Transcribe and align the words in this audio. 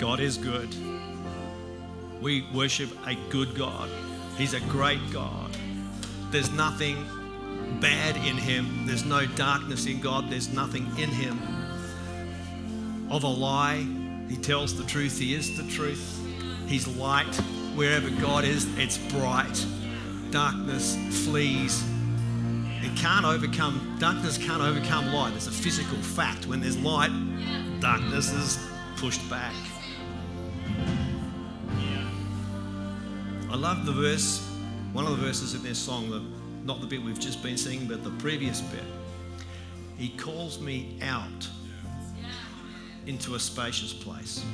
God 0.00 0.18
is 0.18 0.38
good. 0.38 0.74
We 2.22 2.46
worship 2.54 2.88
a 3.06 3.16
good 3.28 3.54
God. 3.54 3.90
He's 4.38 4.54
a 4.54 4.60
great 4.60 4.98
God. 5.12 5.54
There's 6.30 6.50
nothing 6.50 6.96
bad 7.82 8.16
in 8.16 8.38
Him, 8.38 8.86
there's 8.86 9.04
no 9.04 9.26
darkness 9.26 9.84
in 9.84 10.00
God, 10.00 10.30
there's 10.30 10.48
nothing 10.54 10.86
in 10.96 11.10
Him 11.10 11.38
of 13.10 13.24
a 13.24 13.28
lie. 13.28 13.86
He 14.26 14.36
tells 14.36 14.74
the 14.74 14.84
truth, 14.84 15.18
He 15.18 15.34
is 15.34 15.58
the 15.58 15.70
truth. 15.70 16.18
He's 16.66 16.88
light. 16.88 17.34
Wherever 17.74 18.08
God 18.22 18.44
is, 18.44 18.66
it's 18.78 18.96
bright. 18.96 19.66
Darkness 20.30 20.96
flees. 21.24 21.84
It 22.80 22.96
can't 22.96 23.26
overcome, 23.26 23.98
darkness 24.00 24.38
can't 24.38 24.62
overcome 24.62 25.12
light. 25.12 25.34
It's 25.34 25.46
a 25.46 25.52
physical 25.52 25.98
fact. 25.98 26.46
When 26.46 26.62
there's 26.62 26.78
light, 26.78 27.12
darkness 27.80 28.32
is 28.32 28.58
pushed 28.96 29.28
back. 29.28 29.52
I 33.50 33.56
love 33.56 33.84
the 33.84 33.90
verse, 33.90 34.48
one 34.92 35.06
of 35.06 35.18
the 35.18 35.26
verses 35.26 35.54
in 35.54 35.62
this 35.64 35.76
song, 35.76 36.08
the, 36.08 36.22
not 36.64 36.80
the 36.80 36.86
bit 36.86 37.02
we've 37.02 37.18
just 37.18 37.42
been 37.42 37.56
singing, 37.56 37.88
but 37.88 38.04
the 38.04 38.10
previous 38.10 38.60
bit. 38.60 38.84
He 39.98 40.10
calls 40.10 40.60
me 40.60 40.96
out 41.02 41.48
into 43.06 43.34
a 43.34 43.40
spacious 43.40 43.92
place. 43.92 44.44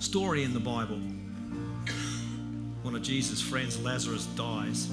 Story 0.00 0.42
in 0.42 0.52
the 0.52 0.58
Bible. 0.58 0.98
One 2.82 2.96
of 2.96 3.02
Jesus' 3.02 3.40
friends, 3.40 3.80
Lazarus, 3.80 4.26
dies. 4.34 4.90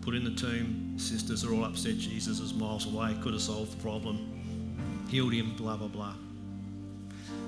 Put 0.00 0.16
in 0.16 0.24
the 0.24 0.34
tomb. 0.34 0.98
Sisters 0.98 1.44
are 1.44 1.54
all 1.54 1.64
upset. 1.64 1.96
Jesus 1.96 2.40
is 2.40 2.52
miles 2.52 2.92
away. 2.92 3.16
Could 3.22 3.34
have 3.34 3.42
solved 3.42 3.78
the 3.78 3.80
problem. 3.80 5.06
Healed 5.08 5.32
him, 5.32 5.54
blah, 5.54 5.76
blah, 5.76 5.86
blah. 5.86 6.14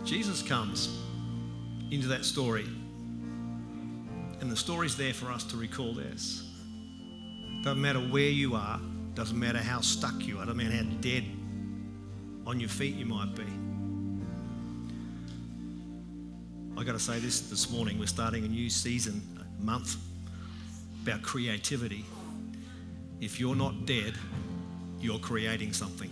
Jesus 0.04 0.40
comes 0.40 1.02
into 1.90 2.08
that 2.08 2.24
story. 2.24 2.66
And 4.40 4.50
the 4.50 4.56
story's 4.56 4.96
there 4.96 5.14
for 5.14 5.30
us 5.30 5.44
to 5.44 5.56
recall 5.56 5.94
this. 5.94 6.50
Doesn't 7.62 7.80
matter 7.80 8.00
where 8.00 8.28
you 8.28 8.54
are, 8.54 8.80
doesn't 9.14 9.38
matter 9.38 9.58
how 9.58 9.80
stuck 9.80 10.26
you 10.26 10.38
are, 10.38 10.46
doesn't 10.46 10.56
matter 10.56 10.76
how 10.76 10.90
dead 11.00 11.24
on 12.46 12.60
your 12.60 12.68
feet 12.68 12.94
you 12.94 13.06
might 13.06 13.34
be. 13.34 13.44
I 16.78 16.84
got 16.84 16.92
to 16.92 16.98
say 16.98 17.18
this 17.18 17.40
this 17.40 17.70
morning. 17.70 17.98
We're 17.98 18.06
starting 18.06 18.44
a 18.44 18.48
new 18.48 18.68
season, 18.68 19.22
a 19.40 19.64
month 19.64 19.96
about 21.02 21.22
creativity. 21.22 22.04
If 23.20 23.40
you're 23.40 23.56
not 23.56 23.86
dead, 23.86 24.14
you're 25.00 25.18
creating 25.18 25.72
something. 25.72 26.10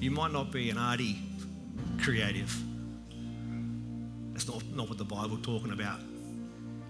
You 0.00 0.10
might 0.10 0.32
not 0.32 0.50
be 0.50 0.70
an 0.70 0.78
arty 0.78 1.18
creative. 2.00 2.54
That's 4.32 4.48
not, 4.48 4.64
not 4.74 4.88
what 4.88 4.98
the 4.98 5.04
Bible 5.04 5.38
talking 5.38 5.72
about. 5.72 6.00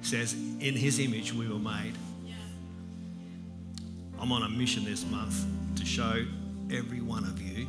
It 0.01 0.07
says, 0.07 0.35
in 0.35 0.75
his 0.75 0.99
image 0.99 1.33
we 1.33 1.49
were 1.49 1.59
made. 1.59 1.95
I'm 4.19 4.33
on 4.33 4.43
a 4.43 4.49
mission 4.49 4.85
this 4.85 5.05
month 5.07 5.45
to 5.77 5.85
show 5.85 6.25
every 6.71 7.01
one 7.01 7.25
of 7.25 7.41
you. 7.41 7.67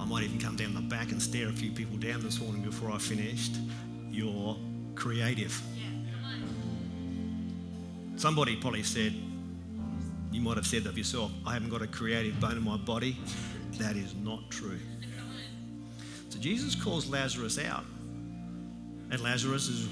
I 0.00 0.04
might 0.04 0.24
even 0.24 0.38
come 0.38 0.56
down 0.56 0.74
the 0.74 0.80
back 0.80 1.12
and 1.12 1.22
stare 1.22 1.48
a 1.48 1.52
few 1.52 1.70
people 1.70 1.96
down 1.96 2.22
this 2.22 2.40
morning 2.40 2.62
before 2.62 2.90
I 2.90 2.98
finished. 2.98 3.56
You're 4.10 4.56
creative. 4.94 5.60
Somebody 8.16 8.56
probably 8.56 8.82
said, 8.82 9.14
you 10.30 10.40
might 10.40 10.56
have 10.56 10.66
said 10.66 10.86
of 10.86 10.96
yourself, 10.96 11.30
I 11.46 11.52
haven't 11.52 11.70
got 11.70 11.82
a 11.82 11.86
creative 11.86 12.38
bone 12.40 12.56
in 12.56 12.62
my 12.62 12.76
body. 12.76 13.18
That 13.78 13.96
is 13.96 14.14
not 14.14 14.50
true. 14.50 14.78
So 16.32 16.38
Jesus 16.38 16.74
calls 16.74 17.10
Lazarus 17.10 17.58
out. 17.58 17.84
And 19.10 19.20
Lazarus 19.20 19.68
is 19.68 19.86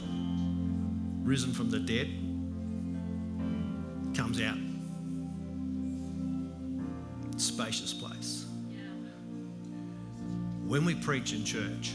risen 1.23 1.53
from 1.53 1.69
the 1.69 1.79
dead, 1.79 2.09
comes 4.17 4.41
out. 4.41 4.57
Spacious 7.39 7.93
place. 7.93 8.47
When 10.67 10.87
we 10.87 10.95
preach 10.95 11.35
in 11.35 11.45
church, 11.45 11.93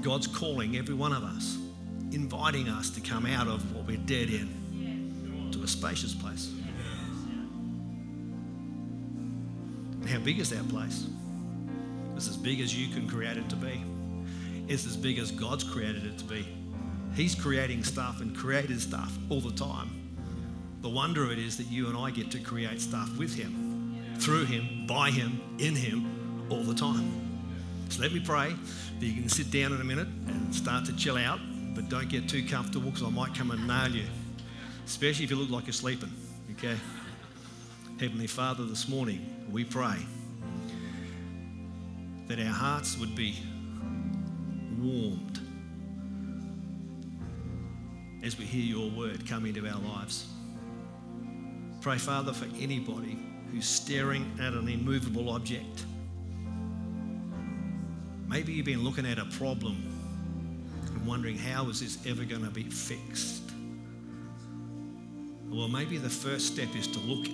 God's 0.00 0.26
calling 0.26 0.78
every 0.78 0.94
one 0.94 1.12
of 1.12 1.24
us, 1.24 1.58
inviting 2.10 2.70
us 2.70 2.88
to 2.88 3.02
come 3.02 3.26
out 3.26 3.48
of 3.48 3.76
what 3.76 3.84
we're 3.84 3.98
dead 3.98 4.30
in 4.30 5.50
to 5.52 5.62
a 5.62 5.68
spacious 5.68 6.14
place. 6.14 6.50
How 10.08 10.20
big 10.20 10.38
is 10.38 10.48
that 10.48 10.66
place? 10.70 11.06
It's 12.22 12.30
as 12.30 12.36
big 12.36 12.60
as 12.60 12.72
you 12.72 12.86
can 12.86 13.08
create 13.08 13.36
it 13.36 13.48
to 13.48 13.56
be. 13.56 13.82
It's 14.68 14.86
as 14.86 14.96
big 14.96 15.18
as 15.18 15.32
God's 15.32 15.64
created 15.64 16.06
it 16.06 16.18
to 16.18 16.24
be. 16.24 16.46
He's 17.16 17.34
creating 17.34 17.82
stuff 17.82 18.20
and 18.20 18.32
created 18.32 18.80
stuff 18.80 19.18
all 19.28 19.40
the 19.40 19.50
time. 19.50 19.90
The 20.82 20.88
wonder 20.88 21.24
of 21.24 21.32
it 21.32 21.40
is 21.40 21.56
that 21.56 21.66
you 21.66 21.88
and 21.88 21.98
I 21.98 22.12
get 22.12 22.30
to 22.30 22.38
create 22.38 22.80
stuff 22.80 23.10
with 23.18 23.34
Him, 23.34 24.00
through 24.20 24.44
Him, 24.44 24.86
by 24.86 25.10
Him, 25.10 25.40
in 25.58 25.74
Him, 25.74 26.46
all 26.48 26.62
the 26.62 26.76
time. 26.76 27.10
So 27.88 28.02
let 28.02 28.12
me 28.12 28.20
pray 28.20 28.54
that 29.00 29.04
you 29.04 29.14
can 29.14 29.28
sit 29.28 29.50
down 29.50 29.72
in 29.72 29.80
a 29.80 29.84
minute 29.84 30.06
and 30.28 30.54
start 30.54 30.84
to 30.84 30.96
chill 30.96 31.16
out, 31.16 31.40
but 31.74 31.88
don't 31.88 32.08
get 32.08 32.28
too 32.28 32.46
comfortable 32.46 32.92
because 32.92 33.02
I 33.02 33.10
might 33.10 33.34
come 33.34 33.50
and 33.50 33.66
nail 33.66 33.88
you, 33.88 34.06
especially 34.86 35.24
if 35.24 35.30
you 35.32 35.36
look 35.38 35.50
like 35.50 35.66
you're 35.66 35.72
sleeping. 35.72 36.12
Okay? 36.56 36.76
Heavenly 37.98 38.28
Father, 38.28 38.64
this 38.64 38.88
morning 38.88 39.48
we 39.50 39.64
pray 39.64 39.96
that 42.34 42.46
our 42.46 42.52
hearts 42.52 42.96
would 42.96 43.14
be 43.14 43.36
warmed 44.80 45.38
as 48.24 48.38
we 48.38 48.46
hear 48.46 48.62
your 48.62 48.90
word 48.92 49.28
come 49.28 49.44
into 49.44 49.68
our 49.68 49.78
lives. 49.80 50.28
Pray, 51.82 51.98
Father, 51.98 52.32
for 52.32 52.46
anybody 52.58 53.18
who's 53.50 53.66
staring 53.66 54.32
at 54.40 54.54
an 54.54 54.66
immovable 54.66 55.28
object. 55.28 55.84
Maybe 58.26 58.54
you've 58.54 58.64
been 58.64 58.82
looking 58.82 59.04
at 59.04 59.18
a 59.18 59.26
problem 59.26 59.76
and 60.86 61.06
wondering, 61.06 61.36
how 61.36 61.68
is 61.68 61.80
this 61.80 61.98
ever 62.06 62.24
going 62.24 62.44
to 62.44 62.50
be 62.50 62.62
fixed? 62.62 63.42
Well, 65.50 65.68
maybe 65.68 65.98
the 65.98 66.08
first 66.08 66.46
step 66.46 66.74
is 66.74 66.86
to 66.86 66.98
look 67.00 67.26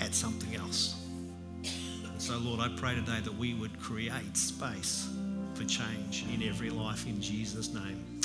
at 0.00 0.14
something 0.14 0.54
else. 0.54 0.99
So, 2.30 2.38
Lord, 2.38 2.60
I 2.60 2.68
pray 2.68 2.94
today 2.94 3.18
that 3.24 3.36
we 3.36 3.54
would 3.54 3.80
create 3.80 4.36
space 4.36 5.08
for 5.54 5.64
change 5.64 6.24
in 6.32 6.48
every 6.48 6.70
life 6.70 7.04
in 7.08 7.20
Jesus' 7.20 7.74
name. 7.74 8.20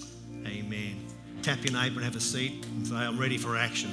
Amen. 0.46 1.04
Tap 1.42 1.66
your 1.66 1.74
neighbour 1.74 1.96
and 1.96 2.04
have 2.04 2.16
a 2.16 2.20
seat 2.20 2.64
and 2.68 2.88
say, 2.88 2.94
I'm 2.94 3.18
ready 3.18 3.40
for 3.40 3.58
action. 3.58 3.90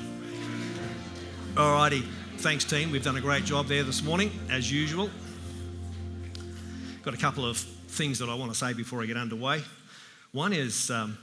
Alrighty. 1.55 2.05
Thanks, 2.37 2.63
team. 2.63 2.91
We've 2.91 3.03
done 3.03 3.17
a 3.17 3.23
great 3.23 3.47
job 3.47 3.69
there 3.69 3.85
this 3.85 4.03
morning, 4.03 4.31
as 4.51 4.71
usual. 4.71 5.09
Got 7.05 7.15
a 7.15 7.17
couple 7.17 7.47
of 7.47 7.57
things 7.57 8.19
that 8.19 8.29
I 8.29 8.35
want 8.35 8.53
to 8.53 8.59
say 8.59 8.75
before 8.75 9.03
I 9.03 9.07
get 9.07 9.17
underway. 9.17 9.63
One 10.33 10.53
is 10.53 10.91
um, 10.91 11.17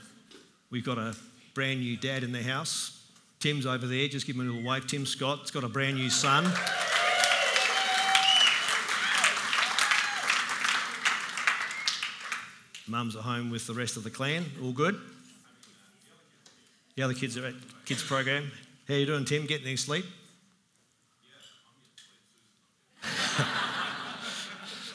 we've 0.72 0.84
got 0.84 0.98
a 0.98 1.16
brand 1.54 1.82
new 1.82 1.96
dad 1.96 2.24
in 2.24 2.32
the 2.32 2.42
house. 2.42 3.00
Tim's 3.40 3.68
over 3.68 3.86
there. 3.86 4.08
Just 4.08 4.26
give 4.26 4.36
him 4.36 4.50
a 4.50 4.52
little 4.52 4.68
wave. 4.68 4.88
Tim 4.88 5.06
Scott's 5.06 5.52
got 5.52 5.64
a 5.64 5.70
brand 5.70 5.98
new 5.98 6.10
son. 6.10 6.52
Mum's 12.90 13.16
at 13.16 13.22
home 13.22 13.52
with 13.52 13.68
the 13.68 13.74
rest 13.74 13.98
of 13.98 14.04
the 14.04 14.10
clan. 14.10 14.46
All 14.64 14.72
good? 14.72 15.00
The 16.96 17.04
other 17.04 17.14
kids 17.14 17.38
are 17.38 17.46
at 17.46 17.54
kids 17.86 18.04
program. 18.04 18.52
How 18.88 18.96
you 18.96 19.06
doing, 19.06 19.26
Tim? 19.26 19.46
Getting 19.46 19.68
any 19.68 19.76
sleep? 19.76 20.06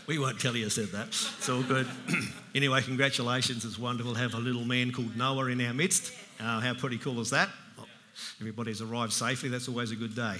we 0.09 0.19
won't 0.19 0.41
tell 0.41 0.57
you 0.57 0.67
I 0.67 0.69
said 0.69 0.89
that. 0.89 1.07
It's 1.07 1.49
all 1.49 1.63
good. 1.63 1.87
anyway, 2.55 2.83
congratulations. 2.83 3.65
It's 3.65 3.79
wonderful 3.79 4.15
to 4.15 4.19
have 4.19 4.35
a 4.35 4.39
little 4.39 4.65
man 4.65 4.91
called 4.91 5.17
Noah 5.17 5.47
in 5.47 5.61
our 5.61 5.73
midst. 5.73 6.13
Uh, 6.41 6.61
how 6.61 6.75
pretty 6.75 6.99
cool 6.99 7.21
is 7.21 7.31
that? 7.31 7.49
Everybody's 8.41 8.83
arrived 8.83 9.13
safely. 9.13 9.49
That's 9.49 9.69
always 9.69 9.93
a 9.93 9.97
good 9.97 10.17
day. 10.17 10.37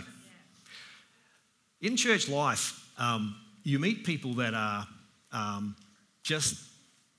In 1.81 1.97
church 1.97 2.29
life, 2.29 2.85
um, 2.99 3.37
you 3.63 3.79
meet 3.79 4.05
people 4.05 4.35
that 4.35 4.55
are 4.55 4.87
um, 5.33 5.77
just 6.25 6.74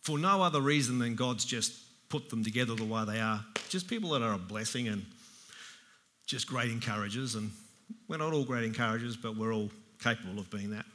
for 0.06 0.19
no 0.19 0.44
other 0.44 0.62
reason 0.62 1.00
than 1.00 1.16
God's 1.16 1.44
just 1.44 1.74
put 2.10 2.30
them 2.30 2.44
together 2.44 2.75
the 2.75 2.86
way 2.86 3.04
they 3.06 3.19
are. 3.19 3.44
Just 3.69 3.88
people 3.88 4.12
that 4.12 4.22
are 4.22 4.34
a 4.34 4.38
blessing 4.38 4.88
and 4.88 5.04
just 6.28 6.46
great 6.46 6.69
encouragers. 6.69 7.34
And 7.34 7.50
we're 8.07 8.18
not 8.18 8.31
all 8.31 8.44
great 8.44 8.66
encouragers, 8.66 9.18
but 9.18 9.36
we're 9.36 9.52
all 9.52 9.72
capable 10.00 10.40
of 10.40 10.48
being 10.52 10.69
that. 10.69 10.86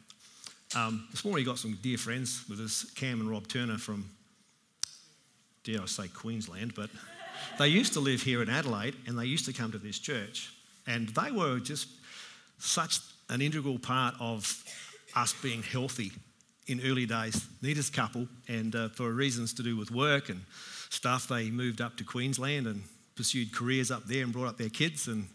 Um, 0.77 1.09
this 1.11 1.25
morning, 1.25 1.45
we 1.45 1.45
got 1.45 1.59
some 1.59 1.77
dear 1.83 1.99
friends 1.99 2.45
with 2.49 2.61
us, 2.61 2.89
Cam 2.95 3.21
and 3.21 3.29
Rob 3.29 3.49
Turner 3.49 3.79
from, 3.79 4.09
dare 5.65 5.83
I 5.83 5.87
say, 5.87 6.07
Queensland, 6.07 6.77
but 6.77 6.89
they 7.59 7.67
used 7.67 7.95
to 7.95 8.01
live 8.01 8.23
here 8.23 8.43
in 8.43 8.49
Adelaide 8.49 8.95
and 9.09 9.19
they 9.19 9.27
used 9.27 9.45
to 9.47 9.53
come 9.53 9.73
to 9.73 9.79
this 9.79 9.99
church. 9.99 10.55
And 10.87 11.09
they 11.09 11.33
were 11.33 11.59
just 11.59 11.89
such 12.59 13.01
an 13.29 13.43
integral 13.43 13.81
part 13.81 14.15
of 14.21 14.63
us 15.17 15.35
being 15.43 15.65
healthy 15.65 16.13
in 16.71 16.81
early 16.87 17.05
days. 17.05 17.49
Nita's 17.63 17.91
couple, 17.91 18.29
and 18.49 18.75
uh, 18.77 18.89
for 18.91 19.11
reasons 19.11 19.53
to 19.55 19.63
do 19.63 19.77
with 19.77 19.91
work 19.91 20.29
and 20.29 20.41
stuff, 20.89 21.27
they 21.29 21.51
moved 21.51 21.81
up 21.81 21.97
to 21.97 22.05
Queensland 22.05 22.67
and 22.67 22.85
pursued 23.17 23.53
careers 23.53 23.91
up 23.91 24.07
there 24.07 24.23
and 24.23 24.33
brought 24.33 24.47
up 24.47 24.57
their 24.57 24.69
kids 24.69 25.09
and 25.09 25.27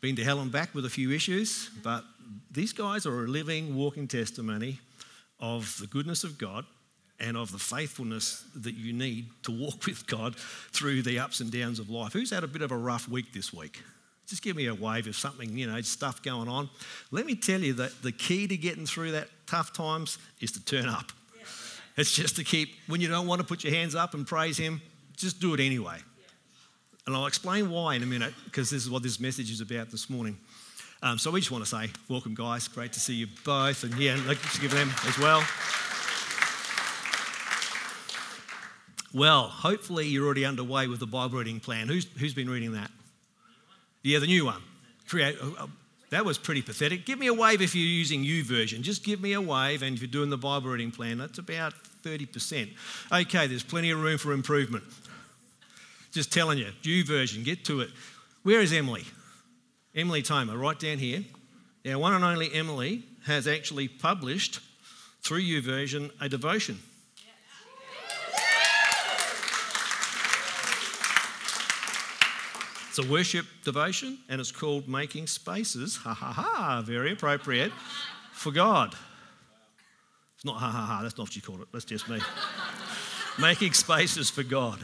been 0.00 0.14
to 0.16 0.22
hell 0.22 0.40
and 0.40 0.52
back 0.52 0.74
with 0.74 0.84
a 0.84 0.90
few 0.90 1.10
issues. 1.10 1.70
But 1.82 2.04
these 2.50 2.72
guys 2.72 3.06
are 3.06 3.24
a 3.24 3.26
living, 3.26 3.74
walking 3.74 4.06
testimony 4.06 4.78
of 5.40 5.76
the 5.80 5.86
goodness 5.86 6.24
of 6.24 6.38
God 6.38 6.66
and 7.18 7.36
of 7.36 7.50
the 7.50 7.58
faithfulness 7.58 8.44
that 8.54 8.74
you 8.74 8.92
need 8.92 9.28
to 9.44 9.52
walk 9.52 9.86
with 9.86 10.06
God 10.06 10.36
through 10.36 11.02
the 11.02 11.18
ups 11.18 11.40
and 11.40 11.50
downs 11.50 11.78
of 11.78 11.88
life. 11.88 12.12
Who's 12.12 12.30
had 12.30 12.44
a 12.44 12.48
bit 12.48 12.62
of 12.62 12.70
a 12.70 12.76
rough 12.76 13.08
week 13.08 13.32
this 13.32 13.52
week? 13.52 13.82
Just 14.26 14.42
give 14.42 14.56
me 14.56 14.66
a 14.66 14.74
wave 14.74 15.06
if 15.06 15.16
something, 15.16 15.56
you 15.56 15.66
know, 15.68 15.80
stuff 15.82 16.22
going 16.22 16.48
on. 16.48 16.68
Let 17.12 17.26
me 17.26 17.36
tell 17.36 17.60
you 17.60 17.74
that 17.74 18.02
the 18.02 18.10
key 18.10 18.48
to 18.48 18.56
getting 18.56 18.84
through 18.84 19.12
that 19.12 19.28
tough 19.46 19.72
times 19.72 20.18
is 20.40 20.50
to 20.52 20.64
turn 20.64 20.86
up. 20.86 21.12
Yeah. 21.36 21.44
It's 21.98 22.12
just 22.12 22.34
to 22.36 22.44
keep, 22.44 22.74
when 22.88 23.00
you 23.00 23.08
don't 23.08 23.28
want 23.28 23.40
to 23.40 23.46
put 23.46 23.62
your 23.62 23.72
hands 23.72 23.94
up 23.94 24.14
and 24.14 24.26
praise 24.26 24.56
Him, 24.56 24.82
just 25.16 25.40
do 25.40 25.54
it 25.54 25.60
anyway. 25.60 25.98
Yeah. 25.98 26.26
And 27.06 27.16
I'll 27.16 27.26
explain 27.26 27.70
why 27.70 27.94
in 27.94 28.02
a 28.02 28.06
minute, 28.06 28.34
because 28.46 28.68
this 28.68 28.82
is 28.82 28.90
what 28.90 29.04
this 29.04 29.20
message 29.20 29.50
is 29.50 29.60
about 29.60 29.90
this 29.90 30.10
morning. 30.10 30.36
Um, 31.02 31.18
so 31.18 31.30
we 31.30 31.38
just 31.40 31.52
want 31.52 31.62
to 31.62 31.70
say, 31.70 31.90
welcome, 32.08 32.34
guys. 32.34 32.66
Great 32.66 32.92
to 32.94 33.00
see 33.00 33.14
you 33.14 33.28
both. 33.44 33.84
And 33.84 33.94
yeah, 33.94 34.18
let's 34.26 34.58
give 34.58 34.72
them 34.72 34.90
as 35.06 35.18
well. 35.18 35.44
Well, 39.14 39.42
hopefully 39.44 40.08
you're 40.08 40.24
already 40.24 40.44
underway 40.44 40.88
with 40.88 40.98
the 40.98 41.06
Bible 41.06 41.38
reading 41.38 41.60
plan. 41.60 41.86
Who's, 41.86 42.06
who's 42.18 42.34
been 42.34 42.50
reading 42.50 42.72
that? 42.72 42.90
Yeah, 44.06 44.20
the 44.20 44.28
new 44.28 44.44
one. 44.44 44.62
Create. 45.08 45.36
Uh, 45.42 45.66
that 46.10 46.24
was 46.24 46.38
pretty 46.38 46.62
pathetic. 46.62 47.06
Give 47.06 47.18
me 47.18 47.26
a 47.26 47.34
wave 47.34 47.60
if 47.60 47.74
you're 47.74 47.84
using 47.84 48.22
YouVersion. 48.22 48.82
Just 48.82 49.04
give 49.04 49.20
me 49.20 49.32
a 49.32 49.40
wave, 49.40 49.82
and 49.82 49.96
if 49.96 50.00
you're 50.00 50.08
doing 50.08 50.30
the 50.30 50.38
Bible 50.38 50.70
reading 50.70 50.92
plan, 50.92 51.18
that's 51.18 51.38
about 51.38 51.74
30%. 52.04 52.70
Okay, 53.12 53.48
there's 53.48 53.64
plenty 53.64 53.90
of 53.90 54.00
room 54.00 54.16
for 54.16 54.32
improvement. 54.32 54.84
Just 56.12 56.32
telling 56.32 56.58
you, 56.58 56.70
YouVersion, 56.82 57.44
get 57.44 57.64
to 57.64 57.80
it. 57.80 57.90
Where 58.44 58.60
is 58.60 58.72
Emily? 58.72 59.04
Emily 59.92 60.22
Tomer, 60.22 60.56
right 60.56 60.78
down 60.78 60.98
here. 60.98 61.24
Our 61.84 61.98
one 61.98 62.12
and 62.12 62.24
only 62.24 62.54
Emily 62.54 63.02
has 63.24 63.48
actually 63.48 63.88
published 63.88 64.60
through 65.22 65.42
YouVersion 65.42 66.12
a 66.20 66.28
devotion. 66.28 66.78
It's 72.96 73.06
a 73.06 73.12
worship 73.12 73.44
devotion 73.62 74.16
and 74.30 74.40
it's 74.40 74.50
called 74.50 74.88
Making 74.88 75.26
Spaces, 75.26 75.96
ha 75.96 76.14
ha 76.14 76.32
ha, 76.32 76.80
very 76.80 77.12
appropriate, 77.12 77.70
for 78.32 78.50
God. 78.50 78.94
It's 80.34 80.46
not 80.46 80.56
ha 80.56 80.70
ha 80.70 80.80
ha, 80.80 81.02
that's 81.02 81.18
not 81.18 81.24
what 81.24 81.36
you 81.36 81.42
call 81.42 81.60
it, 81.60 81.68
that's 81.74 81.84
just 81.84 82.08
me. 82.08 82.20
Making 83.38 83.74
spaces 83.74 84.30
for 84.30 84.42
God. 84.42 84.78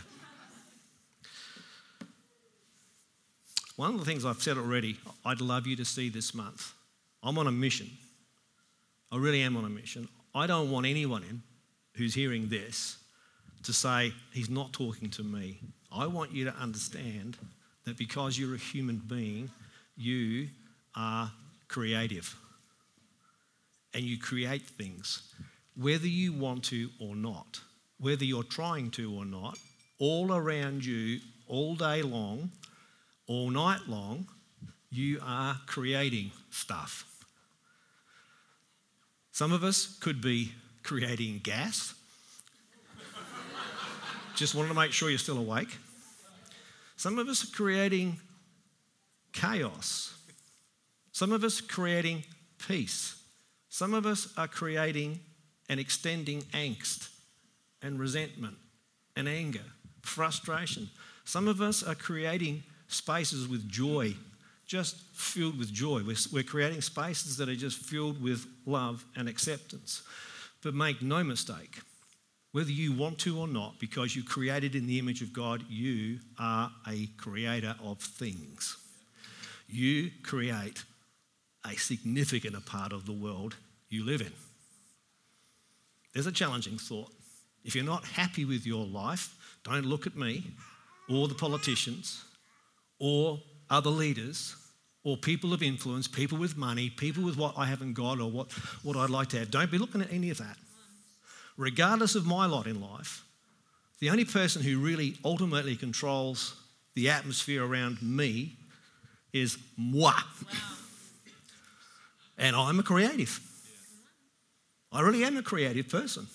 One 3.77 3.95
of 3.95 3.99
the 3.99 4.05
things 4.05 4.27
I've 4.27 4.43
said 4.43 4.59
already, 4.59 4.99
I'd 5.25 5.41
love 5.41 5.67
you 5.67 5.77
to 5.77 5.85
see 5.87 6.11
this 6.11 6.35
month. 6.35 6.75
I'm 7.23 7.39
on 7.39 7.47
a 7.47 7.53
mission. 7.53 7.89
I 9.11 9.17
really 9.17 9.41
am 9.41 9.57
on 9.57 9.65
a 9.65 9.71
mission. 9.71 10.07
I 10.35 10.47
don't 10.47 10.71
want 10.71 10.85
anyone 10.85 11.23
in 11.23 11.43
who's 11.95 12.13
hearing 12.13 12.51
this 12.51 12.99
to 13.63 13.73
say, 13.73 14.13
he's 14.35 14.51
not 14.51 14.75
talking 14.75 15.09
to 15.09 15.23
me. 15.23 15.61
I 15.91 16.07
want 16.09 16.33
you 16.33 16.45
to 16.45 16.55
understand 16.57 17.39
that 17.85 17.99
because 17.99 18.39
you're 18.39 18.55
a 18.55 18.59
human 18.59 18.99
being, 18.99 19.51
you 19.97 20.49
are 20.95 21.31
creative. 21.69 22.37
And 23.95 24.05
you 24.05 24.19
create 24.19 24.63
things, 24.63 25.35
whether 25.77 26.07
you 26.07 26.33
want 26.33 26.65
to 26.65 26.89
or 26.99 27.15
not, 27.15 27.61
whether 27.99 28.25
you're 28.25 28.43
trying 28.43 28.91
to 28.93 29.15
or 29.15 29.25
not, 29.25 29.59
all 29.99 30.33
around 30.35 30.85
you, 30.85 31.21
all 31.47 31.75
day 31.75 32.03
long, 32.03 32.51
all 33.27 33.51
night 33.51 33.81
long, 33.87 34.27
you 34.91 35.21
are 35.23 35.57
creating 35.67 36.31
stuff. 36.51 37.05
Some 39.33 39.53
of 39.53 39.63
us 39.65 39.99
could 40.01 40.21
be 40.21 40.53
creating 40.83 41.41
gas. 41.43 41.95
Just 44.37 44.55
wanted 44.55 44.69
to 44.69 44.75
make 44.75 44.93
sure 44.93 45.09
you're 45.09 45.19
still 45.19 45.39
awake. 45.39 45.79
Some 47.03 47.19
of 47.19 47.27
us 47.27 47.43
are 47.43 47.53
creating 47.53 48.21
chaos. 49.33 50.15
Some 51.11 51.33
of 51.33 51.43
us 51.43 51.61
are 51.61 51.67
creating 51.67 52.23
peace. 52.65 53.21
Some 53.69 53.93
of 53.93 54.07
us 54.07 54.33
are 54.37 54.47
creating 54.47 55.19
and 55.69 55.81
extending 55.81 56.43
angst 56.53 57.09
and 57.83 57.99
resentment 57.99 58.55
and 59.17 59.29
anger, 59.29 59.65
frustration. 60.03 60.91
Some 61.25 61.49
of 61.49 61.61
us 61.61 61.83
are 61.83 61.97
creating 61.97 62.63
spaces 62.87 63.49
with 63.49 63.69
joy, 63.69 64.15
just 64.65 64.95
filled 65.13 65.59
with 65.59 65.73
joy. 65.73 66.05
We're, 66.07 66.15
we're 66.33 66.45
creating 66.45 66.83
spaces 66.83 67.37
that 67.39 67.49
are 67.49 67.57
just 67.57 67.79
filled 67.79 68.23
with 68.23 68.47
love 68.65 69.05
and 69.17 69.29
acceptance. 69.29 70.03
But 70.63 70.75
make 70.75 71.03
no 71.03 71.25
mistake, 71.25 71.81
whether 72.53 72.71
you 72.71 72.93
want 72.93 73.19
to 73.21 73.39
or 73.39 73.49
not, 73.49 73.81
because 73.81 74.15
you 74.15 74.23
created 74.23 74.75
in 74.75 74.87
the 74.87 74.99
image 74.99 75.23
of 75.23 75.33
God, 75.33 75.65
you 75.69 76.19
are 76.39 76.71
a 76.87 77.07
creator 77.17 77.75
of 77.83 77.99
things. 77.99 78.77
You 79.69 80.11
create 80.23 80.85
a 81.65 81.75
significant 81.77 82.65
part 82.67 82.93
of 82.93 83.07
the 83.07 83.13
world 83.13 83.57
you 83.89 84.05
live 84.05 84.21
in. 84.21 84.33
There's 86.13 86.27
a 86.27 86.33
challenging 86.33 86.77
thought. 86.77 87.11
If 87.65 87.75
you're 87.75 87.85
not 87.85 88.05
happy 88.05 88.45
with 88.45 88.67
your 88.67 88.85
life, 88.85 89.35
don't 89.65 89.87
look 89.87 90.07
at 90.07 90.15
me 90.15 90.45
or 91.09 91.29
the 91.29 91.35
politicians 91.35 92.23
or 92.99 93.41
other 93.71 93.91
leaders 93.91 94.57
or 95.05 95.17
people 95.17 95.55
of 95.55 95.63
influence, 95.63 96.07
people 96.07 96.37
with 96.37 96.57
money, 96.57 96.91
people 96.91 97.25
with 97.25 97.39
what 97.39 97.55
I 97.57 97.65
haven't 97.65 97.95
got 97.95 98.21
or 98.21 98.31
what, 98.31 98.53
what 98.83 98.97
I'd 98.97 99.11
like 99.11 99.29
to 99.31 99.39
have. 99.39 99.51
Don't 99.51 99.71
be 99.71 99.79
looking 99.79 100.03
at 100.03 100.13
any 100.13 100.29
of 100.29 100.39
that 100.39 100.57
regardless 101.57 102.15
of 102.15 102.27
my 102.27 102.47
lot 102.47 102.67
in 102.67 102.81
life, 102.81 103.25
the 104.01 104.11
only 104.11 104.25
person 104.25 104.63
who 104.63 104.79
really 104.79 105.17
ultimately 105.25 105.77
controls 105.77 106.57
the 106.95 107.11
atmosphere 107.11 107.65
around 107.65 108.03
me 108.03 108.57
is 109.33 109.59
moi. 109.77 110.11
Wow. 110.11 110.23
And 112.39 112.57
I'm 112.57 112.79
a 112.81 112.83
creative. 112.83 113.41
I 114.91 115.01
really 115.01 115.25
am 115.25 115.37
a 115.37 115.43
creative 115.43 115.89
person. 115.89 116.27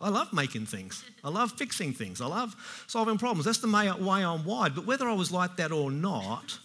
I 0.00 0.10
love 0.10 0.32
making 0.32 0.66
things. 0.66 1.02
I 1.24 1.30
love 1.30 1.52
fixing 1.52 1.92
things. 1.92 2.20
I 2.20 2.26
love 2.26 2.54
solving 2.86 3.18
problems. 3.18 3.46
That's 3.46 3.58
the 3.58 3.68
way 3.68 4.24
I'm 4.24 4.44
wired. 4.44 4.74
But 4.74 4.86
whether 4.86 5.08
I 5.08 5.14
was 5.14 5.32
like 5.32 5.56
that 5.56 5.72
or 5.72 5.90
not, 5.90 6.58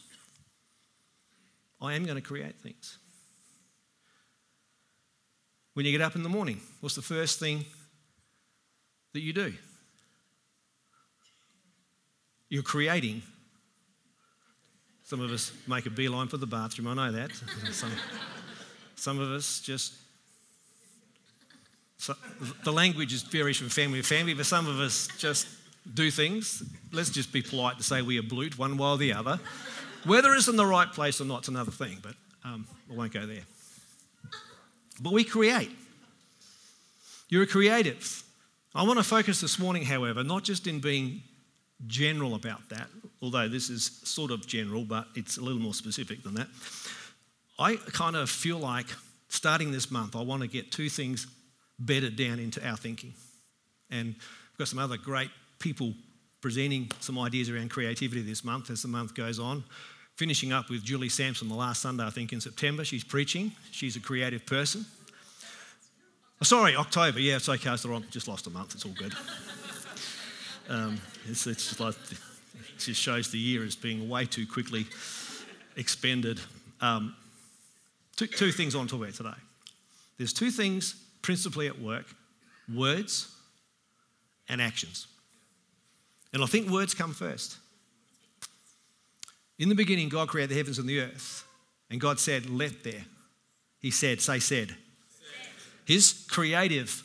I 1.82 1.94
am 1.94 2.06
going 2.06 2.16
to 2.16 2.22
create 2.22 2.60
things. 2.60 2.98
When 5.74 5.86
you 5.86 5.92
get 5.92 6.02
up 6.02 6.16
in 6.16 6.22
the 6.22 6.30
morning, 6.30 6.62
what's 6.82 6.96
the 6.96 7.02
first 7.02 7.40
thing 7.40 7.66
that 9.14 9.22
you 9.22 9.34
do. 9.34 9.54
You're 12.50 12.64
creating. 12.64 13.22
Some 15.04 15.22
of 15.22 15.32
us 15.32 15.52
make 15.68 15.86
a 15.86 15.90
beeline 15.90 16.28
for 16.28 16.38
the 16.38 16.48
bathroom, 16.48 16.88
I 16.88 16.94
know 16.94 17.12
that. 17.12 17.32
Some, 17.72 17.92
some 18.96 19.20
of 19.20 19.30
us 19.30 19.60
just. 19.60 19.94
So 21.98 22.16
the 22.64 22.72
language 22.72 23.14
is 23.14 23.24
varies 23.24 23.58
from 23.58 23.70
family 23.70 24.02
to 24.02 24.08
family, 24.08 24.34
but 24.34 24.46
some 24.46 24.68
of 24.68 24.80
us 24.80 25.08
just 25.18 25.48
do 25.94 26.12
things. 26.12 26.64
Let's 26.92 27.10
just 27.10 27.32
be 27.32 27.42
polite 27.42 27.78
to 27.78 27.84
say 27.84 28.02
we 28.02 28.20
are 28.20 28.24
blute 28.24 28.58
one 28.58 28.78
while 28.78 28.98
the 28.98 29.14
other. 29.14 29.40
Whether 30.06 30.34
it's 30.34 30.48
in 30.48 30.58
the 30.58 30.66
right 30.66 30.92
place 30.92 31.22
or 31.22 31.26
not, 31.26 31.40
it's 31.40 31.48
another 31.48 31.72
thing, 31.72 32.00
but 32.02 32.16
um, 32.44 32.68
I 32.92 32.96
won't 32.96 33.14
go 33.14 33.26
there. 33.26 33.44
But 35.02 35.14
we 35.14 35.24
create. 35.24 35.72
You're 37.30 37.44
a 37.44 37.48
creative. 37.48 38.24
I 38.76 38.84
want 38.84 38.98
to 38.98 39.04
focus 39.04 39.40
this 39.40 39.60
morning, 39.60 39.84
however, 39.84 40.24
not 40.24 40.44
just 40.44 40.66
in 40.66 40.80
being 40.80 41.22
general 41.86 42.34
about 42.34 42.70
that, 42.70 42.88
although 43.22 43.48
this 43.48 43.70
is 43.70 44.00
sort 44.04 44.32
of 44.32 44.48
general, 44.48 44.84
but 44.84 45.08
it's 45.16 45.38
a 45.38 45.42
little 45.42 45.62
more 45.62 45.74
specific 45.76 46.24
than 46.24 46.34
that. 46.36 46.48
I 47.60 47.76
kind 47.76 48.16
of 48.16 48.30
feel 48.30 48.58
like 48.58 48.88
starting 49.30 49.72
this 49.72 49.92
month, 49.92 50.16
I 50.16 50.22
want 50.22 50.42
to 50.42 50.48
get 50.48 50.72
two 50.72 50.90
things 50.90 51.28
bedded 51.78 52.16
down 52.16 52.40
into 52.40 52.66
our 52.68 52.78
thinking. 52.78 53.14
And 53.92 54.08
we've 54.08 54.58
got 54.58 54.68
some 54.68 54.80
other 54.80 54.98
great 54.98 55.30
people 55.60 55.94
presenting 56.42 56.92
some 57.00 57.20
ideas 57.20 57.50
around 57.50 57.70
creativity 57.70 58.22
this 58.22 58.44
month 58.44 58.70
as 58.70 58.82
the 58.82 58.88
month 58.88 59.14
goes 59.14 59.40
on. 59.40 59.64
Finishing 60.16 60.52
up 60.52 60.70
with 60.70 60.84
Julie 60.84 61.10
Sampson 61.10 61.48
the 61.48 61.56
last 61.56 61.82
Sunday, 61.82 62.06
I 62.06 62.10
think, 62.10 62.34
in 62.34 62.42
September. 62.42 62.84
She's 62.84 63.04
preaching. 63.04 63.52
She's 63.72 63.96
a 63.96 64.00
creative 64.00 64.46
person. 64.46 64.86
Oh, 66.44 66.46
sorry, 66.46 66.76
October. 66.76 67.22
Yeah, 67.22 67.38
it's 67.38 67.48
okay. 67.48 67.72
It's 67.72 67.84
the 67.84 67.88
wrong. 67.88 68.04
Just 68.12 68.28
lost 68.28 68.48
a 68.48 68.50
month. 68.50 68.76
It's 68.76 68.84
all 68.84 68.92
good. 68.92 69.14
Um, 70.68 71.00
it's, 71.26 71.48
it's 71.48 71.70
just 71.70 71.80
like 71.80 71.96
it 72.12 72.18
just 72.80 73.00
shows 73.00 73.32
the 73.32 73.38
year 73.38 73.64
as 73.64 73.78
being 73.78 74.10
way 74.10 74.26
too 74.26 74.46
quickly 74.46 74.86
expended. 75.78 76.42
Um, 76.82 77.16
two, 78.18 78.28
two 78.28 78.52
things 78.52 78.76
I 78.76 78.80
want 78.80 78.90
to 78.90 78.98
talk 78.98 79.04
about 79.04 79.16
today. 79.16 79.42
there's 80.18 80.34
two 80.34 80.52
things 80.52 81.02
principally 81.22 81.68
at 81.68 81.80
work 81.80 82.14
words 82.74 83.34
and 84.50 84.62
actions. 84.62 85.08
And 86.34 86.44
I 86.44 86.46
think 86.46 86.70
words 86.70 86.94
come 86.94 87.14
first. 87.14 87.56
In 89.60 89.70
the 89.70 89.76
beginning, 89.76 90.10
God 90.10 90.28
created 90.28 90.50
the 90.50 90.58
heavens 90.58 90.78
and 90.78 90.90
the 90.90 91.00
earth, 91.00 91.46
and 91.90 92.02
God 92.02 92.20
said, 92.20 92.50
Let 92.50 92.84
there. 92.84 93.06
He 93.80 93.92
said, 93.92 94.20
say, 94.20 94.40
said. 94.40 94.76
His 95.86 96.26
creative 96.30 97.04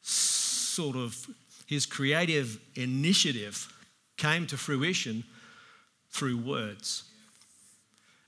sort 0.00 0.96
of, 0.96 1.26
his 1.66 1.86
creative 1.86 2.58
initiative 2.74 3.72
came 4.16 4.46
to 4.46 4.56
fruition 4.56 5.24
through 6.10 6.38
words. 6.38 7.04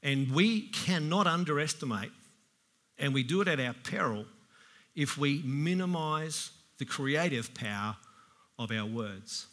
And 0.03 0.31
we 0.33 0.69
cannot 0.69 1.27
underestimate, 1.27 2.11
and 2.99 3.15
we 3.15 3.23
do 3.23 3.41
it 3.41 3.49
at 3.49 3.61
our 3.61 3.73
peril, 3.73 4.27
if 4.95 5.17
we 5.17 5.43
minimize 5.45 6.51
the 6.79 6.85
creative 6.85 7.55
power 7.55 7.97
of 8.59 8.71
our 8.71 8.87
words. 8.87 9.47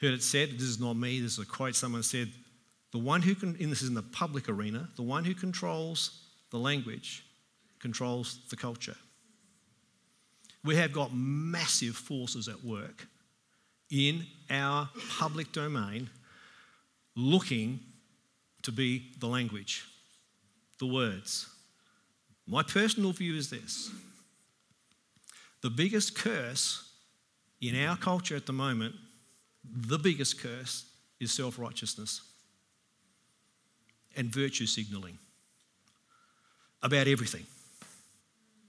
Heard 0.00 0.14
it 0.14 0.22
said, 0.22 0.52
this 0.52 0.62
is 0.62 0.80
not 0.80 0.94
me, 0.94 1.20
this 1.20 1.32
is 1.32 1.38
a 1.40 1.46
quote 1.46 1.74
someone 1.74 2.02
said, 2.02 2.28
the 2.92 2.98
one 2.98 3.20
who 3.20 3.34
can, 3.34 3.50
and 3.60 3.70
this 3.70 3.82
is 3.82 3.88
in 3.88 3.94
the 3.94 4.02
public 4.02 4.48
arena, 4.48 4.88
the 4.96 5.02
one 5.02 5.24
who 5.24 5.34
controls 5.34 6.22
the 6.50 6.58
language 6.58 7.24
controls 7.80 8.40
the 8.50 8.56
culture. 8.56 8.96
We 10.64 10.76
have 10.76 10.92
got 10.92 11.14
massive 11.14 11.96
forces 11.96 12.48
at 12.48 12.64
work 12.64 13.06
in 13.90 14.26
our 14.50 14.88
public 15.18 15.52
domain 15.52 16.10
looking 17.16 17.80
to 18.62 18.72
be 18.72 19.12
the 19.18 19.26
language, 19.26 19.84
the 20.78 20.86
words. 20.86 21.48
My 22.46 22.62
personal 22.62 23.12
view 23.12 23.34
is 23.34 23.50
this 23.50 23.90
the 25.62 25.70
biggest 25.70 26.16
curse 26.16 26.92
in 27.60 27.74
our 27.84 27.96
culture 27.96 28.36
at 28.36 28.46
the 28.46 28.52
moment, 28.52 28.94
the 29.64 29.98
biggest 29.98 30.40
curse 30.40 30.84
is 31.20 31.32
self 31.32 31.58
righteousness 31.58 32.22
and 34.16 34.28
virtue 34.28 34.66
signaling 34.66 35.18
about 36.82 37.08
everything. 37.08 37.46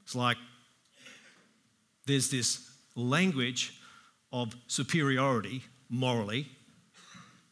It's 0.10 0.16
like 0.16 0.38
there's 2.08 2.32
this 2.32 2.68
language 2.96 3.80
of 4.34 4.56
superiority 4.66 5.62
morally 5.88 6.48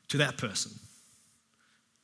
to 0.08 0.18
that 0.18 0.40
person. 0.40 0.72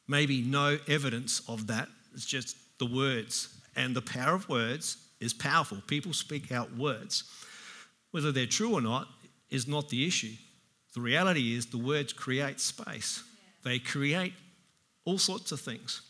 Maybe 0.07 0.43
no 0.43 0.77
evidence 0.87 1.41
of 1.49 1.65
that, 1.65 1.89
it's 2.13 2.27
just 2.27 2.55
the 2.77 2.85
words. 2.85 3.49
And 3.75 3.95
the 3.95 4.03
power 4.03 4.35
of 4.35 4.47
words 4.47 4.97
is 5.19 5.33
powerful. 5.33 5.81
People 5.87 6.13
speak 6.13 6.51
out 6.51 6.77
words. 6.77 7.23
Whether 8.11 8.31
they're 8.31 8.45
true 8.45 8.75
or 8.75 8.81
not 8.81 9.07
is 9.49 9.67
not 9.67 9.89
the 9.89 10.05
issue. 10.05 10.35
The 10.93 11.01
reality 11.01 11.55
is 11.57 11.65
the 11.65 11.79
words 11.79 12.13
create 12.13 12.59
space, 12.59 13.23
they 13.63 13.79
create 13.79 14.33
all 15.03 15.17
sorts 15.17 15.51
of 15.51 15.61
things. 15.61 16.03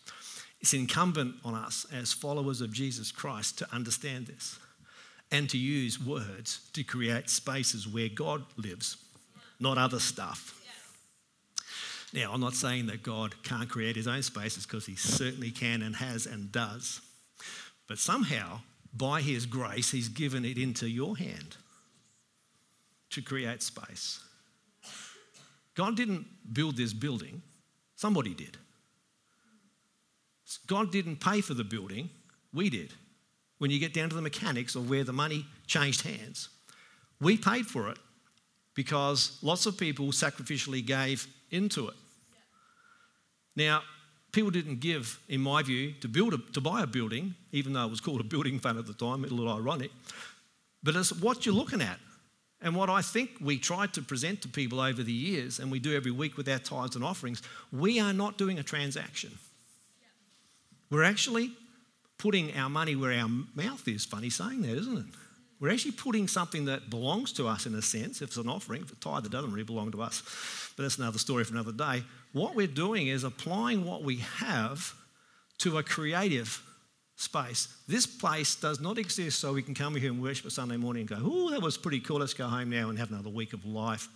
It's 0.64 0.74
incumbent 0.74 1.36
on 1.44 1.56
us 1.56 1.86
as 1.92 2.14
followers 2.14 2.62
of 2.62 2.72
Jesus 2.72 3.12
Christ 3.12 3.58
to 3.58 3.68
understand 3.76 4.28
this 4.28 4.58
and 5.30 5.50
to 5.50 5.58
use 5.58 6.02
words 6.02 6.62
to 6.72 6.86
create 6.86 7.30
spaces 7.30 7.86
where 7.86 8.08
God 8.08 8.46
lives, 8.56 8.96
not 9.60 9.78
other 9.78 10.00
stuff. 10.00 10.58
Now, 12.14 12.32
I'm 12.32 12.40
not 12.40 12.54
saying 12.54 12.86
that 12.88 13.04
God 13.04 13.36
can't 13.44 13.68
create 13.68 13.98
his 13.98 14.08
own 14.08 14.22
spaces 14.22 14.66
because 14.66 14.86
he 14.86 14.96
certainly 14.96 15.52
can 15.52 15.82
and 15.82 15.98
has 15.98 16.26
and 16.26 16.50
does. 16.50 17.02
But 17.90 17.98
somehow, 17.98 18.62
by 18.96 19.20
his 19.20 19.46
grace, 19.46 19.92
he's 19.92 20.08
given 20.08 20.46
it 20.46 20.58
into 20.58 20.88
your 20.88 21.18
hand 21.18 21.58
to 23.10 23.22
create 23.22 23.62
space. 23.62 24.22
God 25.76 25.98
didn't 25.98 26.26
build 26.54 26.78
this 26.78 26.94
building, 26.94 27.42
somebody 27.98 28.34
did. 28.34 28.58
God 30.68 30.92
didn't 30.92 31.18
pay 31.18 31.42
for 31.42 31.54
the 31.54 31.64
building, 31.64 32.10
we 32.54 32.70
did. 32.70 32.94
When 33.58 33.72
you 33.72 33.80
get 33.80 33.94
down 33.94 34.10
to 34.10 34.16
the 34.16 34.22
mechanics 34.22 34.76
of 34.76 34.90
where 34.90 35.04
the 35.04 35.14
money 35.14 35.46
changed 35.68 36.02
hands, 36.02 36.50
we 37.22 37.38
paid 37.38 37.66
for 37.66 37.90
it 37.90 37.98
because 38.76 39.38
lots 39.42 39.66
of 39.66 39.78
people 39.78 40.08
sacrificially 40.08 40.86
gave 40.86 41.28
into 41.52 41.88
it. 41.88 41.96
Now, 43.56 43.84
people 44.32 44.52
didn't 44.52 44.80
give, 44.80 45.20
in 45.30 45.42
my 45.42 45.62
view, 45.64 45.94
to 46.02 46.08
build 46.08 46.34
a, 46.34 46.38
to 46.54 46.62
buy 46.62 46.82
a 46.82 46.88
building, 46.88 47.36
even 47.52 47.74
though 47.74 47.86
it 47.86 47.90
was 47.90 48.02
called 48.02 48.20
a 48.20 48.26
building 48.26 48.60
fund 48.60 48.80
at 48.80 48.86
the 48.86 48.94
time, 48.94 49.24
a 49.24 49.28
little 49.28 49.54
ironic. 49.54 49.92
But 50.82 50.96
it's 50.96 51.14
what 51.14 51.46
you're 51.46 51.56
looking 51.56 51.82
at. 51.82 52.00
And 52.62 52.76
what 52.76 52.90
I 52.90 53.02
think 53.02 53.32
we 53.42 53.58
tried 53.60 53.94
to 53.94 54.02
present 54.02 54.42
to 54.42 54.48
people 54.48 54.80
over 54.80 55.04
the 55.04 55.12
years, 55.12 55.60
and 55.60 55.70
we 55.70 55.80
do 55.80 55.96
every 55.96 56.12
week 56.12 56.38
with 56.38 56.48
our 56.48 56.60
tithes 56.60 56.96
and 56.96 57.04
offerings, 57.04 57.42
we 57.72 58.00
are 58.00 58.14
not 58.14 58.38
doing 58.38 58.58
a 58.58 58.64
transaction. 58.64 59.32
We're 60.94 61.04
actually 61.04 61.50
putting 62.20 62.56
our 62.56 62.70
money 62.70 62.96
where 62.96 63.20
our 63.20 63.28
mouth 63.28 63.88
is. 63.88 64.06
Funny 64.06 64.30
saying 64.30 64.62
that, 64.62 64.78
isn't 64.78 64.98
it? 65.00 65.06
We're 65.60 65.72
actually 65.72 65.94
putting 65.94 66.28
something 66.28 66.66
that 66.66 66.92
belongs 66.92 67.34
to 67.34 67.48
us 67.48 67.66
in 67.66 67.74
a 67.74 67.82
sense, 67.82 68.22
if 68.22 68.28
it's 68.28 68.38
an 68.38 68.48
offering, 68.48 68.84
if 68.84 68.92
a 68.92 68.96
tithe, 68.98 69.26
it 69.26 69.32
doesn't 69.32 69.52
really 69.52 69.64
belong 69.64 69.92
to 69.94 70.04
us. 70.04 70.22
But 70.78 70.84
that's 70.84 71.00
another 71.00 71.18
story 71.18 71.46
for 71.46 71.54
another 71.54 71.72
day. 71.72 72.04
What 72.32 72.54
we're 72.54 72.68
doing 72.68 73.08
is 73.08 73.24
applying 73.24 73.86
what 73.86 74.04
we 74.04 74.18
have 74.18 74.94
to 75.60 75.80
a 75.80 75.84
creative 75.84 76.62
space. 77.16 77.68
This 77.88 78.06
place 78.06 78.56
does 78.56 78.80
not 78.80 78.98
exist 78.98 79.40
so 79.40 79.54
we 79.54 79.62
can 79.62 79.76
come 79.76 79.96
here 79.96 80.12
and 80.12 80.22
worship 80.22 80.46
a 80.46 80.52
Sunday 80.52 80.78
morning 80.78 81.02
and 81.02 81.10
go, 81.10 81.18
oh, 81.24 81.52
that 81.52 81.62
was 81.62 81.78
pretty 81.78 82.00
cool. 82.00 82.20
Let's 82.20 82.34
go 82.34 82.48
home 82.48 82.70
now 82.70 82.90
and 82.90 82.98
have 82.98 83.12
another 83.12 83.30
week 83.30 83.54
of 83.54 83.66
life. 83.66 84.10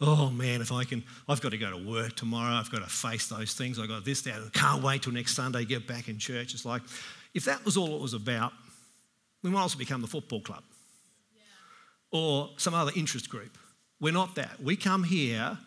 Oh 0.00 0.30
man, 0.30 0.60
if 0.62 0.72
I 0.72 0.84
can, 0.84 1.04
I've 1.28 1.40
got 1.40 1.50
to 1.50 1.58
go 1.58 1.70
to 1.70 1.88
work 1.88 2.16
tomorrow. 2.16 2.54
I've 2.54 2.70
got 2.70 2.82
to 2.82 2.88
face 2.88 3.28
those 3.28 3.52
things. 3.52 3.78
I've 3.78 3.88
got 3.88 4.04
this, 4.04 4.22
that. 4.22 4.34
I 4.34 4.58
can't 4.58 4.82
wait 4.82 5.02
till 5.02 5.12
next 5.12 5.34
Sunday, 5.34 5.64
get 5.64 5.86
back 5.86 6.08
in 6.08 6.18
church. 6.18 6.54
It's 6.54 6.64
like, 6.64 6.82
if 7.34 7.44
that 7.44 7.64
was 7.64 7.76
all 7.76 7.94
it 7.94 8.00
was 8.00 8.14
about, 8.14 8.52
we 9.42 9.50
might 9.50 9.60
also 9.60 9.78
become 9.78 10.00
the 10.00 10.06
football 10.06 10.40
club 10.40 10.62
yeah. 11.34 12.18
or 12.18 12.50
some 12.56 12.74
other 12.74 12.92
interest 12.96 13.28
group. 13.28 13.56
We're 14.00 14.14
not 14.14 14.34
that. 14.36 14.62
We 14.62 14.76
come 14.76 15.04
here, 15.04 15.58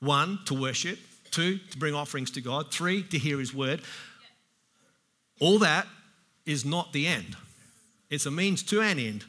one, 0.00 0.38
to 0.46 0.58
worship, 0.58 0.98
two, 1.30 1.58
to 1.58 1.78
bring 1.78 1.94
offerings 1.94 2.30
to 2.32 2.40
God, 2.40 2.72
three, 2.72 3.02
to 3.04 3.18
hear 3.18 3.38
His 3.38 3.54
word. 3.54 3.80
Yeah. 3.80 5.46
All 5.46 5.58
that 5.58 5.86
is 6.46 6.64
not 6.64 6.92
the 6.92 7.06
end, 7.06 7.36
it's 8.10 8.26
a 8.26 8.30
means 8.30 8.62
to 8.64 8.80
an 8.80 8.98
end. 8.98 9.24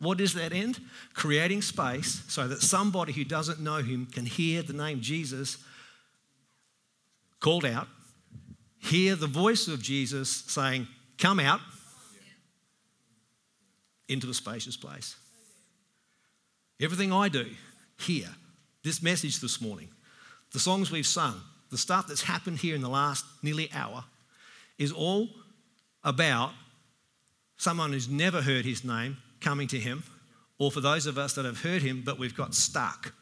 What 0.00 0.20
is 0.20 0.34
that 0.34 0.52
end? 0.52 0.78
Creating 1.12 1.60
space 1.60 2.22
so 2.28 2.46
that 2.46 2.62
somebody 2.62 3.12
who 3.12 3.24
doesn't 3.24 3.58
know 3.58 3.78
Him 3.78 4.06
can 4.06 4.26
hear 4.26 4.62
the 4.62 4.72
name 4.72 5.00
Jesus 5.00 5.58
called 7.40 7.64
out, 7.64 7.88
hear 8.78 9.16
the 9.16 9.26
voice 9.26 9.66
of 9.66 9.82
Jesus 9.82 10.44
saying, 10.46 10.86
Come 11.18 11.40
out 11.40 11.60
into 14.08 14.26
the 14.26 14.34
spacious 14.34 14.76
place. 14.76 15.16
Everything 16.80 17.12
I 17.12 17.28
do 17.28 17.46
here, 17.98 18.28
this 18.84 19.02
message 19.02 19.40
this 19.40 19.60
morning, 19.60 19.88
the 20.52 20.60
songs 20.60 20.92
we've 20.92 21.06
sung, 21.06 21.40
the 21.70 21.78
stuff 21.78 22.06
that's 22.06 22.22
happened 22.22 22.58
here 22.58 22.76
in 22.76 22.80
the 22.80 22.88
last 22.88 23.24
nearly 23.42 23.68
hour, 23.72 24.04
is 24.78 24.92
all 24.92 25.28
about 26.08 26.52
someone 27.56 27.92
who's 27.92 28.08
never 28.08 28.42
heard 28.42 28.64
his 28.64 28.84
name 28.84 29.18
coming 29.40 29.68
to 29.68 29.78
him, 29.78 30.02
or 30.58 30.70
for 30.70 30.80
those 30.80 31.06
of 31.06 31.18
us 31.18 31.34
that 31.34 31.44
have 31.44 31.62
heard 31.62 31.82
him 31.82 32.02
but 32.04 32.18
we've 32.18 32.36
got 32.36 32.54
stuck 32.54 33.12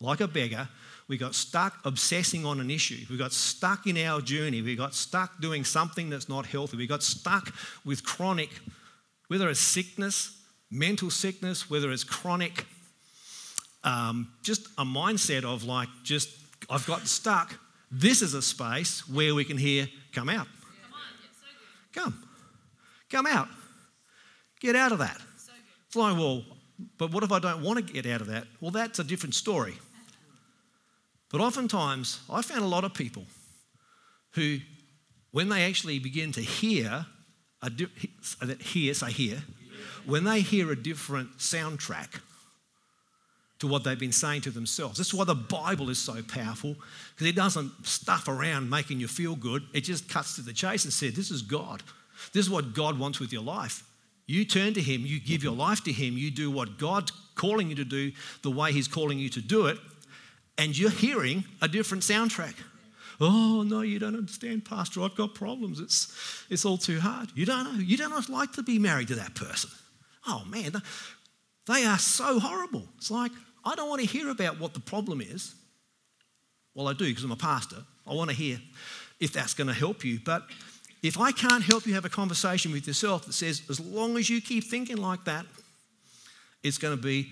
like 0.00 0.20
a 0.20 0.28
beggar 0.28 0.68
we 1.08 1.16
got 1.16 1.34
stuck 1.34 1.74
obsessing 1.86 2.44
on 2.44 2.60
an 2.60 2.70
issue. 2.70 3.06
We 3.10 3.16
got 3.16 3.32
stuck 3.32 3.86
in 3.86 3.96
our 3.96 4.20
journey. 4.20 4.60
We 4.60 4.76
got 4.76 4.94
stuck 4.94 5.40
doing 5.40 5.64
something 5.64 6.10
that's 6.10 6.28
not 6.28 6.44
healthy. 6.44 6.76
We 6.76 6.86
got 6.86 7.02
stuck 7.02 7.52
with 7.84 8.04
chronic, 8.04 8.50
whether 9.28 9.48
it's 9.48 9.58
sickness, 9.58 10.38
mental 10.70 11.10
sickness, 11.10 11.70
whether 11.70 11.90
it's 11.92 12.04
chronic, 12.04 12.66
um, 13.84 14.30
just 14.42 14.66
a 14.76 14.84
mindset 14.84 15.44
of 15.44 15.64
like, 15.64 15.88
just, 16.04 16.28
I've 16.68 16.86
got 16.86 17.06
stuck. 17.06 17.58
This 17.90 18.20
is 18.20 18.34
a 18.34 18.42
space 18.42 19.08
where 19.08 19.34
we 19.34 19.44
can 19.44 19.56
hear, 19.56 19.88
come 20.12 20.28
out. 20.28 20.46
Come. 21.94 22.12
Come 22.12 22.27
out. 23.26 23.48
Get 24.60 24.76
out 24.76 24.92
of 24.92 24.98
that. 24.98 25.20
It's 25.86 25.96
like, 25.96 26.16
well, 26.16 26.44
but 26.98 27.12
what 27.12 27.22
if 27.22 27.32
I 27.32 27.38
don't 27.38 27.62
want 27.62 27.84
to 27.84 27.92
get 27.92 28.06
out 28.06 28.20
of 28.20 28.26
that? 28.28 28.46
Well, 28.60 28.70
that's 28.70 28.98
a 28.98 29.04
different 29.04 29.34
story. 29.34 29.74
But 31.30 31.40
oftentimes, 31.40 32.20
I 32.30 32.42
found 32.42 32.62
a 32.62 32.68
lot 32.68 32.84
of 32.84 32.94
people 32.94 33.24
who, 34.32 34.58
when 35.30 35.48
they 35.48 35.64
actually 35.64 35.98
begin 35.98 36.32
to 36.32 36.40
hear, 36.40 37.06
a 37.62 37.70
di- 37.70 37.88
hear, 38.60 38.94
say 38.94 39.10
hear, 39.10 39.42
when 40.06 40.24
they 40.24 40.40
hear 40.40 40.72
a 40.72 40.76
different 40.76 41.38
soundtrack 41.38 42.20
to 43.58 43.66
what 43.66 43.84
they've 43.84 43.98
been 43.98 44.12
saying 44.12 44.40
to 44.42 44.50
themselves. 44.50 44.98
That's 44.98 45.12
why 45.12 45.24
the 45.24 45.34
Bible 45.34 45.90
is 45.90 45.98
so 45.98 46.22
powerful, 46.22 46.76
because 47.14 47.26
it 47.26 47.34
doesn't 47.34 47.86
stuff 47.86 48.28
around 48.28 48.70
making 48.70 49.00
you 49.00 49.08
feel 49.08 49.34
good. 49.34 49.64
It 49.74 49.80
just 49.82 50.08
cuts 50.08 50.36
to 50.36 50.42
the 50.42 50.52
chase 50.52 50.84
and 50.84 50.92
says, 50.92 51.14
This 51.14 51.30
is 51.30 51.42
God. 51.42 51.82
This 52.32 52.46
is 52.46 52.50
what 52.50 52.74
God 52.74 52.98
wants 52.98 53.20
with 53.20 53.32
your 53.32 53.42
life. 53.42 53.84
You 54.26 54.44
turn 54.44 54.74
to 54.74 54.82
Him, 54.82 55.06
you 55.06 55.20
give 55.20 55.42
your 55.42 55.54
life 55.54 55.82
to 55.84 55.92
Him, 55.92 56.18
you 56.18 56.30
do 56.30 56.50
what 56.50 56.78
God's 56.78 57.12
calling 57.34 57.70
you 57.70 57.76
to 57.76 57.84
do 57.84 58.12
the 58.42 58.50
way 58.50 58.72
He's 58.72 58.88
calling 58.88 59.18
you 59.18 59.28
to 59.30 59.40
do 59.40 59.66
it, 59.66 59.78
and 60.58 60.76
you're 60.76 60.90
hearing 60.90 61.44
a 61.62 61.68
different 61.68 62.02
soundtrack. 62.02 62.54
Oh, 63.20 63.64
no, 63.66 63.80
you 63.80 63.98
don't 63.98 64.14
understand, 64.14 64.64
Pastor. 64.64 65.02
I've 65.02 65.16
got 65.16 65.34
problems. 65.34 65.80
It's, 65.80 66.44
it's 66.50 66.64
all 66.64 66.78
too 66.78 67.00
hard. 67.00 67.30
You 67.34 67.46
don't 67.46 67.64
know. 67.64 67.80
You 67.80 67.96
don't 67.96 68.28
like 68.28 68.52
to 68.52 68.62
be 68.62 68.78
married 68.78 69.08
to 69.08 69.16
that 69.16 69.34
person. 69.34 69.70
Oh, 70.26 70.44
man, 70.46 70.72
they 71.66 71.84
are 71.84 71.98
so 71.98 72.38
horrible. 72.38 72.84
It's 72.96 73.10
like, 73.10 73.32
I 73.64 73.74
don't 73.74 73.88
want 73.88 74.02
to 74.02 74.06
hear 74.06 74.30
about 74.30 74.60
what 74.60 74.72
the 74.74 74.80
problem 74.80 75.20
is. 75.20 75.54
Well, 76.74 76.86
I 76.86 76.92
do 76.92 77.06
because 77.06 77.24
I'm 77.24 77.32
a 77.32 77.36
pastor. 77.36 77.78
I 78.06 78.14
want 78.14 78.30
to 78.30 78.36
hear 78.36 78.60
if 79.18 79.32
that's 79.32 79.54
going 79.54 79.66
to 79.66 79.74
help 79.74 80.04
you. 80.04 80.20
But 80.24 80.44
if 81.02 81.18
I 81.18 81.32
can't 81.32 81.62
help 81.62 81.86
you 81.86 81.94
have 81.94 82.04
a 82.04 82.10
conversation 82.10 82.72
with 82.72 82.86
yourself 82.86 83.24
that 83.26 83.32
says, 83.32 83.62
as 83.70 83.78
long 83.78 84.16
as 84.16 84.28
you 84.28 84.40
keep 84.40 84.64
thinking 84.64 84.96
like 84.96 85.24
that, 85.24 85.46
it's 86.62 86.78
going 86.78 86.96
to 86.96 87.02
be 87.02 87.30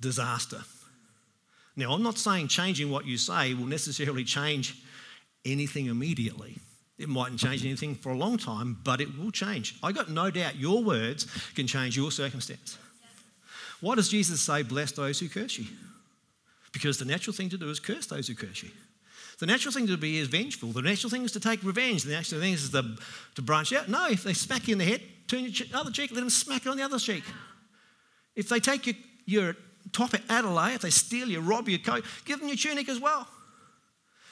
disaster. 0.00 0.60
Now, 1.76 1.92
I'm 1.92 2.02
not 2.02 2.18
saying 2.18 2.48
changing 2.48 2.90
what 2.90 3.06
you 3.06 3.16
say 3.16 3.54
will 3.54 3.66
necessarily 3.66 4.24
change 4.24 4.82
anything 5.44 5.86
immediately. 5.86 6.58
It 6.98 7.08
mightn't 7.08 7.40
change 7.40 7.64
anything 7.64 7.94
for 7.94 8.10
a 8.12 8.16
long 8.16 8.36
time, 8.36 8.78
but 8.84 9.00
it 9.00 9.18
will 9.18 9.30
change. 9.30 9.76
I 9.82 9.92
got 9.92 10.10
no 10.10 10.30
doubt 10.30 10.56
your 10.56 10.84
words 10.84 11.26
can 11.54 11.66
change 11.66 11.96
your 11.96 12.10
circumstance. 12.10 12.76
Why 13.80 13.94
does 13.94 14.10
Jesus 14.10 14.42
say, 14.42 14.62
Bless 14.62 14.92
those 14.92 15.18
who 15.18 15.28
curse 15.28 15.58
you? 15.58 15.66
Because 16.72 16.98
the 16.98 17.06
natural 17.06 17.34
thing 17.34 17.48
to 17.48 17.58
do 17.58 17.70
is 17.70 17.80
curse 17.80 18.06
those 18.06 18.28
who 18.28 18.34
curse 18.34 18.62
you. 18.62 18.70
The 19.40 19.46
natural 19.46 19.72
thing 19.72 19.86
to 19.86 19.96
be 19.96 20.18
is 20.18 20.28
vengeful. 20.28 20.70
The 20.70 20.82
natural 20.82 21.10
thing 21.10 21.24
is 21.24 21.32
to 21.32 21.40
take 21.40 21.62
revenge. 21.62 22.02
The 22.02 22.12
natural 22.12 22.42
thing 22.42 22.52
is 22.52 22.70
to, 22.70 22.96
to 23.36 23.42
branch 23.42 23.72
out. 23.72 23.88
No, 23.88 24.06
if 24.08 24.22
they 24.22 24.34
smack 24.34 24.68
you 24.68 24.72
in 24.72 24.78
the 24.78 24.84
head, 24.84 25.00
turn 25.26 25.44
your 25.44 25.66
other 25.74 25.90
cheek, 25.90 26.10
let 26.12 26.20
them 26.20 26.28
smack 26.28 26.66
it 26.66 26.68
on 26.68 26.76
the 26.76 26.82
other 26.82 26.98
cheek. 26.98 27.24
If 28.36 28.50
they 28.50 28.60
take 28.60 28.86
your, 28.86 28.96
your 29.24 29.56
top 29.92 30.12
at 30.12 30.22
Adelaide, 30.28 30.74
if 30.74 30.82
they 30.82 30.90
steal 30.90 31.28
you, 31.28 31.40
rob 31.40 31.70
your 31.70 31.78
coat, 31.78 32.04
give 32.26 32.38
them 32.38 32.48
your 32.48 32.56
tunic 32.58 32.90
as 32.90 33.00
well. 33.00 33.26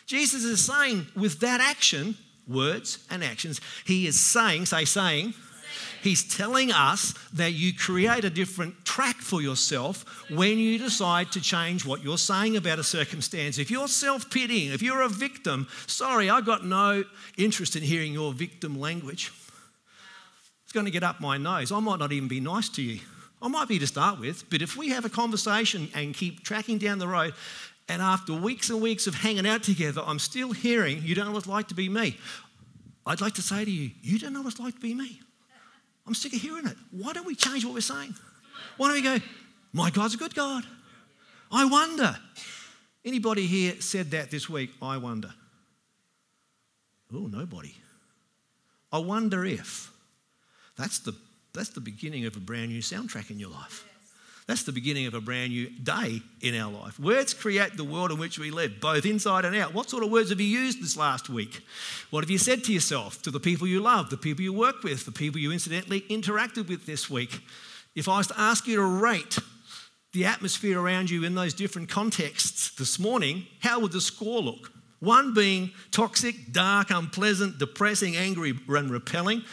Jesus 0.04 0.44
is 0.44 0.64
saying 0.64 1.06
with 1.16 1.40
that 1.40 1.62
action, 1.62 2.14
words 2.46 2.98
and 3.10 3.24
actions, 3.24 3.62
he 3.86 4.06
is 4.06 4.20
saying, 4.20 4.66
say, 4.66 4.84
saying, 4.84 5.32
He's 6.02 6.22
telling 6.36 6.72
us 6.72 7.14
that 7.32 7.52
you 7.52 7.74
create 7.74 8.24
a 8.24 8.30
different 8.30 8.84
track 8.84 9.16
for 9.16 9.42
yourself 9.42 10.04
when 10.30 10.58
you 10.58 10.78
decide 10.78 11.32
to 11.32 11.40
change 11.40 11.84
what 11.84 12.02
you're 12.02 12.18
saying 12.18 12.56
about 12.56 12.78
a 12.78 12.84
circumstance. 12.84 13.58
If 13.58 13.70
you're 13.70 13.88
self 13.88 14.30
pitying, 14.30 14.72
if 14.72 14.82
you're 14.82 15.02
a 15.02 15.08
victim, 15.08 15.66
sorry, 15.86 16.30
I've 16.30 16.46
got 16.46 16.64
no 16.64 17.04
interest 17.36 17.76
in 17.76 17.82
hearing 17.82 18.12
your 18.12 18.32
victim 18.32 18.78
language. 18.78 19.32
It's 20.64 20.72
going 20.72 20.86
to 20.86 20.92
get 20.92 21.02
up 21.02 21.20
my 21.20 21.38
nose. 21.38 21.72
I 21.72 21.80
might 21.80 21.98
not 21.98 22.12
even 22.12 22.28
be 22.28 22.40
nice 22.40 22.68
to 22.70 22.82
you. 22.82 23.00
I 23.40 23.48
might 23.48 23.68
be 23.68 23.78
to 23.78 23.86
start 23.86 24.18
with, 24.18 24.50
but 24.50 24.62
if 24.62 24.76
we 24.76 24.88
have 24.90 25.04
a 25.04 25.08
conversation 25.08 25.88
and 25.94 26.12
keep 26.12 26.42
tracking 26.42 26.78
down 26.78 26.98
the 26.98 27.08
road, 27.08 27.34
and 27.88 28.02
after 28.02 28.34
weeks 28.34 28.68
and 28.68 28.82
weeks 28.82 29.06
of 29.06 29.14
hanging 29.14 29.46
out 29.46 29.62
together, 29.62 30.02
I'm 30.04 30.18
still 30.18 30.52
hearing, 30.52 31.02
you 31.02 31.14
don't 31.14 31.26
know 31.26 31.32
what 31.32 31.38
it's 31.38 31.46
like 31.46 31.68
to 31.68 31.74
be 31.74 31.88
me. 31.88 32.16
I'd 33.06 33.22
like 33.22 33.34
to 33.34 33.42
say 33.42 33.64
to 33.64 33.70
you, 33.70 33.90
you 34.02 34.18
don't 34.18 34.34
know 34.34 34.42
what 34.42 34.52
it's 34.52 34.60
like 34.60 34.74
to 34.74 34.80
be 34.80 34.92
me. 34.92 35.20
I'm 36.08 36.14
sick 36.14 36.32
of 36.32 36.40
hearing 36.40 36.66
it. 36.66 36.76
Why 36.90 37.12
don't 37.12 37.26
we 37.26 37.34
change 37.34 37.66
what 37.66 37.74
we're 37.74 37.82
saying? 37.82 38.14
Why 38.78 38.88
don't 38.88 38.96
we 38.96 39.02
go, 39.02 39.24
my 39.74 39.90
God's 39.90 40.14
a 40.14 40.16
good 40.16 40.34
God? 40.34 40.64
I 41.52 41.66
wonder. 41.66 42.16
Anybody 43.04 43.46
here 43.46 43.74
said 43.80 44.10
that 44.12 44.30
this 44.30 44.48
week? 44.48 44.70
I 44.80 44.96
wonder. 44.96 45.34
Oh, 47.14 47.26
nobody. 47.26 47.74
I 48.90 48.98
wonder 48.98 49.44
if. 49.44 49.92
That's 50.76 50.98
the, 51.00 51.14
that's 51.52 51.70
the 51.70 51.80
beginning 51.80 52.24
of 52.24 52.36
a 52.36 52.40
brand 52.40 52.70
new 52.70 52.80
soundtrack 52.80 53.30
in 53.30 53.38
your 53.38 53.50
life. 53.50 53.87
That's 54.48 54.62
the 54.62 54.72
beginning 54.72 55.06
of 55.06 55.12
a 55.12 55.20
brand 55.20 55.52
new 55.52 55.68
day 55.68 56.22
in 56.40 56.54
our 56.54 56.72
life. 56.72 56.98
Words 56.98 57.34
create 57.34 57.76
the 57.76 57.84
world 57.84 58.10
in 58.10 58.18
which 58.18 58.38
we 58.38 58.50
live, 58.50 58.80
both 58.80 59.04
inside 59.04 59.44
and 59.44 59.54
out. 59.54 59.74
What 59.74 59.90
sort 59.90 60.02
of 60.02 60.10
words 60.10 60.30
have 60.30 60.40
you 60.40 60.46
used 60.46 60.82
this 60.82 60.96
last 60.96 61.28
week? 61.28 61.60
What 62.08 62.24
have 62.24 62.30
you 62.30 62.38
said 62.38 62.64
to 62.64 62.72
yourself, 62.72 63.20
to 63.22 63.30
the 63.30 63.40
people 63.40 63.66
you 63.66 63.80
love, 63.80 64.08
the 64.08 64.16
people 64.16 64.42
you 64.42 64.54
work 64.54 64.82
with, 64.82 65.04
the 65.04 65.12
people 65.12 65.38
you 65.38 65.52
incidentally 65.52 66.00
interacted 66.00 66.66
with 66.66 66.86
this 66.86 67.10
week? 67.10 67.42
If 67.94 68.08
I 68.08 68.16
was 68.16 68.28
to 68.28 68.40
ask 68.40 68.66
you 68.66 68.76
to 68.76 68.82
rate 68.82 69.38
the 70.14 70.24
atmosphere 70.24 70.80
around 70.80 71.10
you 71.10 71.24
in 71.24 71.34
those 71.34 71.52
different 71.52 71.90
contexts 71.90 72.70
this 72.70 72.98
morning, 72.98 73.46
how 73.60 73.80
would 73.80 73.92
the 73.92 74.00
score 74.00 74.40
look? 74.40 74.72
One 75.00 75.34
being 75.34 75.72
toxic, 75.90 76.52
dark, 76.52 76.90
unpleasant, 76.90 77.58
depressing, 77.58 78.16
angry, 78.16 78.54
and 78.66 78.90
repelling. 78.90 79.44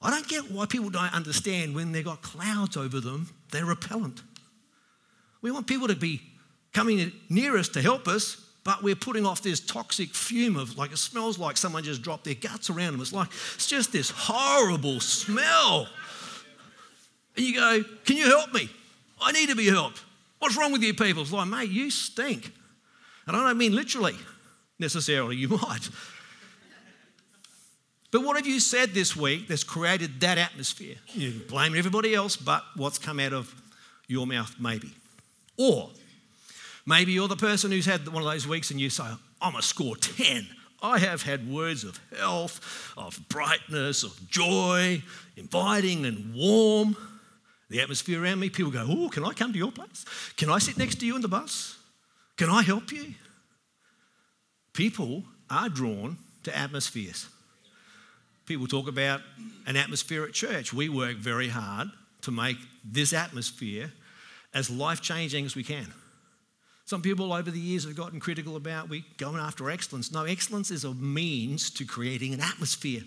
I 0.00 0.10
don't 0.10 0.28
get 0.28 0.50
why 0.50 0.66
people 0.66 0.90
don't 0.90 1.12
understand 1.12 1.74
when 1.74 1.92
they've 1.92 2.04
got 2.04 2.22
clouds 2.22 2.76
over 2.76 3.00
them, 3.00 3.30
they're 3.50 3.64
repellent. 3.64 4.22
We 5.42 5.50
want 5.50 5.66
people 5.66 5.88
to 5.88 5.96
be 5.96 6.20
coming 6.72 7.12
near 7.28 7.56
us 7.56 7.68
to 7.70 7.82
help 7.82 8.06
us, 8.06 8.44
but 8.64 8.82
we're 8.82 8.94
putting 8.94 9.24
off 9.24 9.42
this 9.42 9.60
toxic 9.60 10.14
fume 10.14 10.56
of 10.56 10.76
like 10.76 10.92
it 10.92 10.98
smells 10.98 11.38
like 11.38 11.56
someone 11.56 11.82
just 11.82 12.02
dropped 12.02 12.24
their 12.24 12.34
guts 12.34 12.70
around 12.70 12.92
them. 12.92 13.00
It's 13.00 13.12
like 13.12 13.28
it's 13.54 13.66
just 13.66 13.92
this 13.92 14.10
horrible 14.10 15.00
smell. 15.00 15.88
And 17.36 17.46
you 17.46 17.54
go, 17.54 17.82
Can 18.04 18.16
you 18.16 18.26
help 18.26 18.52
me? 18.52 18.68
I 19.20 19.32
need 19.32 19.48
to 19.48 19.56
be 19.56 19.68
helped. 19.68 20.04
What's 20.38 20.56
wrong 20.56 20.72
with 20.72 20.82
you 20.82 20.94
people? 20.94 21.22
It's 21.22 21.32
like, 21.32 21.48
mate, 21.48 21.70
you 21.70 21.90
stink. 21.90 22.52
And 23.26 23.36
I 23.36 23.46
don't 23.46 23.58
mean 23.58 23.74
literally 23.74 24.14
necessarily, 24.78 25.36
you 25.36 25.48
might. 25.62 25.88
But 28.10 28.24
what 28.24 28.36
have 28.36 28.46
you 28.46 28.58
said 28.58 28.94
this 28.94 29.14
week 29.14 29.48
that's 29.48 29.64
created 29.64 30.20
that 30.20 30.38
atmosphere? 30.38 30.96
You 31.08 31.42
blame 31.48 31.76
everybody 31.76 32.14
else, 32.14 32.36
but 32.36 32.62
what's 32.74 32.98
come 32.98 33.20
out 33.20 33.34
of 33.34 33.54
your 34.06 34.26
mouth, 34.26 34.54
maybe. 34.58 34.94
Or 35.58 35.90
maybe 36.86 37.12
you're 37.12 37.28
the 37.28 37.36
person 37.36 37.70
who's 37.70 37.84
had 37.84 38.08
one 38.08 38.22
of 38.22 38.30
those 38.30 38.48
weeks 38.48 38.70
and 38.70 38.80
you 38.80 38.88
say, 38.88 39.04
I'm 39.42 39.56
a 39.56 39.62
score 39.62 39.96
10. 39.96 40.48
I 40.80 40.98
have 40.98 41.22
had 41.22 41.50
words 41.50 41.84
of 41.84 42.00
health, 42.16 42.94
of 42.96 43.20
brightness, 43.28 44.04
of 44.04 44.28
joy, 44.30 45.02
inviting 45.36 46.06
and 46.06 46.34
warm. 46.34 46.96
The 47.68 47.80
atmosphere 47.80 48.22
around 48.22 48.40
me, 48.40 48.48
people 48.48 48.72
go, 48.72 48.86
Oh, 48.88 49.08
can 49.08 49.24
I 49.24 49.32
come 49.32 49.52
to 49.52 49.58
your 49.58 49.72
place? 49.72 50.06
Can 50.36 50.48
I 50.48 50.58
sit 50.58 50.78
next 50.78 51.00
to 51.00 51.06
you 51.06 51.16
in 51.16 51.20
the 51.20 51.28
bus? 51.28 51.76
Can 52.36 52.48
I 52.48 52.62
help 52.62 52.92
you? 52.92 53.14
People 54.72 55.24
are 55.50 55.68
drawn 55.68 56.16
to 56.44 56.56
atmospheres. 56.56 57.28
People 58.48 58.66
talk 58.66 58.88
about 58.88 59.20
an 59.66 59.76
atmosphere 59.76 60.24
at 60.24 60.32
church. 60.32 60.72
We 60.72 60.88
work 60.88 61.18
very 61.18 61.48
hard 61.48 61.90
to 62.22 62.30
make 62.30 62.56
this 62.82 63.12
atmosphere 63.12 63.92
as 64.54 64.70
life 64.70 65.02
changing 65.02 65.44
as 65.44 65.54
we 65.54 65.62
can. 65.62 65.92
Some 66.86 67.02
people 67.02 67.34
over 67.34 67.50
the 67.50 67.60
years 67.60 67.84
have 67.84 67.94
gotten 67.94 68.20
critical 68.20 68.56
about 68.56 68.88
we 68.88 69.04
going 69.18 69.36
after 69.36 69.70
excellence. 69.70 70.10
No, 70.10 70.24
excellence 70.24 70.70
is 70.70 70.84
a 70.84 70.94
means 70.94 71.68
to 71.72 71.84
creating 71.84 72.32
an 72.32 72.40
atmosphere. 72.40 73.02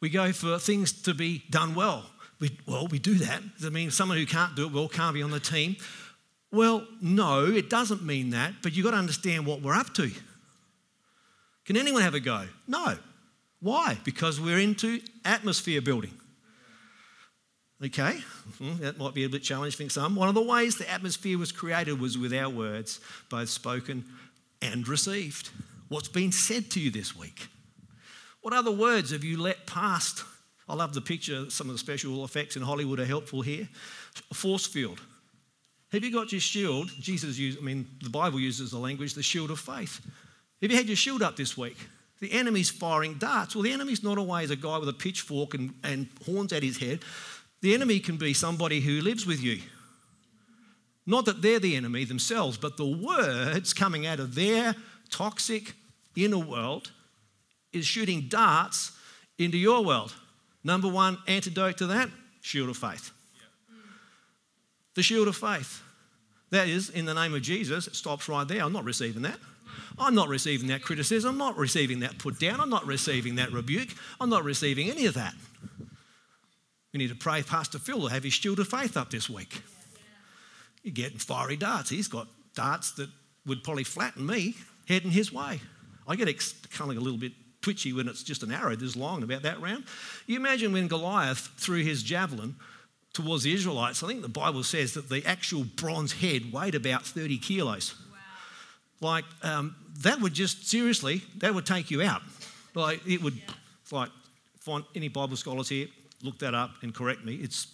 We 0.00 0.08
go 0.08 0.32
for 0.32 0.58
things 0.58 0.92
to 1.02 1.12
be 1.12 1.42
done 1.50 1.74
well. 1.74 2.06
We, 2.40 2.58
well, 2.66 2.86
we 2.86 2.98
do 2.98 3.16
that. 3.16 3.42
Does 3.56 3.66
it 3.66 3.72
mean 3.74 3.90
someone 3.90 4.16
who 4.16 4.24
can't 4.24 4.56
do 4.56 4.64
it 4.64 4.72
well 4.72 4.88
can't 4.88 5.12
be 5.12 5.22
on 5.22 5.30
the 5.30 5.40
team? 5.40 5.76
Well, 6.50 6.86
no, 7.02 7.44
it 7.44 7.68
doesn't 7.68 8.02
mean 8.02 8.30
that, 8.30 8.54
but 8.62 8.74
you've 8.74 8.84
got 8.84 8.92
to 8.92 8.96
understand 8.96 9.44
what 9.44 9.60
we're 9.60 9.74
up 9.74 9.92
to. 9.96 10.10
Can 11.66 11.76
anyone 11.76 12.00
have 12.00 12.14
a 12.14 12.20
go? 12.20 12.46
No. 12.66 12.96
Why? 13.64 13.96
Because 14.04 14.38
we're 14.38 14.58
into 14.58 15.00
atmosphere 15.24 15.80
building. 15.80 16.12
Okay, 17.82 18.18
hmm, 18.58 18.76
that 18.80 18.98
might 18.98 19.14
be 19.14 19.24
a 19.24 19.28
bit 19.30 19.42
challenging 19.42 19.86
for 19.86 19.92
some. 19.92 20.16
One 20.16 20.28
of 20.28 20.34
the 20.34 20.42
ways 20.42 20.76
the 20.76 20.90
atmosphere 20.90 21.38
was 21.38 21.50
created 21.50 21.98
was 21.98 22.18
with 22.18 22.34
our 22.34 22.50
words, 22.50 23.00
both 23.30 23.48
spoken 23.48 24.04
and 24.60 24.86
received. 24.86 25.48
What's 25.88 26.08
been 26.08 26.30
said 26.30 26.70
to 26.72 26.80
you 26.80 26.90
this 26.90 27.16
week? 27.16 27.48
What 28.42 28.52
other 28.52 28.70
words 28.70 29.12
have 29.12 29.24
you 29.24 29.40
let 29.40 29.66
past? 29.66 30.24
I 30.68 30.74
love 30.74 30.92
the 30.92 31.00
picture, 31.00 31.48
some 31.48 31.70
of 31.70 31.74
the 31.74 31.78
special 31.78 32.22
effects 32.22 32.56
in 32.56 32.62
Hollywood 32.62 33.00
are 33.00 33.06
helpful 33.06 33.40
here. 33.40 33.66
A 34.30 34.34
force 34.34 34.66
field. 34.66 35.00
Have 35.90 36.04
you 36.04 36.12
got 36.12 36.32
your 36.32 36.40
shield? 36.42 36.90
Jesus 37.00 37.38
used, 37.38 37.58
I 37.58 37.62
mean, 37.62 37.86
the 38.02 38.10
Bible 38.10 38.40
uses 38.40 38.72
the 38.72 38.78
language, 38.78 39.14
the 39.14 39.22
shield 39.22 39.50
of 39.50 39.58
faith. 39.58 40.02
Have 40.60 40.70
you 40.70 40.76
had 40.76 40.86
your 40.86 40.96
shield 40.96 41.22
up 41.22 41.36
this 41.36 41.56
week? 41.56 41.78
The 42.20 42.32
enemy's 42.32 42.70
firing 42.70 43.14
darts. 43.14 43.54
Well, 43.54 43.62
the 43.62 43.72
enemy's 43.72 44.02
not 44.02 44.18
always 44.18 44.50
a 44.50 44.56
guy 44.56 44.78
with 44.78 44.88
a 44.88 44.94
pitchfork 44.94 45.54
and, 45.54 45.74
and 45.82 46.08
horns 46.24 46.52
at 46.52 46.62
his 46.62 46.78
head. 46.78 47.00
The 47.60 47.74
enemy 47.74 47.98
can 48.00 48.16
be 48.16 48.34
somebody 48.34 48.80
who 48.80 49.00
lives 49.00 49.26
with 49.26 49.42
you. 49.42 49.60
Not 51.06 51.26
that 51.26 51.42
they're 51.42 51.58
the 51.58 51.76
enemy 51.76 52.04
themselves, 52.04 52.56
but 52.56 52.76
the 52.76 52.86
words 52.86 53.74
coming 53.74 54.06
out 54.06 54.20
of 54.20 54.34
their 54.34 54.74
toxic 55.10 55.74
inner 56.16 56.38
world 56.38 56.92
is 57.72 57.84
shooting 57.84 58.28
darts 58.28 58.92
into 59.38 59.58
your 59.58 59.84
world. 59.84 60.14
Number 60.62 60.88
one 60.88 61.18
antidote 61.26 61.78
to 61.78 61.86
that 61.88 62.08
shield 62.40 62.70
of 62.70 62.76
faith. 62.76 63.10
The 64.94 65.02
shield 65.02 65.28
of 65.28 65.36
faith. 65.36 65.82
That 66.50 66.68
is, 66.68 66.88
in 66.88 67.04
the 67.04 67.14
name 67.14 67.34
of 67.34 67.42
Jesus, 67.42 67.86
it 67.86 67.96
stops 67.96 68.28
right 68.28 68.46
there. 68.46 68.62
I'm 68.62 68.72
not 68.72 68.84
receiving 68.84 69.22
that. 69.22 69.38
I'm 69.98 70.14
not 70.14 70.28
receiving 70.28 70.68
that 70.68 70.82
criticism. 70.82 71.30
I'm 71.30 71.38
not 71.38 71.56
receiving 71.56 72.00
that 72.00 72.18
put 72.18 72.38
down. 72.38 72.60
I'm 72.60 72.70
not 72.70 72.86
receiving 72.86 73.36
that 73.36 73.52
rebuke. 73.52 73.90
I'm 74.20 74.30
not 74.30 74.44
receiving 74.44 74.90
any 74.90 75.06
of 75.06 75.14
that. 75.14 75.34
We 76.92 76.98
need 76.98 77.08
to 77.08 77.16
pray 77.16 77.42
Pastor 77.42 77.78
Phil 77.78 78.02
to 78.02 78.06
have 78.06 78.22
his 78.22 78.32
shield 78.32 78.60
of 78.60 78.68
faith 78.68 78.96
up 78.96 79.10
this 79.10 79.28
week. 79.28 79.62
You're 80.82 80.94
getting 80.94 81.18
fiery 81.18 81.56
darts. 81.56 81.90
He's 81.90 82.08
got 82.08 82.28
darts 82.54 82.92
that 82.92 83.08
would 83.46 83.64
probably 83.64 83.84
flatten 83.84 84.24
me 84.24 84.54
heading 84.86 85.10
his 85.10 85.32
way. 85.32 85.60
I 86.06 86.16
get 86.16 86.26
kind 86.70 86.90
of 86.90 86.96
a 86.96 87.00
little 87.00 87.18
bit 87.18 87.32
twitchy 87.62 87.92
when 87.92 88.08
it's 88.08 88.22
just 88.22 88.42
an 88.42 88.52
arrow 88.52 88.76
this 88.76 88.94
long, 88.94 89.22
about 89.22 89.42
that 89.42 89.60
round. 89.60 89.84
You 90.26 90.36
imagine 90.36 90.72
when 90.72 90.86
Goliath 90.86 91.50
threw 91.56 91.82
his 91.82 92.02
javelin 92.02 92.56
towards 93.14 93.44
the 93.44 93.54
Israelites, 93.54 94.02
I 94.02 94.08
think 94.08 94.22
the 94.22 94.28
Bible 94.28 94.62
says 94.62 94.92
that 94.94 95.08
the 95.08 95.24
actual 95.24 95.64
bronze 95.64 96.12
head 96.12 96.52
weighed 96.52 96.74
about 96.74 97.06
30 97.06 97.38
kilos. 97.38 97.94
Like, 99.00 99.24
um, 99.42 99.76
that 100.00 100.20
would 100.20 100.34
just, 100.34 100.68
seriously, 100.68 101.22
that 101.38 101.54
would 101.54 101.66
take 101.66 101.90
you 101.90 102.02
out. 102.02 102.22
Like, 102.74 103.06
it 103.06 103.22
would, 103.22 103.36
yeah. 103.36 103.42
like, 103.90 104.10
find 104.58 104.84
any 104.94 105.08
Bible 105.08 105.36
scholars 105.36 105.68
here, 105.68 105.88
look 106.22 106.38
that 106.38 106.54
up 106.54 106.70
and 106.82 106.94
correct 106.94 107.24
me. 107.24 107.34
It's, 107.34 107.66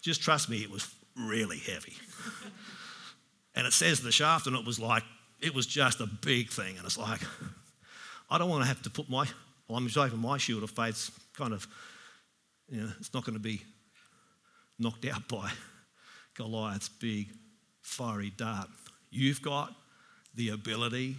just 0.00 0.22
trust 0.22 0.48
me, 0.48 0.58
it 0.58 0.70
was 0.70 0.92
really 1.16 1.58
heavy. 1.58 1.94
and 3.54 3.66
it 3.66 3.72
says 3.72 4.00
the 4.00 4.12
shaft, 4.12 4.46
and 4.46 4.56
it 4.56 4.64
was 4.64 4.78
like, 4.78 5.02
it 5.40 5.54
was 5.54 5.66
just 5.66 6.00
a 6.00 6.06
big 6.06 6.50
thing. 6.50 6.76
And 6.76 6.84
it's 6.86 6.98
like, 6.98 7.20
I 8.30 8.38
don't 8.38 8.48
want 8.48 8.62
to 8.62 8.68
have 8.68 8.82
to 8.82 8.90
put 8.90 9.08
my, 9.08 9.26
well, 9.68 9.78
I'm 9.78 9.88
saving 9.88 10.18
my 10.18 10.38
shield 10.38 10.62
of 10.62 10.70
faith 10.70 11.10
kind 11.36 11.52
of, 11.52 11.66
you 12.68 12.80
know, 12.80 12.90
it's 12.98 13.14
not 13.14 13.24
going 13.24 13.34
to 13.34 13.42
be 13.42 13.62
knocked 14.78 15.06
out 15.06 15.28
by 15.28 15.50
Goliath's 16.34 16.88
big 16.88 17.28
fiery 17.82 18.30
dart. 18.36 18.68
You've 19.10 19.42
got 19.42 19.74
the 20.34 20.50
ability 20.50 21.16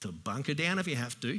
to 0.00 0.12
bunker 0.12 0.54
down 0.54 0.78
if 0.78 0.86
you 0.86 0.96
have 0.96 1.18
to, 1.20 1.38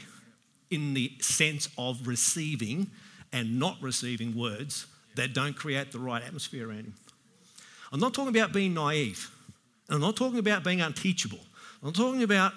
in 0.69 0.93
the 0.93 1.12
sense 1.19 1.69
of 1.77 2.07
receiving 2.07 2.89
and 3.34 3.60
not 3.60 3.77
receiving 3.81 4.36
words 4.36 4.86
that 5.15 5.34
don't 5.34 5.55
create 5.55 5.91
the 5.91 5.99
right 5.99 6.23
atmosphere 6.23 6.69
around 6.69 6.86
him. 6.86 6.93
I'm 7.91 7.99
not 7.99 8.13
talking 8.13 8.36
about 8.36 8.53
being 8.53 8.73
naive. 8.73 9.29
I'm 9.89 9.99
not 9.99 10.15
talking 10.15 10.39
about 10.39 10.63
being 10.63 10.81
unteachable. 10.81 11.39
I'm 11.84 11.93
talking 11.93 12.23
about 12.23 12.53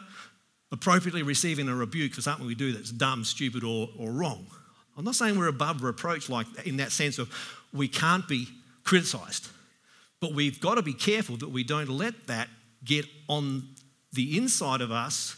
appropriately 0.70 1.22
receiving 1.22 1.68
a 1.68 1.74
rebuke 1.74 2.12
for 2.14 2.20
something 2.20 2.46
we 2.46 2.54
do 2.54 2.72
that's 2.72 2.90
dumb, 2.90 3.24
stupid, 3.24 3.64
or, 3.64 3.88
or 3.98 4.10
wrong. 4.10 4.46
I'm 4.96 5.04
not 5.04 5.16
saying 5.16 5.38
we're 5.38 5.48
above 5.48 5.82
reproach 5.82 6.28
like 6.28 6.46
in 6.64 6.76
that 6.76 6.92
sense 6.92 7.18
of 7.18 7.32
we 7.72 7.88
can't 7.88 8.26
be 8.28 8.48
criticized. 8.84 9.48
But 10.20 10.34
we've 10.34 10.60
got 10.60 10.76
to 10.76 10.82
be 10.82 10.94
careful 10.94 11.36
that 11.38 11.48
we 11.50 11.64
don't 11.64 11.88
let 11.88 12.28
that 12.28 12.48
get 12.84 13.06
on 13.28 13.64
the 14.14 14.38
inside 14.38 14.80
of 14.80 14.90
us 14.90 15.36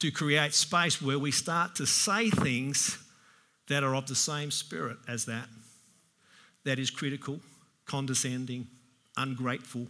to 0.00 0.10
create 0.10 0.54
space 0.54 1.00
where 1.00 1.18
we 1.18 1.30
start 1.30 1.76
to 1.76 1.86
say 1.86 2.30
things 2.30 2.98
that 3.68 3.82
are 3.82 3.94
of 3.94 4.06
the 4.06 4.14
same 4.14 4.50
spirit 4.50 4.98
as 5.08 5.24
that. 5.26 5.48
That 6.64 6.78
is 6.78 6.90
critical, 6.90 7.40
condescending, 7.86 8.66
ungrateful. 9.16 9.86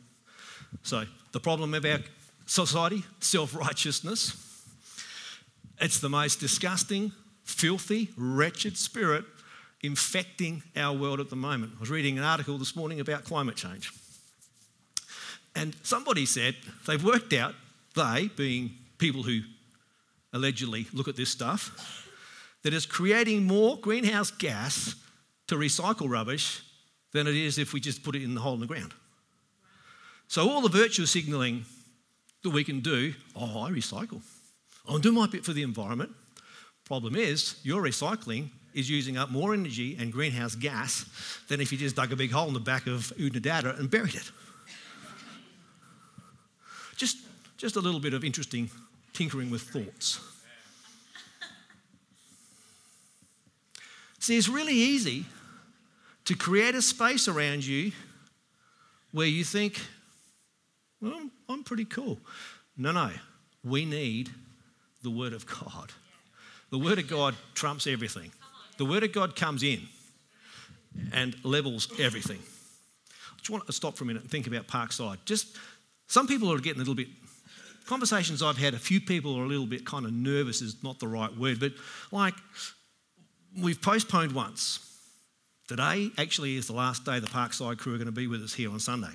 So, 0.82 1.04
the 1.32 1.40
problem 1.40 1.74
of 1.74 1.84
our 1.84 1.98
society, 2.46 3.02
self 3.20 3.54
righteousness, 3.54 4.36
it's 5.80 6.00
the 6.00 6.08
most 6.08 6.40
disgusting, 6.40 7.12
filthy, 7.44 8.10
wretched 8.16 8.76
spirit 8.76 9.24
infecting 9.82 10.62
our 10.76 10.96
world 10.96 11.20
at 11.20 11.30
the 11.30 11.36
moment. 11.36 11.72
I 11.76 11.80
was 11.80 11.90
reading 11.90 12.18
an 12.18 12.24
article 12.24 12.56
this 12.56 12.74
morning 12.74 13.00
about 13.00 13.24
climate 13.24 13.56
change. 13.56 13.92
And 15.54 15.76
somebody 15.82 16.26
said 16.26 16.56
they've 16.86 17.04
worked 17.04 17.32
out, 17.32 17.54
they 17.94 18.30
being 18.36 18.72
people 18.98 19.22
who 19.22 19.40
allegedly 20.32 20.86
look 20.92 21.08
at 21.08 21.16
this 21.16 21.30
stuff, 21.30 22.08
that 22.62 22.74
it's 22.74 22.86
creating 22.86 23.44
more 23.44 23.78
greenhouse 23.78 24.30
gas 24.30 24.94
to 25.46 25.56
recycle 25.56 26.08
rubbish 26.08 26.62
than 27.12 27.26
it 27.26 27.36
is 27.36 27.58
if 27.58 27.72
we 27.72 27.80
just 27.80 28.02
put 28.02 28.16
it 28.16 28.22
in 28.22 28.34
the 28.34 28.40
hole 28.40 28.54
in 28.54 28.60
the 28.60 28.66
ground. 28.66 28.92
So, 30.28 30.48
all 30.48 30.60
the 30.60 30.68
virtue 30.68 31.06
signalling 31.06 31.64
that 32.42 32.50
we 32.50 32.64
can 32.64 32.80
do, 32.80 33.14
oh, 33.36 33.62
I 33.62 33.70
recycle. 33.70 34.20
I'll 34.86 34.98
do 34.98 35.12
my 35.12 35.26
bit 35.26 35.44
for 35.44 35.52
the 35.52 35.62
environment. 35.62 36.10
Problem 36.84 37.14
is, 37.16 37.56
your 37.62 37.82
recycling 37.82 38.50
is 38.74 38.90
using 38.90 39.16
up 39.16 39.30
more 39.30 39.54
energy 39.54 39.96
and 39.98 40.12
greenhouse 40.12 40.54
gas 40.54 41.06
than 41.48 41.60
if 41.60 41.70
you 41.72 41.78
just 41.78 41.96
dug 41.96 42.12
a 42.12 42.16
big 42.16 42.32
hole 42.32 42.48
in 42.48 42.54
the 42.54 42.60
back 42.60 42.86
of 42.86 43.12
Oodnadatta 43.18 43.78
and 43.78 43.90
buried 43.90 44.14
it. 44.14 44.30
Just, 46.96 47.18
just 47.64 47.76
a 47.76 47.80
little 47.80 47.98
bit 47.98 48.12
of 48.12 48.22
interesting 48.22 48.68
tinkering 49.14 49.50
with 49.50 49.62
thoughts. 49.62 50.20
See, 54.18 54.36
it's 54.36 54.50
really 54.50 54.74
easy 54.74 55.24
to 56.26 56.34
create 56.34 56.74
a 56.74 56.82
space 56.82 57.26
around 57.26 57.64
you 57.64 57.92
where 59.12 59.26
you 59.26 59.44
think, 59.44 59.80
well, 61.00 61.30
I'm 61.48 61.64
pretty 61.64 61.86
cool. 61.86 62.18
No, 62.76 62.92
no, 62.92 63.12
we 63.64 63.86
need 63.86 64.28
the 65.02 65.08
Word 65.08 65.32
of 65.32 65.46
God. 65.46 65.90
The 66.68 66.78
Word 66.78 66.98
of 66.98 67.08
God 67.08 67.34
trumps 67.54 67.86
everything. 67.86 68.30
The 68.76 68.84
Word 68.84 69.04
of 69.04 69.12
God 69.12 69.36
comes 69.36 69.62
in 69.62 69.80
and 71.14 71.34
levels 71.46 71.88
everything. 71.98 72.40
I 72.40 73.38
just 73.38 73.48
want 73.48 73.64
to 73.64 73.72
stop 73.72 73.96
for 73.96 74.04
a 74.04 74.06
minute 74.06 74.20
and 74.20 74.30
think 74.30 74.46
about 74.46 74.66
Parkside. 74.66 75.16
Just 75.24 75.56
some 76.08 76.26
people 76.26 76.52
are 76.52 76.58
getting 76.58 76.82
a 76.82 76.84
little 76.84 76.94
bit. 76.94 77.08
Conversations 77.86 78.42
I've 78.42 78.56
had, 78.56 78.74
a 78.74 78.78
few 78.78 79.00
people 79.00 79.36
are 79.38 79.44
a 79.44 79.48
little 79.48 79.66
bit 79.66 79.84
kind 79.84 80.06
of 80.06 80.12
nervous, 80.12 80.62
is 80.62 80.82
not 80.82 80.98
the 81.00 81.08
right 81.08 81.34
word, 81.36 81.60
but 81.60 81.72
like 82.10 82.34
we've 83.60 83.80
postponed 83.80 84.32
once. 84.32 84.80
Today 85.68 86.10
actually 86.18 86.56
is 86.56 86.66
the 86.66 86.72
last 86.72 87.04
day 87.04 87.20
the 87.20 87.26
Parkside 87.26 87.78
crew 87.78 87.94
are 87.94 87.98
going 87.98 88.06
to 88.06 88.12
be 88.12 88.26
with 88.26 88.42
us 88.42 88.54
here 88.54 88.70
on 88.70 88.80
Sunday. 88.80 89.12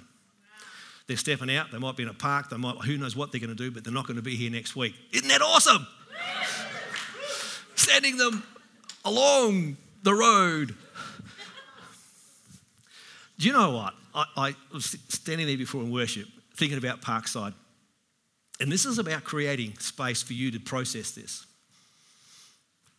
They're 1.07 1.17
stepping 1.17 1.55
out. 1.55 1.71
They 1.71 1.79
might 1.79 1.97
be 1.97 2.03
in 2.03 2.09
a 2.09 2.13
park. 2.13 2.49
They 2.49 2.57
might, 2.57 2.75
who 2.77 2.97
knows 2.97 3.15
what 3.15 3.31
they're 3.31 3.41
going 3.41 3.55
to 3.55 3.55
do, 3.55 3.71
but 3.71 3.83
they're 3.83 3.93
not 3.93 4.05
going 4.05 4.17
to 4.17 4.23
be 4.23 4.35
here 4.35 4.51
next 4.51 4.75
week. 4.75 4.93
Isn't 5.11 5.27
that 5.27 5.41
awesome? 5.41 5.87
Sending 7.75 8.17
them 8.17 8.43
along 9.03 9.77
the 10.03 10.13
road. 10.13 10.75
Do 13.39 13.47
you 13.47 13.53
know 13.53 13.71
what? 13.71 13.95
I, 14.13 14.25
I 14.37 14.55
was 14.73 14.95
standing 15.07 15.47
there 15.47 15.57
before 15.57 15.81
in 15.81 15.91
worship 15.91 16.27
thinking 16.55 16.77
about 16.77 17.01
Parkside. 17.01 17.53
And 18.59 18.71
this 18.71 18.85
is 18.85 18.99
about 18.99 19.23
creating 19.23 19.77
space 19.79 20.21
for 20.21 20.33
you 20.33 20.51
to 20.51 20.59
process 20.59 21.11
this. 21.11 21.45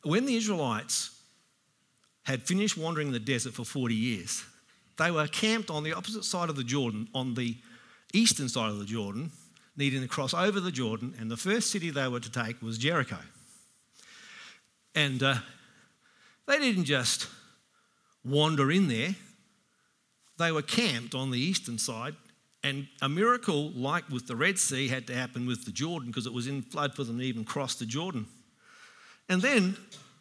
When 0.03 0.25
the 0.25 0.37
Israelites 0.37 1.11
had 2.25 2.43
finished 2.43 2.77
wandering 2.77 3.13
the 3.13 3.19
desert 3.19 3.53
for 3.53 3.65
40 3.65 3.95
years, 3.95 4.45
they 4.97 5.11
were 5.11 5.27
camped 5.27 5.71
on 5.71 5.83
the 5.83 5.93
opposite 5.93 6.25
side 6.25 6.49
of 6.49 6.57
the 6.57 6.65
Jordan, 6.65 7.09
on 7.15 7.35
the 7.35 7.57
eastern 8.13 8.49
side 8.49 8.71
of 8.71 8.79
the 8.79 8.85
Jordan, 8.85 9.31
needing 9.77 10.03
to 10.03 10.09
cross 10.09 10.35
over 10.35 10.61
the 10.61 10.71
Jordan, 10.71 11.15
and 11.19 11.31
the 11.31 11.37
first 11.37 11.71
city 11.71 11.91
they 11.91 12.09
were 12.09 12.21
to 12.21 12.31
take 12.31 12.61
was 12.63 12.79
Jericho. 12.79 13.19
And 14.95 15.23
uh, 15.23 15.37
they 16.47 16.59
didn't 16.59 16.85
just 16.85 17.29
wander 18.25 18.71
in 18.71 18.89
there, 18.89 19.15
they 20.39 20.53
were 20.53 20.63
camped 20.63 21.15
on 21.15 21.31
the 21.31 21.39
eastern 21.39 21.79
side. 21.79 22.15
And 22.63 22.89
a 23.01 23.09
miracle, 23.09 23.71
like 23.71 24.09
with 24.11 24.27
the 24.27 24.37
Red 24.37 24.59
Sea, 24.59 24.89
had 24.89 25.07
to 25.07 25.15
happen 25.15 25.47
with 25.47 25.65
the 25.65 25.73
Jordan 25.73 26.11
because 26.11 26.27
it 26.27 26.33
was 26.33 26.47
in 26.47 26.63
flood 26.63 26.95
for 26.95 27.05
them 27.05 27.19
to 27.19 27.25
even 27.25 27.45
cross 27.45 27.75
the 27.77 27.87
Jordan. 27.87 28.27
And 29.29 29.41
then 29.41 29.77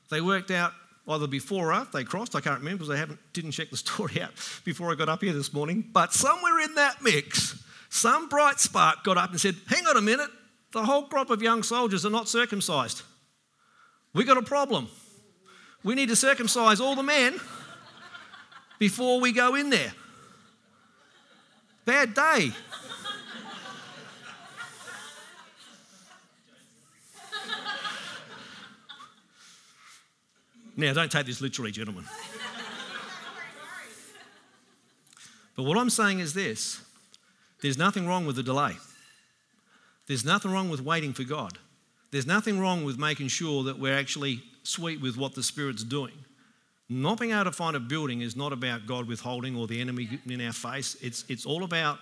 they 0.10 0.22
worked 0.22 0.52
out 0.52 0.72
either 1.08 1.28
before 1.28 1.70
or 1.70 1.74
after 1.74 1.98
they 1.98 2.04
crossed. 2.04 2.36
I 2.36 2.42
can't 2.42 2.60
remember 2.60 2.84
because 2.84 2.96
I 2.96 2.98
haven't, 2.98 3.20
didn't 3.34 3.52
check 3.52 3.72
the 3.72 3.78
story 3.78 4.22
out 4.22 4.32
before 4.64 4.92
I 4.92 4.96
got 4.96 5.10
up 5.10 5.22
here 5.22 5.34
this 5.34 5.54
morning. 5.54 5.84
But 5.92 6.14
somewhere 6.14 6.60
in 6.62 6.76
that 6.76 7.02
mix, 7.02 7.62
some 7.90 8.30
bright 8.30 8.60
spark 8.60 9.04
got 9.04 9.18
up 9.18 9.32
and 9.32 9.42
said, 9.42 9.56
Hang 9.68 9.86
on 9.88 9.98
a 9.98 10.02
minute, 10.02 10.30
the 10.72 10.84
whole 10.84 11.04
crop 11.04 11.30
of 11.30 11.42
young 11.42 11.64
soldiers 11.64 12.06
are 12.06 12.12
not 12.12 12.30
circumcised. 12.30 13.02
We 14.14 14.24
got 14.24 14.38
a 14.38 14.44
problem. 14.44 14.88
We 15.84 15.96
need 15.96 16.10
to 16.10 16.16
circumcise 16.16 16.80
all 16.80 16.96
the 16.96 17.04
men 17.04 17.40
before 18.80 19.20
we 19.20 19.32
go 19.32 19.56
in 19.56 19.70
there. 19.70 19.94
Bad 21.90 22.14
day. 22.14 22.52
Now, 30.78 30.94
don't 30.94 31.12
take 31.12 31.26
this 31.26 31.42
literally, 31.42 31.72
gentlemen. 31.72 32.04
But 35.56 35.64
what 35.64 35.80
I'm 35.80 35.90
saying 35.90 36.20
is 36.20 36.36
this 36.36 36.80
there's 37.64 37.80
nothing 37.80 38.06
wrong 38.06 38.28
with 38.28 38.36
the 38.36 38.44
delay. 38.44 38.78
There's 40.06 40.24
nothing 40.24 40.52
wrong 40.52 40.70
with 40.70 40.82
waiting 40.82 41.14
for 41.14 41.24
God. 41.24 41.58
There's 42.12 42.28
nothing 42.28 42.60
wrong 42.60 42.84
with 42.84 43.00
making 43.00 43.30
sure 43.30 43.64
that 43.64 43.80
we're 43.80 43.98
actually 43.98 44.44
sweet 44.62 45.02
with 45.02 45.18
what 45.18 45.34
the 45.34 45.42
Spirit's 45.42 45.84
doing. 45.84 46.14
Not 46.90 47.20
being 47.20 47.32
able 47.32 47.44
to 47.46 47.52
find 47.52 47.76
a 47.76 47.80
building 47.80 48.22
is 48.22 48.36
not 48.36 48.52
about 48.52 48.88
God 48.88 49.08
withholding 49.08 49.56
or 49.56 49.68
the 49.68 49.80
enemy 49.80 50.10
in 50.28 50.42
our 50.42 50.54
face. 50.54 50.98
It's, 51.02 51.24
it's 51.30 51.46
all 51.46 51.64
about 51.64 52.00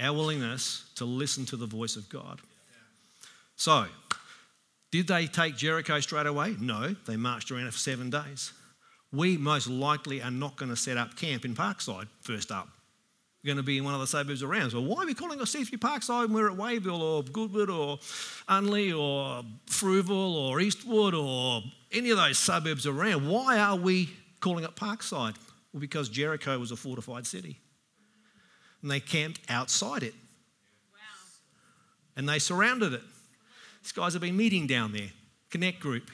our 0.00 0.14
willingness 0.14 0.90
to 0.96 1.04
listen 1.04 1.44
to 1.46 1.56
the 1.56 1.66
voice 1.66 1.96
of 1.96 2.08
God. 2.08 2.40
So, 3.56 3.86
did 4.90 5.06
they 5.06 5.26
take 5.26 5.56
Jericho 5.56 6.00
straight 6.00 6.26
away? 6.26 6.56
No, 6.58 6.96
they 7.06 7.16
marched 7.16 7.50
around 7.50 7.66
it 7.66 7.72
for 7.72 7.78
seven 7.78 8.08
days. 8.08 8.52
we 9.12 9.36
most 9.36 9.68
likely 9.68 10.22
are 10.22 10.30
not 10.30 10.56
going 10.56 10.70
to 10.70 10.76
set 10.76 10.96
up 10.96 11.16
camp 11.16 11.44
in 11.44 11.54
Parkside 11.54 12.08
first 12.22 12.50
up. 12.50 12.68
We're 13.42 13.48
going 13.48 13.56
to 13.58 13.62
be 13.62 13.78
in 13.78 13.84
one 13.84 13.92
of 13.92 14.00
the 14.00 14.06
suburbs 14.06 14.42
around. 14.42 14.70
So 14.70 14.80
why 14.80 15.02
are 15.02 15.06
we 15.06 15.14
calling 15.14 15.38
Seathry 15.40 15.78
Parkside 15.78 16.28
when 16.28 16.34
we're 16.34 16.50
at 16.50 16.56
Wayville 16.56 17.00
or 17.00 17.24
Goodwood 17.24 17.68
or 17.68 17.98
Unley 18.48 18.96
or 18.96 19.42
Frewville 19.66 20.34
or 20.36 20.60
Eastwood 20.60 21.14
or 21.14 21.62
any 21.90 22.10
of 22.10 22.18
those 22.18 22.38
suburbs 22.38 22.86
around? 22.86 23.28
Why 23.28 23.58
are 23.58 23.76
we 23.76 24.10
calling 24.42 24.64
it 24.64 24.76
Parkside? 24.76 25.36
Well, 25.72 25.80
because 25.80 26.10
Jericho 26.10 26.58
was 26.58 26.70
a 26.70 26.76
fortified 26.76 27.26
city. 27.26 27.58
And 28.82 28.90
they 28.90 29.00
camped 29.00 29.40
outside 29.48 30.02
it. 30.02 30.12
Wow. 30.92 30.98
And 32.16 32.28
they 32.28 32.38
surrounded 32.38 32.92
it. 32.92 33.02
These 33.82 33.92
guys 33.92 34.12
have 34.12 34.20
been 34.20 34.36
meeting 34.36 34.66
down 34.66 34.92
there, 34.92 35.10
connect 35.50 35.80
group, 35.80 36.10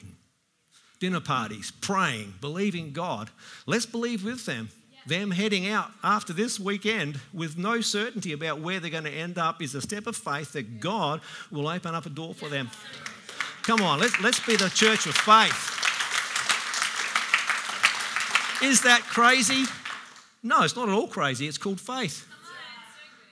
dinner 0.99 1.19
parties, 1.19 1.71
praying, 1.81 2.35
believing 2.39 2.93
God. 2.93 3.29
Let's 3.65 3.85
believe 3.85 4.23
with 4.23 4.45
them. 4.45 4.69
Them 5.07 5.31
heading 5.31 5.67
out 5.67 5.91
after 6.03 6.33
this 6.33 6.59
weekend 6.59 7.19
with 7.33 7.57
no 7.57 7.81
certainty 7.81 8.33
about 8.33 8.59
where 8.59 8.79
they're 8.79 8.91
going 8.91 9.05
to 9.05 9.09
end 9.09 9.37
up 9.37 9.61
is 9.61 9.73
a 9.73 9.81
step 9.81 10.07
of 10.07 10.15
faith 10.15 10.53
that 10.53 10.79
God 10.79 11.21
will 11.51 11.67
open 11.67 11.95
up 11.95 12.05
a 12.05 12.09
door 12.09 12.33
for 12.33 12.49
them. 12.49 12.69
Come 13.63 13.81
on, 13.81 13.99
let's, 13.99 14.19
let's 14.21 14.45
be 14.45 14.55
the 14.55 14.69
church 14.69 15.05
of 15.05 15.15
faith. 15.15 15.78
Is 18.61 18.81
that 18.81 19.01
crazy? 19.01 19.65
No, 20.43 20.63
it's 20.63 20.75
not 20.75 20.89
at 20.89 20.95
all 20.95 21.07
crazy. 21.07 21.47
It's 21.47 21.57
called 21.57 21.79
faith. 21.79 22.27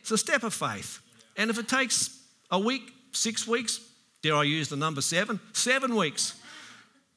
It's 0.01 0.11
a 0.11 0.17
step 0.17 0.43
of 0.43 0.53
faith. 0.53 0.99
And 1.35 1.49
if 1.49 1.59
it 1.59 1.67
takes 1.67 2.21
a 2.49 2.59
week, 2.59 2.93
six 3.11 3.47
weeks, 3.47 3.79
dare 4.21 4.35
I 4.35 4.43
use 4.43 4.69
the 4.69 4.77
number 4.77 5.01
seven? 5.01 5.39
Seven 5.53 5.95
weeks. 5.95 6.39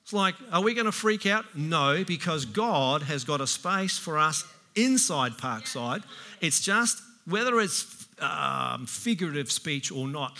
It's 0.02 0.12
like, 0.12 0.34
are 0.52 0.62
we 0.62 0.74
going 0.74 0.86
to 0.86 0.92
freak 0.92 1.24
out? 1.26 1.44
No, 1.54 2.02
because 2.04 2.44
God 2.44 3.02
has 3.02 3.24
got 3.24 3.40
a 3.40 3.46
space 3.46 3.96
for 3.96 4.18
us 4.18 4.44
inside 4.74 5.32
Parkside. 5.32 6.02
It's 6.40 6.60
just 6.60 7.00
whether 7.26 7.60
it's 7.60 8.06
um, 8.18 8.86
figurative 8.86 9.50
speech 9.50 9.92
or 9.92 10.08
not, 10.08 10.36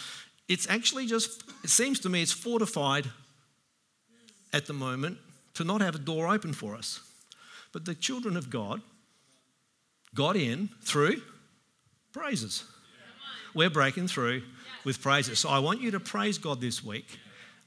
it's 0.49 0.69
actually 0.69 1.07
just, 1.07 1.45
it 1.63 1.71
seems 1.71 2.01
to 2.01 2.09
me 2.09 2.23
it's 2.23 2.33
fortified 2.33 3.07
at 4.53 4.67
the 4.67 4.73
moment 4.73 5.19
to 5.55 5.65
not 5.65 5.81
have 5.81 5.95
a 5.95 5.99
door 5.99 6.27
open 6.27 6.53
for 6.53 6.75
us. 6.75 7.01
But 7.73 7.85
the 7.85 7.95
children 7.95 8.37
of 8.37 8.51
God 8.51 8.81
got 10.15 10.37
in 10.37 10.71
through 10.83 11.23
praises. 12.13 12.65
We're 13.55 13.71
breaking 13.71 14.09
through 14.09 14.43
with 14.85 15.01
praises. 15.01 15.39
So 15.39 15.49
I 15.49 15.59
want 15.59 15.81
you 15.81 15.91
to 15.93 16.01
praise 16.01 16.39
God 16.39 16.61
this 16.61 16.85
week 16.85 17.19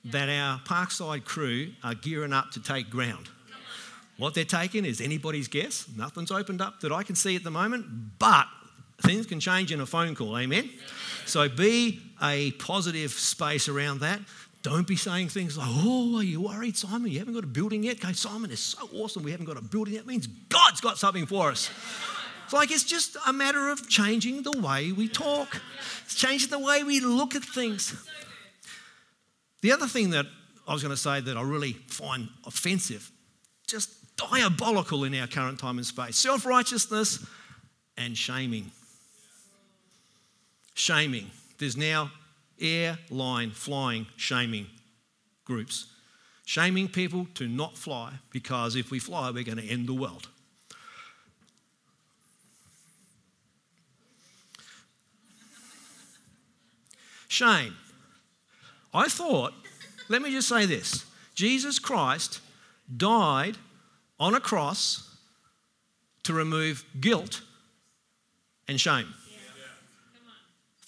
that 0.05 0.29
our 0.29 0.59
Parkside 0.59 1.23
crew 1.23 1.71
are 1.83 1.95
gearing 1.95 2.33
up 2.33 2.51
to 2.51 2.61
take 2.61 2.89
ground. 2.89 3.29
What 4.17 4.35
they're 4.35 4.45
taking 4.45 4.85
is 4.85 5.01
anybody's 5.01 5.47
guess. 5.47 5.87
Nothing's 5.97 6.31
opened 6.31 6.61
up 6.61 6.81
that 6.81 6.91
I 6.91 7.03
can 7.03 7.15
see 7.15 7.35
at 7.35 7.43
the 7.43 7.51
moment, 7.51 7.85
but 8.19 8.45
things 9.01 9.25
can 9.25 9.39
change 9.39 9.71
in 9.71 9.81
a 9.81 9.85
phone 9.85 10.15
call. 10.15 10.37
Amen? 10.37 10.69
So 11.25 11.49
be 11.49 11.99
a 12.21 12.51
positive 12.51 13.11
space 13.11 13.67
around 13.67 14.01
that. 14.01 14.19
Don't 14.63 14.88
be 14.88 14.95
saying 14.95 15.28
things 15.28 15.58
like, 15.58 15.67
oh, 15.69 16.17
are 16.17 16.23
you 16.23 16.39
worried, 16.39 16.78
Simon? 16.78 17.12
You 17.12 17.19
haven't 17.19 17.34
got 17.34 17.43
a 17.43 17.47
building 17.47 17.84
yet? 17.84 17.97
Okay, 17.97 18.13
Simon, 18.13 18.49
it's 18.49 18.62
so 18.62 18.89
awesome 18.93 19.21
we 19.21 19.32
haven't 19.32 19.45
got 19.45 19.58
a 19.58 19.62
building 19.62 19.93
yet. 19.93 20.04
It 20.04 20.08
means 20.08 20.26
God's 20.26 20.80
got 20.80 20.97
something 20.97 21.26
for 21.26 21.49
us. 21.49 21.69
It's 22.45 22.54
like 22.54 22.71
it's 22.71 22.86
just 22.86 23.17
a 23.28 23.34
matter 23.34 23.69
of 23.69 23.89
changing 23.89 24.43
the 24.43 24.54
way 24.54 24.93
we 24.93 25.10
talk, 25.10 25.62
it's 26.06 26.15
changing 26.15 26.49
the 26.49 26.60
way 26.60 26.84
we 26.84 27.02
look 27.02 27.36
at 27.36 27.43
things. 27.43 27.93
The 29.62 29.73
other 29.73 29.88
thing 29.88 30.12
that 30.12 30.26
I 30.65 30.73
was 30.73 30.82
going 30.82 30.95
to 30.95 31.02
say 31.02 31.19
that 31.19 31.36
I 31.36 31.41
really 31.41 31.73
find 31.73 32.30
offensive, 32.45 33.12
just 33.67 33.89
diabolical 34.15 35.04
in 35.04 35.13
our 35.15 35.28
current 35.28 35.60
time 35.60 35.78
and 35.78 35.86
space 35.86 36.15
self 36.15 36.45
righteousness 36.45 37.26
and 37.97 38.17
shaming. 38.17 38.71
Shaming. 40.73 41.30
There's 41.60 41.76
now 41.76 42.12
airline 42.63 43.52
flying 43.52 44.08
shaming 44.15 44.67
groups. 45.45 45.88
Shaming 46.45 46.88
people 46.88 47.28
to 47.36 47.47
not 47.47 47.78
fly 47.78 48.13
because 48.32 48.76
if 48.76 48.91
we 48.91 48.99
fly, 48.99 49.30
we're 49.30 49.43
going 49.43 49.58
to 49.58 49.67
end 49.67 49.88
the 49.88 49.93
world. 49.93 50.28
Shame. 57.28 57.76
I 58.93 59.08
thought, 59.08 59.54
let 60.08 60.21
me 60.21 60.32
just 60.32 60.47
say 60.47 60.65
this 60.65 61.06
Jesus 61.34 61.80
Christ 61.80 62.41
died 62.95 63.58
on 64.19 64.36
a 64.36 64.39
cross 64.39 65.17
to 66.23 66.34
remove 66.34 66.86
guilt 66.99 67.41
and 68.67 68.80
shame. 68.80 69.13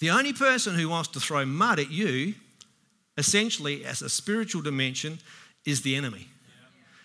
The 0.00 0.10
only 0.10 0.32
person 0.32 0.74
who 0.74 0.88
wants 0.88 1.08
to 1.10 1.20
throw 1.20 1.44
mud 1.46 1.78
at 1.78 1.90
you, 1.90 2.34
essentially 3.16 3.84
as 3.84 4.02
a 4.02 4.08
spiritual 4.08 4.62
dimension, 4.62 5.18
is 5.64 5.82
the 5.82 5.96
enemy. 5.96 6.28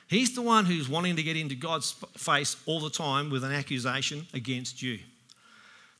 He's 0.07 0.35
the 0.35 0.41
one 0.41 0.65
who's 0.65 0.89
wanting 0.89 1.15
to 1.15 1.23
get 1.23 1.37
into 1.37 1.55
God's 1.55 1.93
face 2.17 2.57
all 2.65 2.81
the 2.81 2.89
time 2.89 3.29
with 3.29 3.45
an 3.45 3.53
accusation 3.53 4.27
against 4.33 4.81
you. 4.81 4.99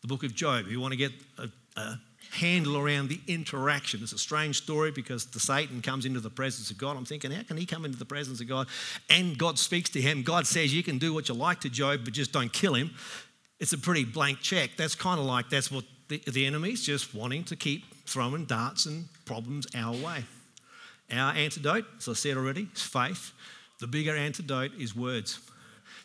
The 0.01 0.07
book 0.07 0.23
of 0.23 0.35
Job, 0.35 0.67
you 0.67 0.81
want 0.81 0.91
to 0.91 0.97
get 0.97 1.13
a, 1.37 1.47
a 1.77 1.99
handle 2.31 2.77
around 2.77 3.07
the 3.07 3.21
interaction. 3.27 4.01
It's 4.03 4.11
a 4.11 4.17
strange 4.17 4.57
story 4.57 4.91
because 4.91 5.27
the 5.27 5.39
Satan 5.39 5.81
comes 5.81 6.05
into 6.05 6.19
the 6.19 6.29
presence 6.29 6.71
of 6.71 6.77
God. 6.77 6.97
I'm 6.97 7.05
thinking, 7.05 7.31
how 7.31 7.43
can 7.43 7.55
he 7.55 7.65
come 7.65 7.85
into 7.85 7.97
the 7.97 8.05
presence 8.05 8.41
of 8.41 8.47
God? 8.47 8.67
And 9.09 9.37
God 9.37 9.57
speaks 9.57 9.89
to 9.91 10.01
him. 10.01 10.23
God 10.23 10.45
says, 10.45 10.73
You 10.73 10.83
can 10.83 10.97
do 10.97 11.13
what 11.13 11.29
you 11.29 11.35
like 11.35 11.61
to 11.61 11.69
Job, 11.69 12.01
but 12.03 12.13
just 12.13 12.31
don't 12.31 12.51
kill 12.51 12.73
him. 12.73 12.91
It's 13.59 13.73
a 13.73 13.77
pretty 13.77 14.05
blank 14.05 14.39
check. 14.41 14.71
That's 14.75 14.95
kind 14.95 15.19
of 15.19 15.25
like 15.25 15.49
that's 15.49 15.71
what 15.71 15.85
the, 16.11 16.31
the 16.31 16.45
enemy's 16.45 16.83
just 16.83 17.15
wanting 17.15 17.45
to 17.45 17.55
keep 17.55 17.85
throwing 18.05 18.45
darts 18.45 18.85
and 18.85 19.05
problems 19.25 19.65
our 19.73 19.93
way. 19.93 20.25
Our 21.11 21.33
antidote, 21.33 21.85
as 21.97 22.09
I 22.09 22.13
said 22.13 22.37
already, 22.37 22.67
is 22.75 22.81
faith. 22.81 23.31
The 23.79 23.87
bigger 23.87 24.15
antidote 24.15 24.73
is 24.77 24.95
words. 24.95 25.39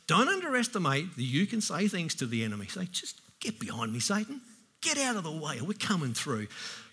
Don't 0.07 0.29
underestimate 0.29 1.17
that 1.17 1.23
you 1.23 1.47
can 1.47 1.61
say 1.61 1.89
things 1.89 2.15
to 2.17 2.27
the 2.27 2.45
enemy. 2.45 2.67
Say, 2.67 2.87
just 2.93 3.21
get 3.41 3.59
behind 3.59 3.93
me, 3.93 3.99
Satan. 3.99 4.41
Get 4.81 4.97
out 4.97 5.17
of 5.17 5.25
the 5.25 5.33
way. 5.33 5.61
We're 5.61 5.75
coming 5.75 6.15
through. 6.15 6.47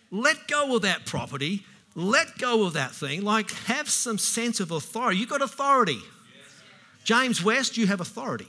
Let 0.10 0.48
go 0.48 0.76
of 0.76 0.82
that 0.82 1.06
property. 1.06 1.64
Let 1.96 2.40
go 2.40 2.66
of 2.66 2.74
that 2.74 2.92
thing. 2.92 3.22
Like, 3.22 3.52
have 3.52 3.90
some 3.90 4.18
sense 4.18 4.60
of 4.60 4.72
authority. 4.72 5.20
You've 5.20 5.30
got 5.30 5.44
authority. 5.44 6.00
James 7.04 7.44
West, 7.44 7.78
you 7.78 7.86
have 7.88 8.02
authority. 8.02 8.48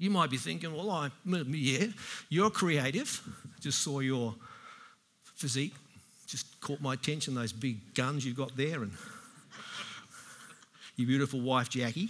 You 0.00 0.08
might 0.08 0.30
be 0.30 0.38
thinking, 0.38 0.74
well, 0.74 0.90
I, 0.90 1.10
yeah, 1.26 1.88
you're 2.30 2.48
creative. 2.48 3.20
Just 3.60 3.82
saw 3.82 4.00
your 4.00 4.34
physique, 5.22 5.74
just 6.26 6.58
caught 6.62 6.80
my 6.80 6.94
attention, 6.94 7.34
those 7.34 7.52
big 7.52 7.94
guns 7.94 8.24
you've 8.24 8.38
got 8.38 8.56
there, 8.56 8.82
and 8.82 8.92
your 10.96 11.06
beautiful 11.06 11.42
wife, 11.42 11.68
Jackie. 11.68 12.08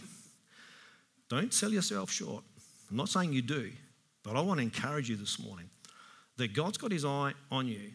Don't 1.29 1.53
sell 1.53 1.73
yourself 1.73 2.13
short. 2.13 2.45
I'm 2.93 2.97
not 2.97 3.09
saying 3.09 3.33
you 3.33 3.43
do, 3.43 3.73
but 4.23 4.37
I 4.37 4.41
want 4.41 4.59
to 4.59 4.63
encourage 4.63 5.11
you 5.11 5.17
this 5.17 5.41
morning 5.41 5.69
that 6.37 6.55
God's 6.55 6.79
got 6.79 6.93
his 6.93 7.05
eye 7.05 7.33
on 7.51 7.67
you 7.67 7.91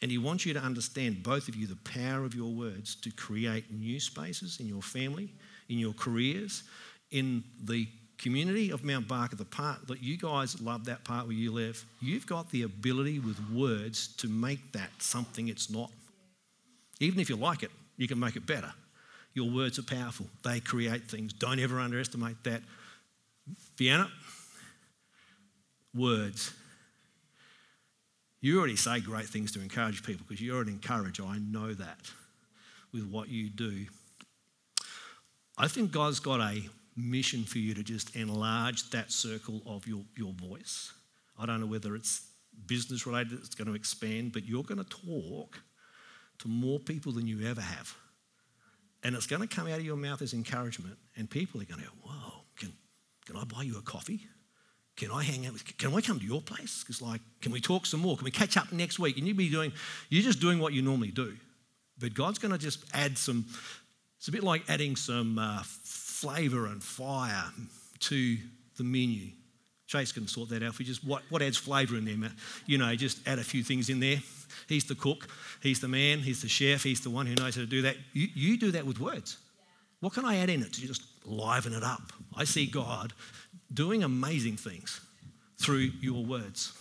and 0.00 0.12
he 0.12 0.18
wants 0.18 0.46
you 0.46 0.54
to 0.54 0.60
understand, 0.60 1.24
both 1.24 1.48
of 1.48 1.56
you, 1.56 1.66
the 1.66 1.74
power 1.92 2.24
of 2.24 2.36
your 2.36 2.52
words 2.52 2.94
to 3.00 3.10
create 3.10 3.64
new 3.72 3.98
spaces 3.98 4.60
in 4.60 4.68
your 4.68 4.82
family, 4.82 5.34
in 5.68 5.76
your 5.76 5.92
careers, 5.92 6.62
in 7.10 7.42
the 7.64 7.88
community 8.18 8.70
of 8.70 8.84
Mount 8.84 9.08
Barker, 9.08 9.36
the 9.36 9.44
part 9.44 9.86
that 9.88 10.02
you 10.02 10.16
guys 10.16 10.60
love 10.60 10.84
that 10.86 11.04
part 11.04 11.26
where 11.26 11.36
you 11.36 11.52
live, 11.52 11.84
you've 12.00 12.26
got 12.26 12.50
the 12.50 12.62
ability 12.62 13.20
with 13.20 13.38
words 13.50 14.08
to 14.16 14.28
make 14.28 14.72
that 14.72 14.90
something 14.98 15.48
it's 15.48 15.70
not. 15.70 15.90
Even 17.00 17.20
if 17.20 17.30
you 17.30 17.36
like 17.36 17.62
it, 17.62 17.70
you 17.96 18.08
can 18.08 18.18
make 18.18 18.36
it 18.36 18.46
better. 18.46 18.72
Your 19.34 19.50
words 19.50 19.78
are 19.78 19.84
powerful, 19.84 20.26
they 20.44 20.60
create 20.60 21.08
things. 21.08 21.32
Don't 21.32 21.60
ever 21.60 21.78
underestimate 21.78 22.42
that. 22.44 22.62
Vienna, 23.76 24.10
words. 25.94 26.52
You 28.40 28.58
already 28.58 28.76
say 28.76 29.00
great 29.00 29.26
things 29.26 29.52
to 29.52 29.60
encourage 29.60 30.02
people 30.04 30.24
because 30.28 30.40
you're 30.40 30.60
an 30.60 30.68
encourager. 30.68 31.24
I 31.24 31.38
know 31.38 31.72
that 31.74 32.10
with 32.92 33.04
what 33.04 33.28
you 33.28 33.48
do. 33.48 33.86
I 35.56 35.66
think 35.66 35.90
God's 35.90 36.20
got 36.20 36.40
a 36.40 36.62
mission 36.98 37.44
for 37.44 37.58
you 37.58 37.74
to 37.74 37.82
just 37.82 38.14
enlarge 38.16 38.90
that 38.90 39.12
circle 39.12 39.62
of 39.66 39.86
your, 39.86 40.02
your 40.16 40.32
voice. 40.32 40.92
I 41.38 41.46
don't 41.46 41.60
know 41.60 41.66
whether 41.66 41.94
it's 41.94 42.26
business 42.66 43.06
related, 43.06 43.38
it's 43.38 43.54
going 43.54 43.68
to 43.68 43.74
expand, 43.74 44.32
but 44.32 44.44
you're 44.44 44.64
going 44.64 44.84
to 44.84 44.84
talk 44.84 45.60
to 46.40 46.48
more 46.48 46.78
people 46.78 47.12
than 47.12 47.26
you 47.26 47.46
ever 47.46 47.60
have. 47.60 47.94
And 49.04 49.14
it's 49.14 49.26
going 49.26 49.46
to 49.46 49.48
come 49.48 49.68
out 49.68 49.78
of 49.78 49.84
your 49.84 49.96
mouth 49.96 50.20
as 50.22 50.34
encouragement, 50.34 50.96
and 51.16 51.30
people 51.30 51.60
are 51.60 51.64
going 51.64 51.80
to 51.80 51.86
go, 51.86 51.92
Whoa, 52.02 52.32
can, 52.56 52.72
can 53.26 53.36
I 53.36 53.44
buy 53.44 53.62
you 53.62 53.78
a 53.78 53.82
coffee? 53.82 54.26
Can 54.96 55.12
I 55.12 55.22
hang 55.22 55.46
out 55.46 55.52
with, 55.52 55.78
can 55.78 55.94
I 55.94 56.00
come 56.00 56.18
to 56.18 56.26
your 56.26 56.42
place? 56.42 56.82
Because 56.82 57.00
like, 57.00 57.20
can 57.40 57.52
we 57.52 57.60
talk 57.60 57.86
some 57.86 58.00
more? 58.00 58.16
Can 58.16 58.24
we 58.24 58.32
catch 58.32 58.56
up 58.56 58.72
next 58.72 58.98
week? 58.98 59.16
And 59.16 59.28
you 59.28 59.34
be 59.34 59.48
doing, 59.48 59.72
you're 60.08 60.24
just 60.24 60.40
doing 60.40 60.58
what 60.58 60.72
you 60.72 60.82
normally 60.82 61.12
do. 61.12 61.36
But 62.00 62.14
God's 62.14 62.40
going 62.40 62.50
to 62.50 62.58
just 62.58 62.84
add 62.92 63.16
some, 63.16 63.46
it's 64.18 64.26
a 64.26 64.32
bit 64.32 64.42
like 64.42 64.64
adding 64.68 64.96
some 64.96 65.38
uh, 65.38 65.62
flavour 66.20 66.66
and 66.66 66.82
fire 66.82 67.44
to 68.00 68.36
the 68.76 68.84
menu. 68.84 69.30
Chase 69.86 70.12
can 70.12 70.26
sort 70.26 70.50
that 70.50 70.62
out 70.62 70.74
for 70.74 70.82
you. 70.82 70.88
Just 70.88 71.04
what, 71.04 71.22
what 71.30 71.42
adds 71.42 71.56
flavour 71.56 71.96
in 71.96 72.04
there, 72.04 72.30
You 72.66 72.78
know, 72.78 72.94
just 72.94 73.26
add 73.26 73.38
a 73.38 73.44
few 73.44 73.62
things 73.62 73.88
in 73.88 74.00
there. 74.00 74.18
He's 74.68 74.84
the 74.84 74.94
cook, 74.94 75.28
he's 75.62 75.80
the 75.80 75.88
man, 75.88 76.18
he's 76.18 76.42
the 76.42 76.48
chef, 76.48 76.82
he's 76.82 77.00
the 77.00 77.10
one 77.10 77.26
who 77.26 77.34
knows 77.34 77.54
how 77.54 77.62
to 77.62 77.66
do 77.66 77.82
that. 77.82 77.96
You, 78.12 78.28
you 78.34 78.58
do 78.58 78.70
that 78.72 78.84
with 78.84 79.00
words. 79.00 79.38
What 80.00 80.12
can 80.12 80.24
I 80.24 80.36
add 80.36 80.50
in 80.50 80.62
it 80.62 80.72
to 80.74 80.80
just 80.80 81.02
liven 81.24 81.72
it 81.72 81.82
up? 81.82 82.12
I 82.36 82.44
see 82.44 82.66
God 82.66 83.12
doing 83.72 84.02
amazing 84.02 84.56
things 84.56 85.00
through 85.58 85.90
your 86.00 86.24
words. 86.24 86.72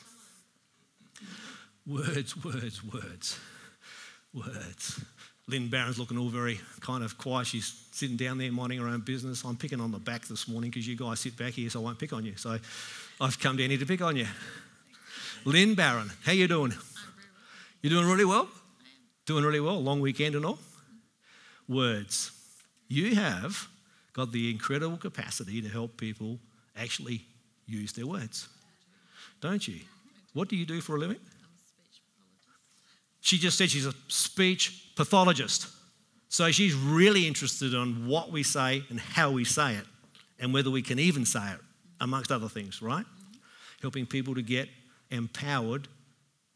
Words, 1.85 2.43
words, 2.43 2.83
words, 2.83 3.39
words. 4.33 5.03
Lynn 5.49 5.69
Barron's 5.69 5.97
looking 5.97 6.17
all 6.17 6.27
very 6.27 6.59
kind 6.81 7.03
of 7.03 7.17
quiet. 7.17 7.47
She's 7.47 7.81
sitting 7.91 8.17
down 8.17 8.37
there 8.37 8.51
minding 8.51 8.79
her 8.79 8.87
own 8.87 8.99
business. 8.99 9.45
I'm 9.45 9.55
picking 9.55 9.79
on 9.79 9.91
the 9.91 9.97
back 9.97 10.25
this 10.25 10.47
morning 10.47 10.69
because 10.69 10.85
you 10.85 10.97
guys 10.97 11.21
sit 11.21 11.37
back 11.37 11.53
here, 11.53 11.69
so 11.69 11.79
I 11.79 11.83
won't 11.83 11.99
pick 11.99 12.11
on 12.11 12.25
you. 12.25 12.35
So 12.35 12.57
I've 13.21 13.39
come 13.39 13.55
down 13.55 13.69
here 13.69 13.79
to 13.79 13.85
pick 13.85 14.01
on 14.01 14.17
you. 14.17 14.27
Lynn 15.45 15.73
Barron, 15.73 16.11
how 16.25 16.33
you 16.33 16.49
doing? 16.49 16.73
You're 17.81 17.91
doing 17.91 18.07
really 18.07 18.25
well? 18.25 18.49
Doing 19.25 19.45
really 19.45 19.61
well. 19.61 19.81
Long 19.81 20.01
weekend 20.01 20.35
and 20.35 20.45
all. 20.45 20.59
Words. 21.69 22.31
You 22.89 23.15
have 23.15 23.69
got 24.11 24.33
the 24.33 24.51
incredible 24.51 24.97
capacity 24.97 25.61
to 25.61 25.69
help 25.69 25.95
people 25.95 26.39
actually 26.75 27.21
use 27.65 27.93
their 27.93 28.07
words, 28.07 28.47
don't 29.41 29.65
you? 29.67 29.79
What 30.33 30.49
do 30.49 30.55
you 30.55 30.65
do 30.65 30.81
for 30.81 30.95
a 30.95 30.99
living? 30.99 31.19
She 33.27 33.37
just 33.37 33.57
said 33.57 33.69
she's 33.69 33.85
a 33.85 33.93
speech 34.07 34.93
pathologist. 34.95 35.67
So 36.29 36.49
she's 36.49 36.73
really 36.73 37.27
interested 37.27 37.73
in 37.73 38.07
what 38.07 38.31
we 38.31 38.41
say 38.41 38.83
and 38.89 38.97
how 38.97 39.31
we 39.31 39.43
say 39.43 39.73
it 39.73 39.83
and 40.39 40.53
whether 40.53 40.71
we 40.71 40.81
can 40.81 40.97
even 40.97 41.25
say 41.25 41.51
it, 41.51 41.59
amongst 41.99 42.31
other 42.31 42.47
things, 42.47 42.81
right? 42.81 43.03
Helping 43.81 44.05
people 44.05 44.33
to 44.35 44.41
get 44.41 44.69
empowered 45.11 45.89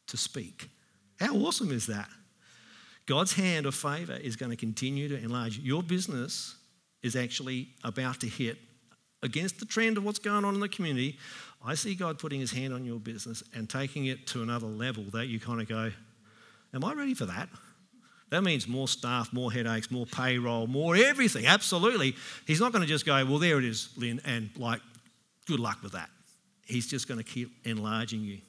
to 0.07 0.15
speak. 0.15 0.69
How 1.19 1.35
awesome 1.35 1.73
is 1.73 1.87
that? 1.87 2.07
God's 3.05 3.33
hand 3.33 3.65
of 3.65 3.75
favor 3.75 4.13
is 4.13 4.37
going 4.37 4.51
to 4.51 4.55
continue 4.55 5.09
to 5.09 5.17
enlarge. 5.17 5.59
Your 5.59 5.83
business 5.83 6.55
is 7.03 7.17
actually 7.17 7.67
about 7.83 8.21
to 8.21 8.27
hit 8.27 8.57
against 9.23 9.59
the 9.59 9.65
trend 9.65 9.97
of 9.97 10.05
what's 10.05 10.19
going 10.19 10.45
on 10.45 10.53
in 10.53 10.61
the 10.61 10.69
community. 10.69 11.17
I 11.65 11.75
see 11.75 11.95
God 11.95 12.17
putting 12.17 12.39
his 12.39 12.53
hand 12.53 12.73
on 12.73 12.85
your 12.85 12.99
business 12.99 13.43
and 13.53 13.69
taking 13.69 14.05
it 14.05 14.25
to 14.27 14.41
another 14.41 14.67
level 14.67 15.03
that 15.11 15.27
you 15.27 15.37
kind 15.37 15.59
of 15.59 15.67
go, 15.67 15.91
Am 16.73 16.83
I 16.83 16.93
ready 16.93 17.13
for 17.13 17.25
that? 17.25 17.49
That 18.29 18.43
means 18.43 18.67
more 18.67 18.87
staff, 18.87 19.33
more 19.33 19.51
headaches, 19.51 19.91
more 19.91 20.05
payroll, 20.05 20.65
more 20.65 20.95
everything. 20.95 21.45
Absolutely. 21.45 22.15
He's 22.47 22.61
not 22.61 22.71
going 22.71 22.81
to 22.81 22.87
just 22.87 23.05
go, 23.05 23.13
well, 23.25 23.39
there 23.39 23.59
it 23.59 23.65
is, 23.65 23.89
Lynn, 23.97 24.21
and 24.23 24.49
like, 24.57 24.79
good 25.47 25.59
luck 25.59 25.83
with 25.83 25.91
that. 25.91 26.09
He's 26.65 26.87
just 26.87 27.09
going 27.09 27.17
to 27.17 27.25
keep 27.25 27.51
enlarging 27.65 28.21
you. 28.21 28.39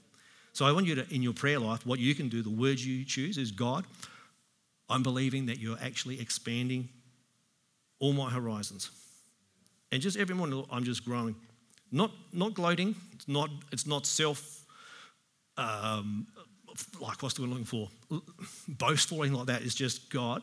So 0.53 0.65
I 0.67 0.73
want 0.73 0.87
you 0.87 0.95
to, 0.95 1.15
in 1.15 1.23
your 1.23 1.33
prayer 1.33 1.59
life, 1.59 1.85
what 1.85 1.99
you 1.99 2.15
can 2.15 2.29
do, 2.29 2.43
the 2.43 2.51
words 2.51 2.87
you 2.87 3.05
choose 3.05 3.39
is 3.39 3.51
God, 3.51 3.85
I'm 4.89 5.03
believing 5.03 5.47
that 5.47 5.59
you're 5.59 5.79
actually 5.83 6.21
expanding 6.21 6.89
all 7.99 8.13
my 8.13 8.31
horizons. 8.31 8.91
And 9.91 10.01
just 10.01 10.17
every 10.17 10.35
morning, 10.35 10.65
I'm 10.71 10.85
just 10.85 11.05
growing. 11.05 11.35
Not, 11.91 12.13
not 12.33 12.55
gloating, 12.55 12.95
it's 13.13 13.27
not, 13.27 13.51
it's 13.73 13.87
not 13.87 14.07
self 14.07 14.65
um, 15.57 16.27
like 17.01 17.23
what's 17.23 17.35
the 17.35 17.43
word 17.43 17.51
looking 17.51 17.65
for? 17.65 17.89
Boastfulling 18.71 19.33
like 19.33 19.47
that 19.47 19.63
is 19.63 19.75
just 19.75 20.11
God, 20.11 20.43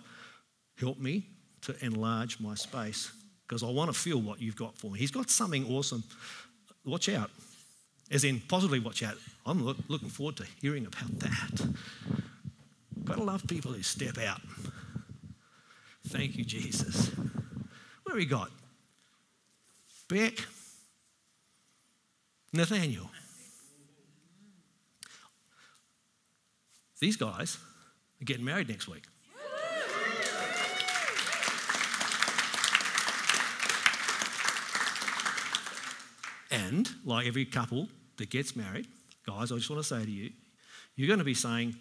help 0.80 1.00
me 1.00 1.26
to 1.62 1.76
enlarge 1.86 2.40
my 2.40 2.56
space 2.56 3.12
because 3.48 3.64
I 3.64 3.68
want 3.68 3.92
to 3.92 4.00
feel 4.00 4.22
what 4.22 4.42
you've 4.42 4.56
got 4.56 4.78
for 4.78 4.92
me. 4.92 5.00
He's 5.00 5.12
got 5.12 5.30
something 5.30 5.66
awesome. 5.72 6.04
Watch 6.86 7.10
out. 7.10 7.32
As 8.12 8.24
in, 8.24 8.42
positively 8.48 8.80
watch 8.80 9.04
out. 9.04 9.16
I'm 9.46 9.64
look, 9.64 9.78
looking 9.88 10.10
forward 10.10 10.38
to 10.38 10.46
hearing 10.62 10.86
about 10.86 11.20
that. 11.20 11.68
Gotta 13.04 13.24
love 13.24 13.44
people 13.48 13.72
who 13.72 13.82
step 13.82 14.18
out. 14.18 14.42
Thank 16.08 16.38
you, 16.38 16.46
Jesus. 16.46 17.12
Where 18.04 18.16
we 18.16 18.26
got? 18.26 18.50
Beck, 20.08 20.34
Nathaniel. 22.52 23.10
These 27.00 27.18
guys 27.18 27.58
are 28.22 28.26
getting 28.26 28.46
married 28.46 28.68
next 28.70 28.88
week. 28.88 29.04
And 36.52 36.90
like 37.06 37.28
every 37.28 37.46
couple 37.46 37.88
that 38.18 38.30
gets 38.30 38.56
married, 38.56 38.88
guys, 39.26 39.52
I 39.52 39.56
just 39.56 39.70
want 39.70 39.82
to 39.82 39.88
say 39.88 40.04
to 40.04 40.12
you, 40.12 40.32
you're 40.96 41.08
going 41.08 41.20
to 41.20 41.26
be 41.26 41.34
saying 41.34 41.76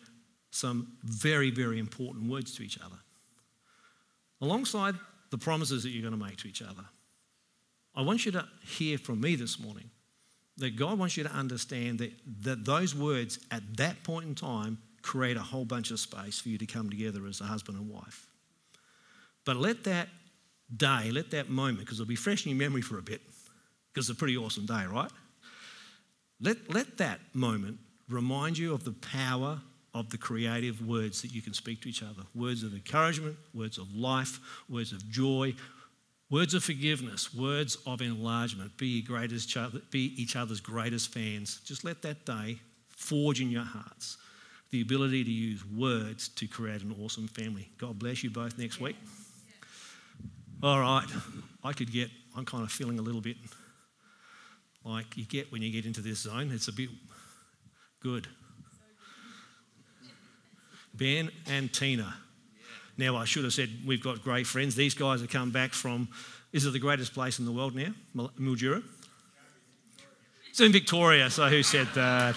some 0.50 0.92
very, 1.02 1.50
very 1.50 1.78
important 1.78 2.30
words 2.30 2.54
to 2.56 2.62
each 2.62 2.78
other. 2.78 2.96
Alongside 4.40 4.94
the 5.30 5.38
promises 5.38 5.82
that 5.82 5.90
you're 5.90 6.08
going 6.08 6.18
to 6.18 6.24
make 6.24 6.36
to 6.38 6.48
each 6.48 6.62
other, 6.62 6.84
I 7.94 8.02
want 8.02 8.24
you 8.24 8.32
to 8.32 8.46
hear 8.64 8.98
from 8.98 9.20
me 9.20 9.34
this 9.34 9.58
morning 9.58 9.90
that 10.58 10.76
God 10.76 10.98
wants 10.98 11.16
you 11.16 11.24
to 11.24 11.32
understand 11.32 11.98
that, 11.98 12.12
that 12.42 12.64
those 12.64 12.94
words 12.94 13.38
at 13.50 13.76
that 13.78 14.02
point 14.04 14.26
in 14.26 14.34
time 14.34 14.78
create 15.02 15.36
a 15.36 15.42
whole 15.42 15.64
bunch 15.64 15.90
of 15.90 16.00
space 16.00 16.40
for 16.40 16.48
you 16.48 16.58
to 16.58 16.66
come 16.66 16.90
together 16.90 17.26
as 17.26 17.40
a 17.40 17.44
husband 17.44 17.78
and 17.78 17.88
wife. 17.88 18.26
But 19.44 19.56
let 19.56 19.84
that 19.84 20.08
day, 20.76 21.10
let 21.10 21.30
that 21.30 21.48
moment, 21.48 21.80
because 21.80 22.00
it'll 22.00 22.08
be 22.08 22.16
fresh 22.16 22.44
in 22.44 22.50
your 22.50 22.58
memory 22.58 22.82
for 22.82 22.98
a 22.98 23.02
bit, 23.02 23.22
because 23.92 24.08
it's 24.08 24.16
a 24.16 24.18
pretty 24.18 24.36
awesome 24.36 24.66
day, 24.66 24.84
right? 24.86 25.10
Let, 26.40 26.72
let 26.72 26.98
that 26.98 27.20
moment 27.32 27.78
remind 28.08 28.58
you 28.58 28.74
of 28.74 28.84
the 28.84 28.92
power 28.92 29.60
of 29.94 30.10
the 30.10 30.18
creative 30.18 30.86
words 30.86 31.22
that 31.22 31.32
you 31.32 31.42
can 31.42 31.54
speak 31.54 31.80
to 31.82 31.88
each 31.88 32.02
other 32.02 32.22
words 32.34 32.62
of 32.62 32.74
encouragement, 32.74 33.36
words 33.54 33.78
of 33.78 33.92
life, 33.94 34.38
words 34.68 34.92
of 34.92 35.08
joy, 35.10 35.54
words 36.30 36.54
of 36.54 36.62
forgiveness, 36.62 37.34
words 37.34 37.76
of 37.86 38.00
enlargement. 38.02 38.76
Be, 38.76 39.02
greatest, 39.02 39.56
be 39.90 40.12
each 40.20 40.36
other's 40.36 40.60
greatest 40.60 41.12
fans. 41.12 41.60
Just 41.64 41.84
let 41.84 42.02
that 42.02 42.26
day 42.26 42.60
forge 42.90 43.40
in 43.40 43.50
your 43.50 43.64
hearts 43.64 44.18
the 44.70 44.80
ability 44.80 45.24
to 45.24 45.30
use 45.30 45.64
words 45.64 46.28
to 46.28 46.46
create 46.46 46.82
an 46.82 46.94
awesome 47.02 47.28
family. 47.28 47.70
God 47.78 47.98
bless 47.98 48.22
you 48.22 48.30
both 48.30 48.58
next 48.58 48.80
week. 48.80 48.96
All 50.62 50.80
right, 50.80 51.06
I 51.62 51.72
could 51.72 51.92
get, 51.92 52.10
I'm 52.36 52.44
kind 52.44 52.64
of 52.64 52.72
feeling 52.72 52.98
a 52.98 53.02
little 53.02 53.20
bit 53.20 53.36
like 54.84 55.16
you 55.16 55.24
get 55.24 55.50
when 55.52 55.62
you 55.62 55.70
get 55.70 55.86
into 55.86 56.00
this 56.00 56.20
zone. 56.20 56.50
It's 56.52 56.68
a 56.68 56.72
bit 56.72 56.90
good. 58.00 58.26
Ben 60.94 61.30
and 61.46 61.72
Tina. 61.72 62.14
Now, 62.96 63.16
I 63.16 63.24
should 63.24 63.44
have 63.44 63.54
said 63.54 63.70
we've 63.86 64.02
got 64.02 64.22
great 64.22 64.46
friends. 64.46 64.74
These 64.74 64.94
guys 64.94 65.20
have 65.20 65.30
come 65.30 65.52
back 65.52 65.72
from, 65.72 66.08
is 66.52 66.66
it 66.66 66.72
the 66.72 66.80
greatest 66.80 67.14
place 67.14 67.38
in 67.38 67.44
the 67.44 67.52
world 67.52 67.76
now? 67.76 67.94
Mildura? 68.16 68.82
It's 70.50 70.60
in 70.60 70.72
Victoria, 70.72 71.30
so 71.30 71.46
who 71.48 71.62
said 71.62 71.86
that? 71.94 72.34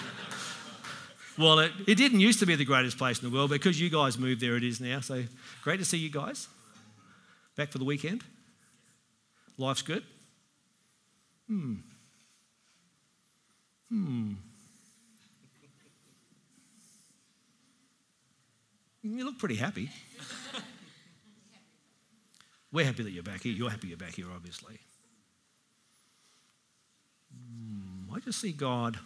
Well, 1.38 1.60
it, 1.60 1.72
it 1.86 1.94
didn't 1.94 2.20
used 2.20 2.40
to 2.40 2.46
be 2.46 2.56
the 2.56 2.64
greatest 2.64 2.98
place 2.98 3.22
in 3.22 3.30
the 3.30 3.34
world, 3.34 3.50
but 3.50 3.54
because 3.54 3.80
you 3.80 3.88
guys 3.88 4.18
moved 4.18 4.40
there, 4.40 4.56
it 4.56 4.64
is 4.64 4.80
now. 4.80 5.00
So 5.00 5.24
great 5.62 5.78
to 5.78 5.84
see 5.84 5.96
you 5.96 6.10
guys. 6.10 6.48
Back 7.56 7.70
for 7.70 7.78
the 7.78 7.84
weekend. 7.84 8.22
Life's 9.56 9.82
good. 9.82 10.04
Hmm. 11.46 11.74
Hmm. 13.88 14.32
You 19.02 19.24
look 19.24 19.38
pretty 19.38 19.56
happy. 19.56 19.90
We're 22.72 22.86
happy 22.86 23.02
that 23.02 23.10
you're 23.10 23.22
back 23.22 23.42
here. 23.42 23.52
You're 23.52 23.70
happy 23.70 23.88
you're 23.88 23.96
back 23.96 24.14
here, 24.14 24.26
obviously. 24.34 24.78
Hmm. 27.34 28.14
I 28.14 28.20
just 28.20 28.40
see 28.40 28.52
God 28.52 28.98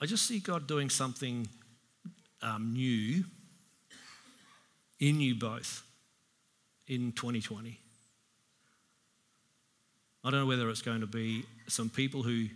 I 0.00 0.06
just 0.06 0.26
see 0.26 0.38
God 0.40 0.66
doing 0.66 0.90
something 0.90 1.48
um, 2.42 2.72
new 2.72 3.24
in 5.00 5.20
you 5.20 5.34
both 5.34 5.82
in 6.86 7.12
2020. 7.12 7.78
I 10.24 10.30
don't 10.30 10.40
know 10.40 10.46
whether 10.46 10.70
it's 10.70 10.82
going 10.82 11.00
to 11.00 11.06
be 11.06 11.44
some 11.68 11.90
people 11.90 12.22
who 12.22 12.46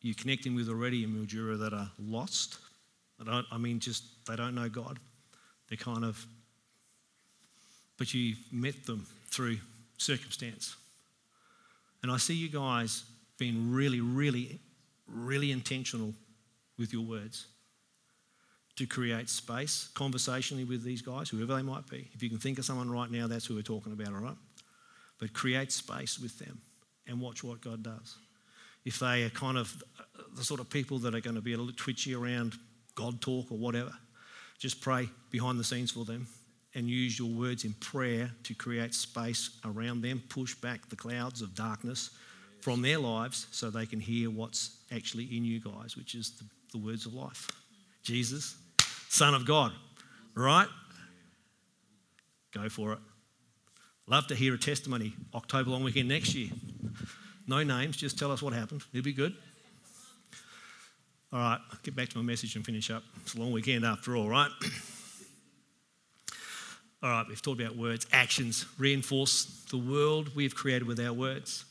you're 0.00 0.14
connecting 0.14 0.54
with 0.54 0.68
already 0.68 1.04
in 1.04 1.10
Mildura 1.10 1.58
that 1.58 1.72
are 1.72 1.90
lost. 1.98 2.58
I, 3.26 3.42
I 3.50 3.58
mean, 3.58 3.80
just 3.80 4.04
they 4.26 4.36
don't 4.36 4.54
know 4.54 4.68
God. 4.68 4.98
They're 5.68 5.76
kind 5.76 6.04
of, 6.04 6.24
but 7.98 8.14
you've 8.14 8.38
met 8.52 8.86
them 8.86 9.06
through 9.28 9.58
circumstance. 9.98 10.76
And 12.02 12.12
I 12.12 12.18
see 12.18 12.34
you 12.34 12.48
guys 12.48 13.04
being 13.38 13.72
really, 13.72 14.00
really, 14.00 14.60
really 15.06 15.52
intentional 15.52 16.14
with 16.78 16.92
your 16.92 17.02
words. 17.02 17.46
to 18.76 18.86
create 18.86 19.28
space 19.28 19.88
conversationally 19.94 20.64
with 20.64 20.84
these 20.84 21.02
guys, 21.02 21.30
whoever 21.30 21.56
they 21.56 21.62
might 21.62 21.88
be. 21.88 22.08
If 22.12 22.22
you 22.22 22.28
can 22.28 22.38
think 22.38 22.58
of 22.58 22.64
someone 22.64 22.90
right 22.90 23.10
now, 23.10 23.26
that's 23.26 23.46
who 23.46 23.54
we're 23.54 23.62
talking 23.62 23.92
about, 23.92 24.08
all 24.08 24.20
right? 24.20 24.36
But 25.18 25.32
create 25.32 25.72
space 25.72 26.18
with 26.18 26.38
them 26.38 26.60
and 27.06 27.20
watch 27.20 27.42
what 27.42 27.62
God 27.62 27.82
does. 27.82 28.16
If 28.84 28.98
they 28.98 29.24
are 29.24 29.30
kind 29.30 29.56
of 29.56 29.82
the 30.36 30.44
sort 30.44 30.60
of 30.60 30.68
people 30.68 30.98
that 31.00 31.14
are 31.14 31.20
going 31.20 31.36
to 31.36 31.42
be 31.42 31.54
a 31.54 31.56
little 31.56 31.72
twitchy 31.74 32.14
around 32.14 32.54
God 32.94 33.20
talk 33.20 33.50
or 33.50 33.56
whatever, 33.56 33.92
just 34.58 34.80
pray 34.80 35.08
behind 35.30 35.58
the 35.58 35.64
scenes 35.64 35.90
for 35.90 36.04
them 36.04 36.26
and 36.74 36.86
use 36.88 37.18
your 37.18 37.28
words 37.28 37.64
in 37.64 37.72
prayer 37.74 38.30
to 38.42 38.54
create 38.54 38.94
space 38.94 39.58
around 39.64 40.02
them, 40.02 40.22
push 40.28 40.54
back 40.54 40.88
the 40.90 40.96
clouds 40.96 41.40
of 41.40 41.54
darkness 41.54 42.10
from 42.66 42.82
their 42.82 42.98
lives 42.98 43.46
so 43.52 43.70
they 43.70 43.86
can 43.86 44.00
hear 44.00 44.28
what's 44.28 44.78
actually 44.90 45.22
in 45.36 45.44
you 45.44 45.60
guys, 45.60 45.96
which 45.96 46.16
is 46.16 46.32
the, 46.32 46.44
the 46.72 46.84
words 46.84 47.06
of 47.06 47.14
life. 47.14 47.48
Jesus, 48.02 48.56
Son 49.08 49.34
of 49.34 49.46
God, 49.46 49.70
right? 50.34 50.66
Go 52.52 52.68
for 52.68 52.94
it. 52.94 52.98
Love 54.08 54.26
to 54.26 54.34
hear 54.34 54.52
a 54.52 54.58
testimony. 54.58 55.12
October 55.32 55.70
long 55.70 55.84
weekend 55.84 56.08
next 56.08 56.34
year. 56.34 56.50
No 57.46 57.62
names, 57.62 57.96
just 57.96 58.18
tell 58.18 58.32
us 58.32 58.42
what 58.42 58.52
happened. 58.52 58.82
It'll 58.92 59.04
be 59.04 59.12
good. 59.12 59.36
All 61.32 61.38
right, 61.38 61.60
get 61.84 61.94
back 61.94 62.08
to 62.08 62.18
my 62.18 62.24
message 62.24 62.56
and 62.56 62.66
finish 62.66 62.90
up. 62.90 63.04
It's 63.22 63.36
a 63.36 63.38
long 63.38 63.52
weekend 63.52 63.84
after 63.84 64.16
all, 64.16 64.28
right? 64.28 64.50
all 67.00 67.10
right, 67.10 67.26
we've 67.28 67.40
talked 67.40 67.60
about 67.60 67.76
words. 67.76 68.08
Actions 68.12 68.66
reinforce 68.76 69.64
the 69.70 69.78
world 69.78 70.34
we've 70.34 70.56
created 70.56 70.88
with 70.88 70.98
our 70.98 71.12
words. 71.12 71.64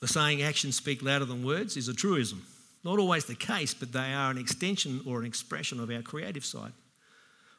The 0.00 0.08
saying 0.08 0.42
actions 0.42 0.76
speak 0.76 1.02
louder 1.02 1.24
than 1.24 1.44
words 1.44 1.76
is 1.76 1.88
a 1.88 1.94
truism. 1.94 2.44
Not 2.84 2.98
always 2.98 3.24
the 3.24 3.34
case, 3.34 3.74
but 3.74 3.92
they 3.92 4.12
are 4.12 4.30
an 4.30 4.38
extension 4.38 5.00
or 5.06 5.20
an 5.20 5.26
expression 5.26 5.80
of 5.80 5.90
our 5.90 6.02
creative 6.02 6.44
side. 6.44 6.72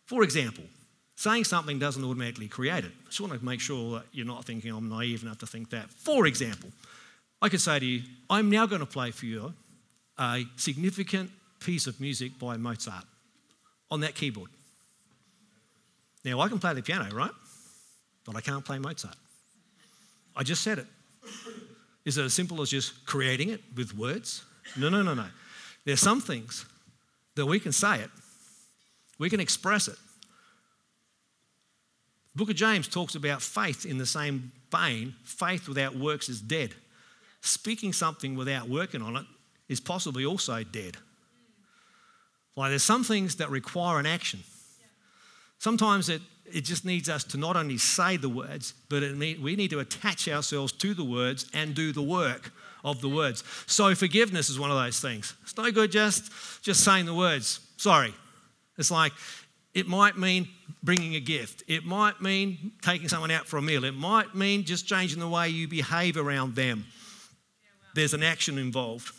For 0.06 0.24
example, 0.24 0.64
saying 1.16 1.44
something 1.44 1.78
doesn't 1.80 2.04
automatically 2.04 2.48
create 2.48 2.86
it. 2.86 2.92
I 3.02 3.10
just 3.10 3.20
want 3.20 3.34
to 3.34 3.44
make 3.44 3.60
sure 3.60 4.00
that 4.00 4.06
you're 4.14 4.26
not 4.26 4.46
thinking 4.46 4.72
I'm 4.72 4.88
naive 4.88 5.22
enough 5.24 5.40
to 5.40 5.48
think 5.48 5.70
that. 5.72 5.90
For 5.90 6.26
example, 6.26 6.70
I 7.42 7.50
could 7.50 7.62
say 7.62 7.78
to 7.80 7.86
you, 7.86 8.04
I'm 8.30 8.50
now 8.50 8.66
going 8.66 8.80
to 8.80 8.86
play 8.86 9.12
for 9.12 9.26
you 9.26 9.54
a 10.18 10.46
significant 10.56 11.30
piece 11.60 11.88
of 11.88 12.00
music 12.00 12.40
by 12.40 12.56
Mozart 12.58 13.04
on 13.92 14.00
that 14.00 14.16
keyboard. 14.16 14.50
Now, 16.24 16.40
I 16.40 16.48
can 16.48 16.60
play 16.60 16.74
the 16.74 16.82
piano, 16.82 17.14
right? 17.14 17.32
But 18.26 18.36
I 18.36 18.42
can't 18.42 18.64
play 18.64 18.80
Mozart. 18.80 19.16
I 20.36 20.44
just 20.44 20.62
said 20.62 20.80
it. 20.80 20.88
Is 22.10 22.18
it 22.18 22.26
as 22.26 22.34
simple 22.34 22.60
as 22.64 22.72
just 22.72 23.06
creating 23.06 23.50
it 23.50 23.62
with 23.76 23.96
words? 23.96 24.44
No, 24.76 24.90
no, 24.90 25.04
no, 25.04 25.14
no. 25.14 25.28
There's 25.86 26.00
some 26.00 26.22
things 26.22 26.66
that 27.36 27.46
we 27.46 27.60
can 27.60 27.72
say 27.72 28.00
it, 28.00 28.10
we 29.20 29.30
can 29.30 29.40
express 29.40 29.88
it. 29.88 29.96
The 32.34 32.40
book 32.40 32.50
of 32.50 32.56
James 32.56 32.88
talks 32.88 33.14
about 33.14 33.44
faith 33.44 33.86
in 33.86 34.00
the 34.00 34.08
same 34.08 34.52
vein. 34.72 35.14
Faith 35.24 35.68
without 35.68 35.96
works 35.96 36.30
is 36.30 36.42
dead. 36.42 36.74
Speaking 37.42 37.94
something 37.94 38.36
without 38.36 38.68
working 38.68 39.04
on 39.04 39.16
it 39.16 39.26
is 39.68 39.80
possibly 39.80 40.26
also 40.26 40.64
dead. 40.64 40.98
Like 42.56 42.72
there's 42.72 42.82
some 42.82 43.04
things 43.04 43.36
that 43.36 43.52
require 43.52 44.00
an 44.00 44.08
action. 44.08 44.40
Sometimes 45.60 46.10
it, 46.10 46.24
it 46.54 46.62
just 46.62 46.86
needs 46.86 47.10
us 47.10 47.24
to 47.26 47.38
not 47.38 47.56
only 47.56 47.78
say 47.78 48.18
the 48.18 48.30
words, 48.30 48.74
but 48.90 49.02
we 49.02 49.56
need 49.56 49.70
to 49.70 49.80
attach 49.80 50.28
ourselves 50.28 50.72
to 50.74 50.94
the 50.94 51.04
words 51.04 51.46
and 51.54 51.76
do 51.76 51.92
the 51.92 52.02
work 52.02 52.52
of 52.84 53.02
the 53.02 53.10
words. 53.10 53.44
So 53.68 53.94
forgiveness 53.96 54.50
is 54.50 54.60
one 54.60 54.72
of 54.72 54.78
those 54.78 55.00
things. 55.00 55.34
It's 55.44 55.58
no 55.58 55.72
good 55.72 55.92
just, 55.92 56.32
just 56.62 56.84
saying 56.84 57.06
the 57.06 57.14
words. 57.14 57.60
Sorry. 57.78 58.14
It's 58.78 58.92
like 58.92 59.14
it 59.74 59.88
might 59.88 60.18
mean 60.18 60.48
bringing 60.82 61.16
a 61.16 61.20
gift. 61.20 61.64
It 61.68 61.86
might 61.86 62.22
mean 62.22 62.72
taking 62.82 63.08
someone 63.08 63.32
out 63.32 63.48
for 63.48 63.58
a 63.58 63.62
meal. 63.62 63.84
It 63.84 63.96
might 63.96 64.36
mean 64.36 64.64
just 64.64 64.88
changing 64.88 65.20
the 65.20 65.28
way 65.28 65.50
you 65.50 65.68
behave 65.68 66.18
around 66.18 66.56
them. 66.56 66.86
There's 67.96 68.14
an 68.14 68.24
action 68.24 68.58
involved. 68.58 69.12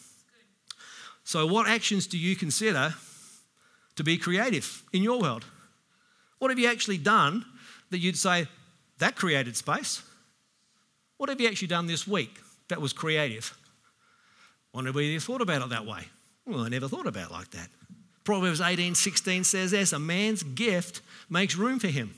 So, 1.25 1.47
what 1.47 1.69
actions 1.69 2.07
do 2.07 2.19
you 2.19 2.35
consider 2.35 2.95
to 3.97 4.05
be 4.05 4.17
creative 4.17 4.83
in 4.93 5.03
your 5.03 5.21
world? 5.21 5.45
What 6.41 6.51
have 6.51 6.59
you 6.59 6.69
actually 6.69 6.99
done 6.99 7.45
that 7.91 7.99
you'd 7.99 8.17
say 8.17 8.49
that 8.99 9.15
created 9.15 9.57
space? 9.57 10.03
What 11.19 11.29
have 11.29 11.41
you 11.41 11.47
actually 11.47 11.69
done 11.69 11.87
this 11.87 12.09
week 12.09 12.41
that 12.69 12.81
was 12.81 12.93
creative? 12.93 13.57
Wonder 14.73 14.91
whether 14.91 15.07
you 15.07 15.21
thought 15.21 15.43
about 15.43 15.63
it 15.63 15.69
that 15.69 15.87
way. 15.87 16.09
Well, 16.47 16.61
I 16.61 16.69
never 16.69 16.89
thought 16.89 17.07
about 17.07 17.31
it 17.31 17.33
like 17.33 17.51
that. 17.51 17.69
Proverbs 18.25 18.61
18 18.61 18.95
16 18.95 19.45
says 19.45 19.71
this 19.71 19.93
a 19.93 19.99
man's 19.99 20.43
gift 20.43 21.03
makes 21.29 21.57
room 21.57 21.79
for 21.79 21.89
him. 21.89 22.15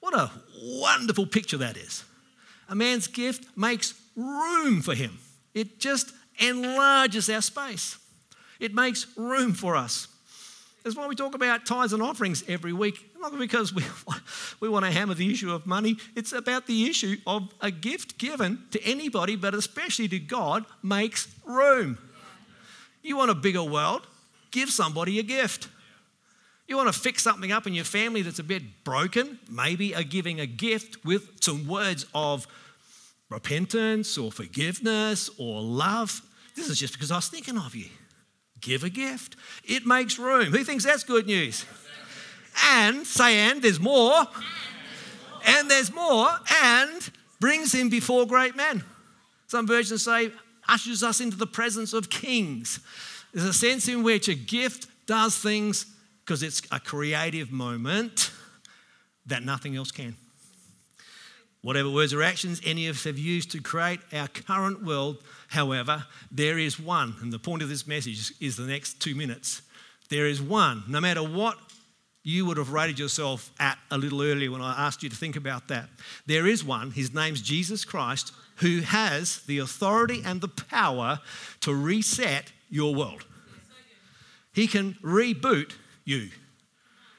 What 0.00 0.14
a 0.14 0.30
wonderful 0.62 1.26
picture 1.26 1.56
that 1.58 1.76
is. 1.78 2.04
A 2.68 2.74
man's 2.74 3.06
gift 3.06 3.56
makes 3.56 3.94
room 4.14 4.82
for 4.82 4.94
him, 4.94 5.18
it 5.54 5.80
just 5.80 6.12
enlarges 6.38 7.30
our 7.30 7.40
space. 7.40 7.98
It 8.60 8.74
makes 8.74 9.06
room 9.16 9.52
for 9.52 9.74
us. 9.74 10.08
That's 10.84 10.96
why 10.96 11.06
we 11.06 11.14
talk 11.14 11.34
about 11.34 11.64
tithes 11.64 11.94
and 11.94 12.02
offerings 12.02 12.44
every 12.46 12.74
week. 12.74 13.00
Not 13.18 13.36
because 13.38 13.72
we, 13.72 13.82
we 14.60 14.68
want 14.68 14.84
to 14.84 14.90
hammer 14.90 15.14
the 15.14 15.32
issue 15.32 15.50
of 15.50 15.66
money, 15.66 15.96
it's 16.14 16.32
about 16.32 16.66
the 16.66 16.84
issue 16.84 17.16
of 17.26 17.48
a 17.62 17.70
gift 17.70 18.18
given 18.18 18.64
to 18.70 18.82
anybody, 18.84 19.34
but 19.34 19.54
especially 19.54 20.08
to 20.08 20.18
God, 20.18 20.66
makes 20.82 21.34
room. 21.46 21.98
You 23.02 23.16
want 23.16 23.30
a 23.30 23.34
bigger 23.34 23.64
world? 23.64 24.06
Give 24.50 24.68
somebody 24.68 25.18
a 25.18 25.22
gift. 25.22 25.68
You 26.68 26.76
want 26.76 26.92
to 26.92 26.98
fix 26.98 27.22
something 27.22 27.50
up 27.50 27.66
in 27.66 27.72
your 27.72 27.84
family 27.84 28.20
that's 28.20 28.38
a 28.38 28.44
bit 28.44 28.84
broken? 28.84 29.38
Maybe 29.50 29.94
a 29.94 30.04
giving 30.04 30.38
a 30.38 30.46
gift 30.46 31.02
with 31.04 31.42
some 31.42 31.66
words 31.66 32.04
of 32.14 32.46
repentance 33.30 34.18
or 34.18 34.30
forgiveness 34.30 35.30
or 35.38 35.62
love. 35.62 36.20
This 36.54 36.68
is 36.68 36.78
just 36.78 36.92
because 36.92 37.10
I 37.10 37.16
was 37.16 37.28
thinking 37.28 37.56
of 37.56 37.74
you 37.74 37.88
give 38.64 38.82
a 38.82 38.90
gift. 38.90 39.36
It 39.64 39.86
makes 39.86 40.18
room. 40.18 40.46
Who 40.46 40.64
thinks 40.64 40.84
that's 40.84 41.04
good 41.04 41.26
news? 41.26 41.64
And, 42.66 43.06
say, 43.06 43.38
and, 43.50 43.62
there's 43.62 43.80
more. 43.80 44.26
And 45.46 45.70
there's 45.70 45.92
more. 45.92 46.28
And 46.62 47.10
brings 47.40 47.74
him 47.74 47.88
before 47.88 48.26
great 48.26 48.56
men. 48.56 48.82
Some 49.46 49.66
versions 49.66 50.02
say, 50.04 50.30
ushers 50.68 51.02
us 51.02 51.20
into 51.20 51.36
the 51.36 51.46
presence 51.46 51.92
of 51.92 52.08
kings. 52.08 52.80
There's 53.32 53.46
a 53.46 53.52
sense 53.52 53.88
in 53.88 54.02
which 54.02 54.28
a 54.28 54.34
gift 54.34 54.86
does 55.06 55.36
things 55.36 55.86
because 56.24 56.42
it's 56.42 56.62
a 56.70 56.80
creative 56.80 57.52
moment 57.52 58.30
that 59.26 59.42
nothing 59.42 59.76
else 59.76 59.90
can. 59.90 60.16
Whatever 61.64 61.90
words 61.90 62.12
or 62.12 62.22
actions 62.22 62.60
any 62.64 62.86
of 62.86 62.96
us 62.96 63.04
have 63.04 63.18
used 63.18 63.50
to 63.50 63.60
create 63.60 64.00
our 64.12 64.28
current 64.28 64.84
world 64.84 65.18
However, 65.54 66.04
there 66.32 66.58
is 66.58 66.80
one, 66.80 67.14
and 67.20 67.32
the 67.32 67.38
point 67.38 67.62
of 67.62 67.68
this 67.68 67.86
message 67.86 68.32
is 68.40 68.56
the 68.56 68.66
next 68.66 69.00
two 69.00 69.14
minutes. 69.14 69.62
There 70.08 70.26
is 70.26 70.42
one, 70.42 70.82
no 70.88 71.00
matter 71.00 71.22
what 71.22 71.56
you 72.24 72.44
would 72.46 72.56
have 72.56 72.72
rated 72.72 72.98
yourself 72.98 73.52
at 73.60 73.78
a 73.92 73.96
little 73.96 74.20
earlier 74.20 74.50
when 74.50 74.60
I 74.60 74.86
asked 74.86 75.04
you 75.04 75.08
to 75.10 75.14
think 75.14 75.36
about 75.36 75.68
that. 75.68 75.88
There 76.26 76.48
is 76.48 76.64
one, 76.64 76.90
his 76.90 77.14
name's 77.14 77.40
Jesus 77.40 77.84
Christ, 77.84 78.32
who 78.56 78.80
has 78.80 79.42
the 79.42 79.60
authority 79.60 80.22
and 80.24 80.40
the 80.40 80.48
power 80.48 81.20
to 81.60 81.72
reset 81.72 82.50
your 82.68 82.96
world. 82.96 83.24
He 84.52 84.66
can 84.66 84.94
reboot 85.04 85.72
you 86.04 86.30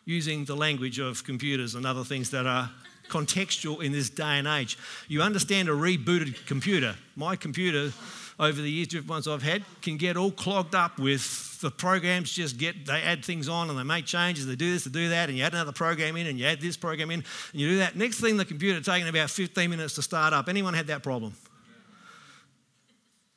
using 0.03 0.43
the 0.43 0.57
language 0.57 0.99
of 0.99 1.23
computers 1.23 1.73
and 1.73 1.85
other 1.85 2.03
things 2.03 2.31
that 2.31 2.45
are 2.45 2.69
contextual 3.09 3.83
in 3.83 3.91
this 3.91 4.09
day 4.09 4.37
and 4.37 4.47
age. 4.47 4.77
You 5.07 5.21
understand 5.21 5.69
a 5.69 5.71
rebooted 5.71 6.45
computer. 6.45 6.95
My 7.15 7.35
computer 7.35 7.91
over 8.39 8.61
the 8.61 8.69
years, 8.69 8.89
different 8.89 9.09
ones 9.09 9.27
I've 9.27 9.43
had, 9.43 9.63
can 9.81 9.97
get 9.97 10.17
all 10.17 10.31
clogged 10.31 10.75
up 10.75 10.99
with 10.99 11.59
the 11.61 11.71
programs 11.71 12.31
just 12.31 12.57
get, 12.57 12.85
they 12.85 13.01
add 13.01 13.23
things 13.23 13.47
on 13.47 13.69
and 13.69 13.79
they 13.79 13.83
make 13.83 14.05
changes, 14.05 14.45
they 14.45 14.55
do 14.55 14.73
this, 14.73 14.83
they 14.83 14.91
do 14.91 15.09
that, 15.09 15.29
and 15.29 15.37
you 15.37 15.43
add 15.43 15.53
another 15.53 15.71
program 15.71 16.17
in 16.17 16.27
and 16.27 16.37
you 16.37 16.45
add 16.45 16.59
this 16.59 16.75
program 16.75 17.11
in 17.11 17.23
and 17.51 17.61
you 17.61 17.69
do 17.69 17.77
that. 17.77 17.95
Next 17.95 18.19
thing, 18.19 18.37
the 18.37 18.45
computer 18.45 18.81
taking 18.81 19.07
about 19.07 19.29
15 19.29 19.69
minutes 19.69 19.95
to 19.95 20.01
start 20.01 20.33
up. 20.33 20.49
Anyone 20.49 20.73
had 20.73 20.87
that 20.87 21.01
problem? 21.01 21.33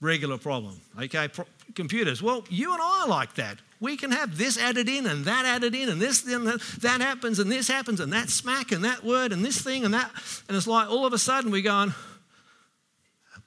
Regular 0.01 0.39
problem, 0.39 0.81
okay? 1.01 1.29
Pro- 1.29 1.47
computers. 1.75 2.23
Well, 2.23 2.45
you 2.49 2.73
and 2.73 2.83
I 2.83 3.03
are 3.05 3.09
like 3.09 3.35
that. 3.35 3.59
We 3.81 3.97
can 3.97 4.11
have 4.11 4.37
this 4.37 4.59
added 4.59 4.89
in 4.89 5.07
and 5.07 5.25
that 5.27 5.45
added 5.45 5.75
in 5.75 5.89
and 5.89 6.01
this 6.01 6.23
that, 6.23 6.61
that 6.81 7.01
happens 7.01 7.39
and 7.39 7.51
this 7.51 7.69
happens 7.69 8.01
and 8.01 8.13
that 8.13 8.29
smack 8.29 8.73
and 8.73 8.85
that 8.85 9.05
word 9.05 9.33
and 9.33 9.45
this 9.45 9.61
thing 9.61 9.85
and 9.85 9.95
that. 9.95 10.11
And 10.49 10.57
it's 10.57 10.67
like 10.67 10.91
all 10.91 11.07
of 11.07 11.13
a 11.13 11.19
sudden 11.19 11.51
we're 11.51 11.63
going, 11.63 11.95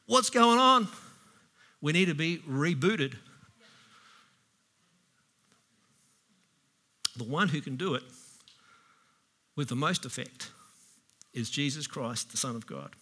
what's 0.06 0.30
going 0.30 0.58
on? 0.58 0.88
We 1.82 1.92
need 1.92 2.06
to 2.06 2.16
be 2.16 2.38
rebooted. 2.40 3.16
The 7.18 7.26
one 7.26 7.50
who 7.50 7.60
can 7.60 7.76
do 7.76 7.96
it 7.96 8.04
with 9.58 9.68
the 9.68 9.76
most 9.76 10.06
effect 10.06 10.52
is 11.34 11.50
Jesus 11.50 11.88
Christ, 11.88 12.32
the 12.32 12.38
Son 12.38 12.56
of 12.56 12.66
God. 12.66 12.96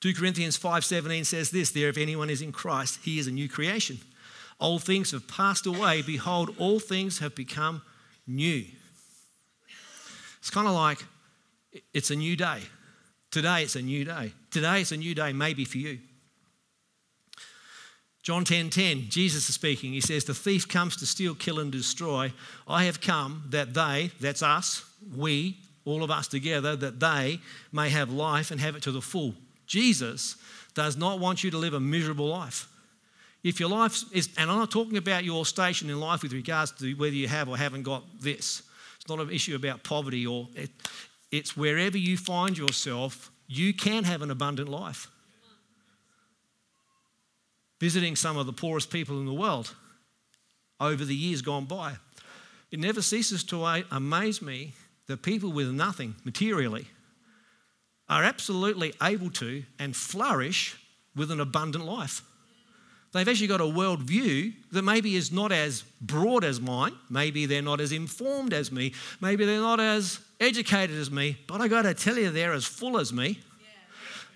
2 0.00 0.14
Corinthians 0.14 0.58
5:17 0.58 1.24
says 1.24 1.50
this, 1.50 1.70
there 1.70 1.88
if 1.88 1.96
anyone 1.96 2.28
is 2.28 2.42
in 2.42 2.52
Christ, 2.52 2.98
he 3.04 3.18
is 3.18 3.26
a 3.26 3.32
new 3.32 3.48
creation. 3.48 3.98
Old 4.60 4.82
things 4.82 5.10
have 5.10 5.26
passed 5.26 5.66
away, 5.66 6.02
behold 6.02 6.54
all 6.58 6.80
things 6.80 7.18
have 7.18 7.34
become 7.34 7.82
new. 8.26 8.64
It's 10.38 10.50
kind 10.50 10.66
of 10.66 10.74
like 10.74 11.04
it's 11.92 12.10
a 12.10 12.16
new 12.16 12.36
day. 12.36 12.60
Today 13.30 13.62
it's 13.62 13.76
a 13.76 13.82
new 13.82 14.04
day. 14.04 14.32
Today 14.50 14.82
it's 14.82 14.92
a 14.92 14.96
new 14.96 15.14
day, 15.14 15.32
maybe 15.32 15.64
for 15.64 15.78
you. 15.78 15.98
John 18.22 18.44
10:10, 18.44 18.70
10, 18.70 18.70
10, 18.70 19.10
Jesus 19.10 19.48
is 19.48 19.54
speaking. 19.54 19.92
He 19.92 20.00
says, 20.00 20.24
The 20.24 20.34
thief 20.34 20.66
comes 20.66 20.96
to 20.96 21.06
steal, 21.06 21.34
kill, 21.34 21.58
and 21.58 21.70
destroy. 21.70 22.32
I 22.66 22.84
have 22.84 23.00
come 23.00 23.44
that 23.50 23.74
they, 23.74 24.12
that's 24.18 24.42
us, 24.42 24.84
we, 25.14 25.58
all 25.84 26.02
of 26.02 26.10
us 26.10 26.26
together, 26.26 26.74
that 26.74 27.00
they 27.00 27.40
may 27.70 27.90
have 27.90 28.10
life 28.10 28.50
and 28.50 28.60
have 28.60 28.76
it 28.76 28.82
to 28.84 28.92
the 28.92 29.02
full. 29.02 29.34
Jesus 29.66 30.36
does 30.74 30.96
not 30.96 31.18
want 31.18 31.44
you 31.44 31.50
to 31.50 31.58
live 31.58 31.74
a 31.74 31.80
miserable 31.80 32.28
life. 32.28 32.68
If 33.44 33.60
your 33.60 33.68
life 33.68 34.02
is, 34.10 34.30
and 34.38 34.50
I'm 34.50 34.58
not 34.58 34.70
talking 34.70 34.96
about 34.96 35.22
your 35.22 35.44
station 35.44 35.90
in 35.90 36.00
life 36.00 36.22
with 36.22 36.32
regards 36.32 36.72
to 36.72 36.94
whether 36.94 37.14
you 37.14 37.28
have 37.28 37.46
or 37.46 37.58
haven't 37.58 37.82
got 37.82 38.02
this. 38.18 38.62
It's 38.96 39.08
not 39.08 39.20
an 39.20 39.30
issue 39.30 39.54
about 39.54 39.84
poverty 39.84 40.26
or 40.26 40.48
it, 40.54 40.70
it's 41.30 41.54
wherever 41.54 41.98
you 41.98 42.16
find 42.16 42.56
yourself, 42.56 43.30
you 43.46 43.74
can 43.74 44.04
have 44.04 44.22
an 44.22 44.30
abundant 44.30 44.70
life. 44.70 45.08
Visiting 47.80 48.16
some 48.16 48.38
of 48.38 48.46
the 48.46 48.52
poorest 48.52 48.90
people 48.90 49.20
in 49.20 49.26
the 49.26 49.34
world 49.34 49.74
over 50.80 51.04
the 51.04 51.14
years 51.14 51.42
gone 51.42 51.66
by, 51.66 51.96
it 52.70 52.80
never 52.80 53.02
ceases 53.02 53.44
to 53.44 53.62
amaze 53.90 54.40
me 54.40 54.72
that 55.06 55.22
people 55.22 55.52
with 55.52 55.70
nothing 55.70 56.14
materially 56.24 56.86
are 58.08 58.24
absolutely 58.24 58.94
able 59.02 59.30
to 59.30 59.64
and 59.78 59.94
flourish 59.94 60.78
with 61.14 61.30
an 61.30 61.40
abundant 61.40 61.84
life. 61.84 62.22
They've 63.14 63.28
actually 63.28 63.46
got 63.46 63.60
a 63.60 63.64
worldview 63.64 64.54
that 64.72 64.82
maybe 64.82 65.14
is 65.14 65.30
not 65.30 65.52
as 65.52 65.84
broad 66.00 66.42
as 66.42 66.60
mine. 66.60 66.94
Maybe 67.08 67.46
they're 67.46 67.62
not 67.62 67.80
as 67.80 67.92
informed 67.92 68.52
as 68.52 68.72
me. 68.72 68.92
Maybe 69.20 69.44
they're 69.44 69.60
not 69.60 69.78
as 69.78 70.18
educated 70.40 70.96
as 70.96 71.12
me. 71.12 71.38
But 71.46 71.60
I 71.60 71.68
got 71.68 71.82
to 71.82 71.94
tell 71.94 72.18
you, 72.18 72.30
they're 72.30 72.52
as 72.52 72.64
full 72.64 72.98
as 72.98 73.12
me. 73.12 73.38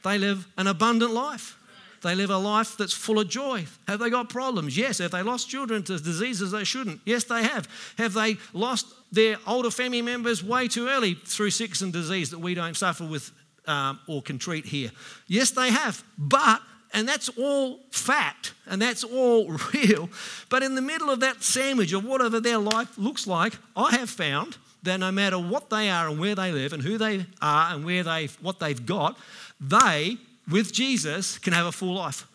They 0.04 0.16
live 0.16 0.46
an 0.56 0.68
abundant 0.68 1.12
life. 1.12 1.58
They 2.02 2.14
live 2.14 2.30
a 2.30 2.38
life 2.38 2.76
that's 2.76 2.92
full 2.92 3.18
of 3.18 3.28
joy. 3.28 3.66
Have 3.88 3.98
they 3.98 4.10
got 4.10 4.28
problems? 4.28 4.78
Yes. 4.78 4.98
Have 4.98 5.10
they 5.10 5.22
lost 5.22 5.50
children 5.50 5.82
to 5.82 5.98
diseases 5.98 6.52
they 6.52 6.62
shouldn't? 6.62 7.00
Yes, 7.04 7.24
they 7.24 7.42
have. 7.42 7.68
Have 7.98 8.12
they 8.12 8.36
lost 8.52 8.86
their 9.10 9.38
older 9.44 9.72
family 9.72 10.02
members 10.02 10.44
way 10.44 10.68
too 10.68 10.86
early 10.86 11.14
through 11.14 11.50
sickness 11.50 11.80
and 11.80 11.92
disease 11.92 12.30
that 12.30 12.38
we 12.38 12.54
don't 12.54 12.76
suffer 12.76 13.04
with 13.04 13.32
um, 13.66 13.98
or 14.06 14.22
can 14.22 14.38
treat 14.38 14.66
here? 14.66 14.92
Yes, 15.26 15.50
they 15.50 15.72
have. 15.72 16.04
But 16.16 16.62
and 16.92 17.06
that's 17.06 17.28
all 17.30 17.80
fact 17.90 18.54
and 18.66 18.80
that's 18.80 19.04
all 19.04 19.50
real. 19.74 20.08
But 20.48 20.62
in 20.62 20.74
the 20.74 20.82
middle 20.82 21.10
of 21.10 21.20
that 21.20 21.42
sandwich 21.42 21.92
of 21.92 22.04
whatever 22.04 22.40
their 22.40 22.58
life 22.58 22.96
looks 22.98 23.26
like, 23.26 23.54
I 23.76 23.92
have 23.96 24.10
found 24.10 24.56
that 24.82 24.98
no 25.00 25.12
matter 25.12 25.38
what 25.38 25.70
they 25.70 25.90
are 25.90 26.08
and 26.08 26.18
where 26.18 26.34
they 26.34 26.52
live 26.52 26.72
and 26.72 26.82
who 26.82 26.98
they 26.98 27.26
are 27.42 27.74
and 27.74 27.84
where 27.84 28.02
they 28.02 28.26
what 28.40 28.60
they've 28.60 28.84
got, 28.84 29.18
they 29.60 30.16
with 30.50 30.72
Jesus 30.72 31.38
can 31.38 31.52
have 31.52 31.66
a 31.66 31.72
full 31.72 31.94
life. 31.94 32.26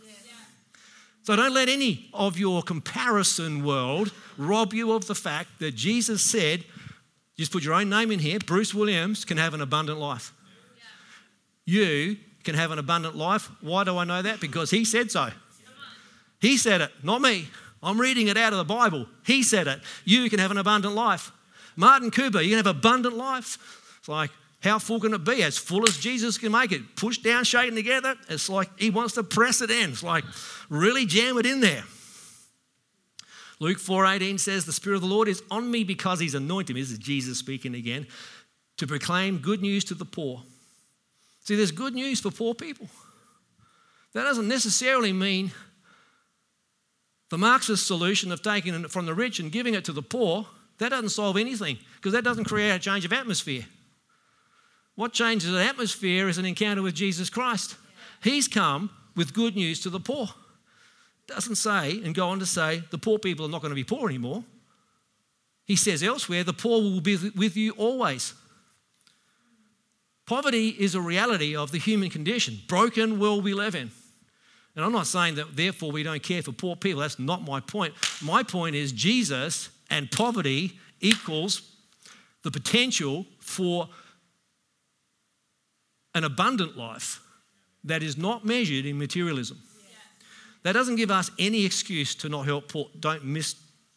So 1.23 1.37
don't 1.37 1.53
let 1.53 1.69
any 1.69 2.09
of 2.13 2.37
your 2.37 2.61
comparison 2.61 3.63
world 3.63 4.11
rob 4.37 4.73
you 4.73 4.91
of 4.91 5.07
the 5.07 5.15
fact 5.15 5.59
that 5.59 5.73
Jesus 5.73 6.21
said, 6.21 6.65
just 7.37 7.51
put 7.51 7.63
your 7.63 7.75
own 7.75 7.89
name 7.89 8.11
in 8.11 8.19
here, 8.19 8.39
Bruce 8.39 8.73
Williams 8.73 9.23
can 9.23 9.37
have 9.37 9.53
an 9.53 9.61
abundant 9.61 9.99
life. 9.99 10.33
You 11.65 12.17
can 12.43 12.55
have 12.55 12.71
an 12.71 12.79
abundant 12.79 13.15
life. 13.15 13.49
Why 13.61 13.83
do 13.83 13.97
I 13.97 14.03
know 14.03 14.21
that? 14.21 14.39
Because 14.39 14.71
he 14.71 14.85
said 14.85 15.11
so. 15.11 15.29
He 16.39 16.57
said 16.57 16.81
it, 16.81 16.91
not 17.01 17.21
me. 17.21 17.47
I'm 17.81 17.99
reading 17.99 18.27
it 18.27 18.37
out 18.37 18.53
of 18.53 18.57
the 18.57 18.65
Bible. 18.65 19.07
He 19.25 19.43
said 19.43 19.67
it. 19.67 19.79
You 20.05 20.29
can 20.29 20.39
have 20.39 20.51
an 20.51 20.57
abundant 20.57 20.95
life. 20.95 21.31
Martin 21.75 22.11
Cooper, 22.11 22.41
you 22.41 22.49
can 22.49 22.57
have 22.57 22.67
abundant 22.67 23.15
life. 23.15 23.95
It's 23.99 24.09
like, 24.09 24.31
how 24.61 24.79
full 24.79 24.99
can 24.99 25.13
it 25.13 25.25
be? 25.25 25.43
As 25.43 25.57
full 25.57 25.83
as 25.87 25.97
Jesus 25.97 26.37
can 26.37 26.51
make 26.51 26.71
it. 26.71 26.95
Pushed 26.95 27.23
down, 27.23 27.43
shaken 27.43 27.75
together. 27.75 28.15
It's 28.29 28.49
like 28.49 28.69
he 28.79 28.89
wants 28.89 29.15
to 29.15 29.23
press 29.23 29.61
it 29.61 29.69
in. 29.69 29.91
It's 29.91 30.03
like 30.03 30.23
really 30.69 31.05
jam 31.05 31.37
it 31.37 31.45
in 31.45 31.59
there. 31.59 31.83
Luke 33.59 33.77
4:18 33.77 34.39
says, 34.39 34.65
The 34.65 34.73
Spirit 34.73 34.97
of 34.97 35.01
the 35.01 35.07
Lord 35.07 35.27
is 35.27 35.43
on 35.51 35.69
me 35.69 35.83
because 35.83 36.19
He's 36.19 36.35
anointed 36.35 36.75
me. 36.75 36.81
This 36.81 36.91
is 36.91 36.97
Jesus 36.97 37.37
speaking 37.37 37.75
again, 37.75 38.07
to 38.77 38.87
proclaim 38.87 39.37
good 39.37 39.61
news 39.61 39.83
to 39.85 39.93
the 39.93 40.05
poor. 40.05 40.43
See, 41.43 41.55
there's 41.55 41.71
good 41.71 41.93
news 41.93 42.21
for 42.21 42.31
poor 42.31 42.53
people. 42.53 42.87
That 44.13 44.23
doesn't 44.23 44.47
necessarily 44.47 45.11
mean 45.11 45.51
the 47.29 47.37
Marxist 47.37 47.87
solution 47.87 48.31
of 48.31 48.41
taking 48.41 48.73
it 48.73 48.91
from 48.91 49.05
the 49.05 49.13
rich 49.13 49.39
and 49.39 49.51
giving 49.51 49.73
it 49.73 49.83
to 49.85 49.91
the 49.91 50.01
poor. 50.01 50.47
That 50.77 50.89
doesn't 50.89 51.09
solve 51.09 51.37
anything 51.37 51.79
because 51.95 52.13
that 52.13 52.23
doesn't 52.23 52.45
create 52.45 52.71
a 52.71 52.79
change 52.79 53.05
of 53.05 53.13
atmosphere. 53.13 53.65
What 54.95 55.13
changes 55.13 55.51
the 55.51 55.63
atmosphere 55.63 56.29
is 56.29 56.37
an 56.37 56.45
encounter 56.45 56.81
with 56.81 56.93
Jesus 56.93 57.29
Christ. 57.29 57.75
He's 58.23 58.47
come 58.47 58.91
with 59.15 59.33
good 59.33 59.55
news 59.55 59.81
to 59.81 59.89
the 59.89 59.99
poor. 59.99 60.29
Doesn't 61.27 61.55
say 61.55 62.01
and 62.03 62.13
go 62.13 62.29
on 62.29 62.39
to 62.39 62.45
say 62.45 62.83
the 62.91 62.97
poor 62.97 63.17
people 63.17 63.45
are 63.45 63.49
not 63.49 63.61
going 63.61 63.71
to 63.71 63.75
be 63.75 63.83
poor 63.83 64.07
anymore. 64.07 64.43
He 65.65 65.75
says 65.75 66.03
elsewhere, 66.03 66.43
the 66.43 66.53
poor 66.53 66.81
will 66.81 67.01
be 67.01 67.17
with 67.35 67.55
you 67.55 67.71
always. 67.71 68.33
Poverty 70.25 70.69
is 70.69 70.95
a 70.95 71.01
reality 71.01 71.55
of 71.55 71.71
the 71.71 71.77
human 71.77 72.09
condition, 72.09 72.59
broken 72.67 73.19
world 73.19 73.43
we 73.43 73.53
live 73.53 73.75
in. 73.75 73.91
And 74.75 74.83
I'm 74.83 74.91
not 74.91 75.07
saying 75.07 75.35
that 75.35 75.55
therefore 75.55 75.91
we 75.91 76.01
don't 76.03 76.23
care 76.23 76.41
for 76.41 76.51
poor 76.51 76.75
people. 76.75 77.01
That's 77.01 77.19
not 77.19 77.43
my 77.43 77.59
point. 77.59 77.93
My 78.21 78.41
point 78.41 78.75
is 78.75 78.91
Jesus 78.91 79.69
and 79.89 80.09
poverty 80.09 80.79
equals 80.99 81.61
the 82.43 82.51
potential 82.51 83.25
for 83.39 83.89
an 86.15 86.23
abundant 86.23 86.77
life 86.77 87.21
that 87.83 88.01
is 88.01 88.17
not 88.17 88.45
measured 88.45 88.85
in 88.85 88.97
materialism. 88.97 89.61
That 90.63 90.71
doesn't 90.71 90.95
give 90.95 91.11
us 91.11 91.29
any 91.37 91.65
excuse 91.65 92.15
to 92.15 92.29
not 92.29 92.45
help 92.45 92.69
poor. 92.69 92.87
Don't 92.97 93.25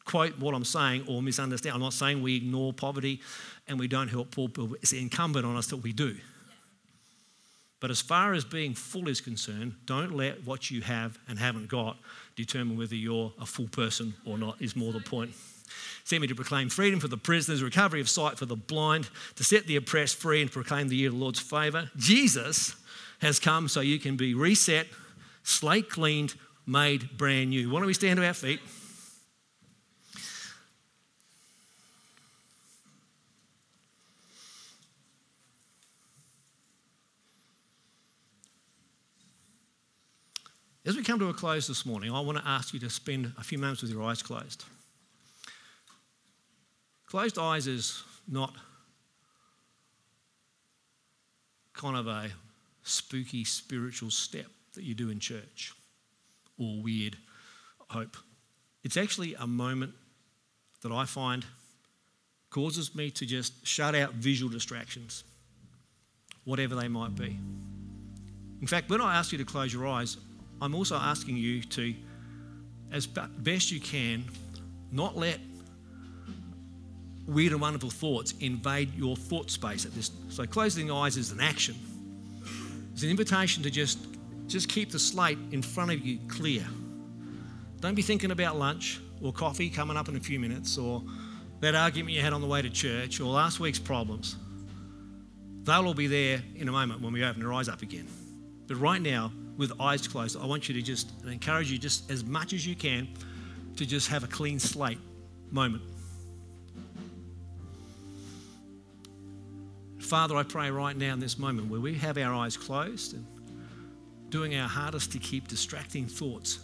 misquote 0.06 0.38
what 0.38 0.54
I'm 0.54 0.64
saying 0.64 1.04
or 1.08 1.22
misunderstand. 1.22 1.74
I'm 1.74 1.80
not 1.80 1.92
saying 1.92 2.22
we 2.22 2.36
ignore 2.36 2.72
poverty 2.72 3.20
and 3.66 3.78
we 3.78 3.88
don't 3.88 4.08
help 4.08 4.30
poor 4.30 4.48
people. 4.48 4.74
It's 4.76 4.92
incumbent 4.92 5.44
on 5.44 5.56
us 5.56 5.66
that 5.68 5.78
we 5.78 5.92
do. 5.92 6.16
But 7.80 7.90
as 7.90 8.00
far 8.00 8.32
as 8.32 8.44
being 8.44 8.74
full 8.74 9.08
is 9.08 9.20
concerned, 9.20 9.74
don't 9.84 10.16
let 10.16 10.46
what 10.46 10.70
you 10.70 10.80
have 10.80 11.18
and 11.28 11.38
haven't 11.38 11.68
got 11.68 11.96
determine 12.34 12.78
whether 12.78 12.94
you're 12.94 13.32
a 13.40 13.46
full 13.46 13.68
person 13.68 14.14
or 14.24 14.38
not, 14.38 14.60
is 14.60 14.76
more 14.76 14.92
the 14.92 15.00
point. 15.00 15.32
Send 16.04 16.22
me 16.22 16.28
to 16.28 16.34
proclaim 16.34 16.68
freedom 16.68 17.00
for 17.00 17.08
the 17.08 17.16
prisoners, 17.16 17.62
recovery 17.62 18.00
of 18.00 18.08
sight 18.08 18.38
for 18.38 18.46
the 18.46 18.56
blind, 18.56 19.08
to 19.34 19.44
set 19.44 19.66
the 19.66 19.76
oppressed 19.76 20.16
free 20.16 20.40
and 20.40 20.50
proclaim 20.50 20.88
the 20.88 20.96
year 20.96 21.08
of 21.08 21.14
the 21.14 21.20
Lord's 21.20 21.40
favour. 21.40 21.90
Jesus 21.96 22.76
has 23.20 23.40
come 23.40 23.68
so 23.68 23.80
you 23.80 23.98
can 23.98 24.16
be 24.16 24.34
reset, 24.34 24.86
slate 25.42 25.90
cleaned, 25.90 26.34
made 26.66 27.16
brand 27.18 27.50
new. 27.50 27.70
Why 27.70 27.80
don't 27.80 27.86
we 27.86 27.94
stand 27.94 28.18
to 28.18 28.26
our 28.26 28.34
feet? 28.34 28.60
As 40.86 40.96
we 40.96 41.02
come 41.02 41.18
to 41.18 41.28
a 41.28 41.34
close 41.34 41.66
this 41.66 41.84
morning, 41.84 42.12
I 42.12 42.20
want 42.20 42.38
to 42.38 42.46
ask 42.46 42.72
you 42.72 42.78
to 42.78 42.88
spend 42.88 43.32
a 43.36 43.42
few 43.42 43.58
moments 43.58 43.82
with 43.82 43.90
your 43.90 44.04
eyes 44.04 44.22
closed. 44.22 44.64
Closed 47.06 47.38
eyes 47.40 47.66
is 47.66 48.04
not 48.28 48.54
kind 51.72 51.96
of 51.96 52.06
a 52.06 52.28
spooky 52.84 53.42
spiritual 53.42 54.10
step 54.10 54.46
that 54.74 54.84
you 54.84 54.94
do 54.94 55.10
in 55.10 55.18
church 55.18 55.72
or 56.56 56.80
weird 56.80 57.16
hope. 57.90 58.16
It's 58.84 58.96
actually 58.96 59.34
a 59.34 59.46
moment 59.46 59.92
that 60.82 60.92
I 60.92 61.04
find 61.04 61.44
causes 62.50 62.94
me 62.94 63.10
to 63.10 63.26
just 63.26 63.66
shut 63.66 63.96
out 63.96 64.14
visual 64.14 64.52
distractions, 64.52 65.24
whatever 66.44 66.76
they 66.76 66.86
might 66.86 67.16
be. 67.16 67.36
In 68.60 68.68
fact, 68.68 68.88
when 68.88 69.00
I 69.00 69.16
ask 69.16 69.32
you 69.32 69.38
to 69.38 69.44
close 69.44 69.72
your 69.72 69.88
eyes, 69.88 70.16
I'm 70.60 70.74
also 70.74 70.96
asking 70.96 71.36
you 71.36 71.62
to, 71.62 71.94
as 72.90 73.06
best 73.06 73.70
you 73.70 73.80
can, 73.80 74.24
not 74.90 75.16
let 75.16 75.38
weird 77.26 77.52
and 77.52 77.60
wonderful 77.60 77.90
thoughts 77.90 78.34
invade 78.40 78.94
your 78.94 79.16
thought 79.16 79.50
space 79.50 79.84
at 79.84 79.94
this. 79.94 80.10
So 80.28 80.46
closing 80.46 80.86
the 80.86 80.94
eyes 80.94 81.16
is 81.16 81.32
an 81.32 81.40
action. 81.40 81.74
It's 82.92 83.02
an 83.02 83.10
invitation 83.10 83.62
to 83.64 83.70
just, 83.70 83.98
just 84.46 84.68
keep 84.68 84.90
the 84.90 84.98
slate 84.98 85.38
in 85.50 85.60
front 85.60 85.90
of 85.90 86.00
you 86.06 86.18
clear. 86.28 86.64
Don't 87.80 87.94
be 87.94 88.02
thinking 88.02 88.30
about 88.30 88.56
lunch 88.56 89.00
or 89.20 89.32
coffee 89.32 89.68
coming 89.68 89.96
up 89.96 90.08
in 90.08 90.16
a 90.16 90.20
few 90.20 90.40
minutes 90.40 90.78
or 90.78 91.02
that 91.60 91.74
argument 91.74 92.14
you 92.14 92.22
had 92.22 92.32
on 92.32 92.40
the 92.40 92.46
way 92.46 92.62
to 92.62 92.70
church 92.70 93.20
or 93.20 93.24
last 93.24 93.60
week's 93.60 93.78
problems. 93.78 94.36
They'll 95.64 95.86
all 95.86 95.94
be 95.94 96.06
there 96.06 96.42
in 96.54 96.68
a 96.68 96.72
moment 96.72 97.00
when 97.00 97.12
we 97.12 97.24
open 97.24 97.44
our 97.44 97.52
eyes 97.52 97.68
up 97.68 97.82
again. 97.82 98.06
But 98.66 98.76
right 98.76 99.02
now, 99.02 99.32
with 99.56 99.72
eyes 99.80 100.06
closed, 100.06 100.36
I 100.36 100.46
want 100.46 100.68
you 100.68 100.74
to 100.74 100.82
just 100.82 101.10
encourage 101.24 101.70
you 101.70 101.78
just 101.78 102.10
as 102.10 102.24
much 102.24 102.52
as 102.52 102.66
you 102.66 102.74
can 102.74 103.08
to 103.76 103.86
just 103.86 104.08
have 104.08 104.24
a 104.24 104.26
clean 104.26 104.58
slate 104.58 104.98
moment. 105.50 105.82
Father, 109.98 110.36
I 110.36 110.44
pray 110.44 110.70
right 110.70 110.96
now 110.96 111.12
in 111.14 111.20
this 111.20 111.38
moment 111.38 111.68
where 111.68 111.80
we 111.80 111.94
have 111.94 112.16
our 112.16 112.32
eyes 112.32 112.56
closed 112.56 113.14
and 113.14 113.26
doing 114.30 114.56
our 114.56 114.68
hardest 114.68 115.12
to 115.12 115.18
keep 115.18 115.48
distracting 115.48 116.06
thoughts 116.06 116.60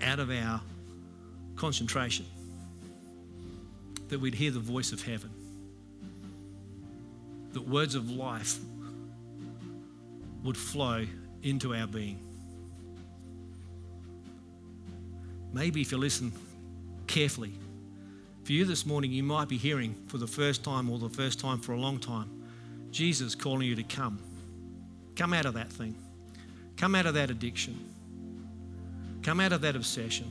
out 0.00 0.18
of 0.18 0.30
our 0.30 0.60
concentration, 1.54 2.26
that 4.08 4.18
we'd 4.18 4.34
hear 4.34 4.50
the 4.50 4.58
voice 4.58 4.92
of 4.92 5.02
heaven, 5.02 5.30
that 7.52 7.62
words 7.62 7.94
of 7.94 8.10
life 8.10 8.58
would 10.42 10.56
flow 10.56 11.06
into 11.42 11.74
our 11.74 11.86
being. 11.86 12.18
Maybe 15.52 15.80
if 15.80 15.92
you 15.92 15.98
listen 15.98 16.32
carefully, 17.06 17.52
for 18.44 18.52
you 18.52 18.64
this 18.64 18.84
morning, 18.84 19.12
you 19.12 19.22
might 19.22 19.48
be 19.48 19.56
hearing 19.56 19.94
for 20.08 20.18
the 20.18 20.26
first 20.26 20.64
time 20.64 20.90
or 20.90 20.98
the 20.98 21.08
first 21.08 21.38
time 21.38 21.58
for 21.60 21.72
a 21.72 21.78
long 21.78 21.98
time 21.98 22.42
Jesus 22.90 23.34
calling 23.34 23.66
you 23.66 23.74
to 23.76 23.82
come. 23.82 24.18
Come 25.16 25.32
out 25.32 25.46
of 25.46 25.54
that 25.54 25.72
thing. 25.72 25.94
Come 26.76 26.94
out 26.94 27.06
of 27.06 27.14
that 27.14 27.30
addiction. 27.30 27.78
Come 29.22 29.40
out 29.40 29.52
of 29.52 29.60
that 29.62 29.76
obsession. 29.76 30.30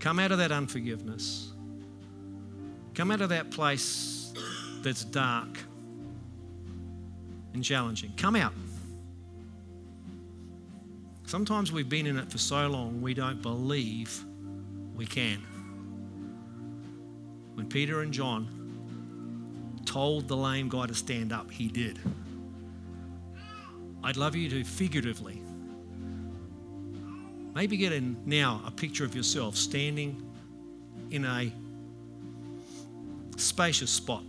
Come 0.00 0.18
out 0.18 0.32
of 0.32 0.38
that 0.38 0.52
unforgiveness. 0.52 1.52
Come 2.94 3.10
out 3.10 3.20
of 3.20 3.28
that 3.28 3.50
place 3.50 4.32
that's 4.82 5.04
dark 5.04 5.58
and 7.52 7.62
challenging. 7.62 8.12
Come 8.16 8.36
out. 8.36 8.52
Sometimes 11.28 11.70
we've 11.70 11.90
been 11.90 12.06
in 12.06 12.16
it 12.16 12.32
for 12.32 12.38
so 12.38 12.68
long 12.68 13.02
we 13.02 13.12
don't 13.12 13.42
believe 13.42 14.24
we 14.94 15.04
can. 15.04 15.42
When 17.52 17.68
Peter 17.68 18.00
and 18.00 18.14
John 18.14 18.48
told 19.84 20.26
the 20.26 20.38
lame 20.38 20.70
guy 20.70 20.86
to 20.86 20.94
stand 20.94 21.34
up, 21.34 21.50
he 21.50 21.68
did. 21.68 21.98
I'd 24.02 24.16
love 24.16 24.34
you 24.34 24.48
to 24.48 24.64
figuratively, 24.64 25.42
maybe 27.54 27.76
get 27.76 27.92
in 27.92 28.16
now 28.24 28.62
a 28.64 28.70
picture 28.70 29.04
of 29.04 29.14
yourself 29.14 29.54
standing 29.54 30.26
in 31.10 31.26
a 31.26 31.52
spacious 33.36 33.90
spot. 33.90 34.22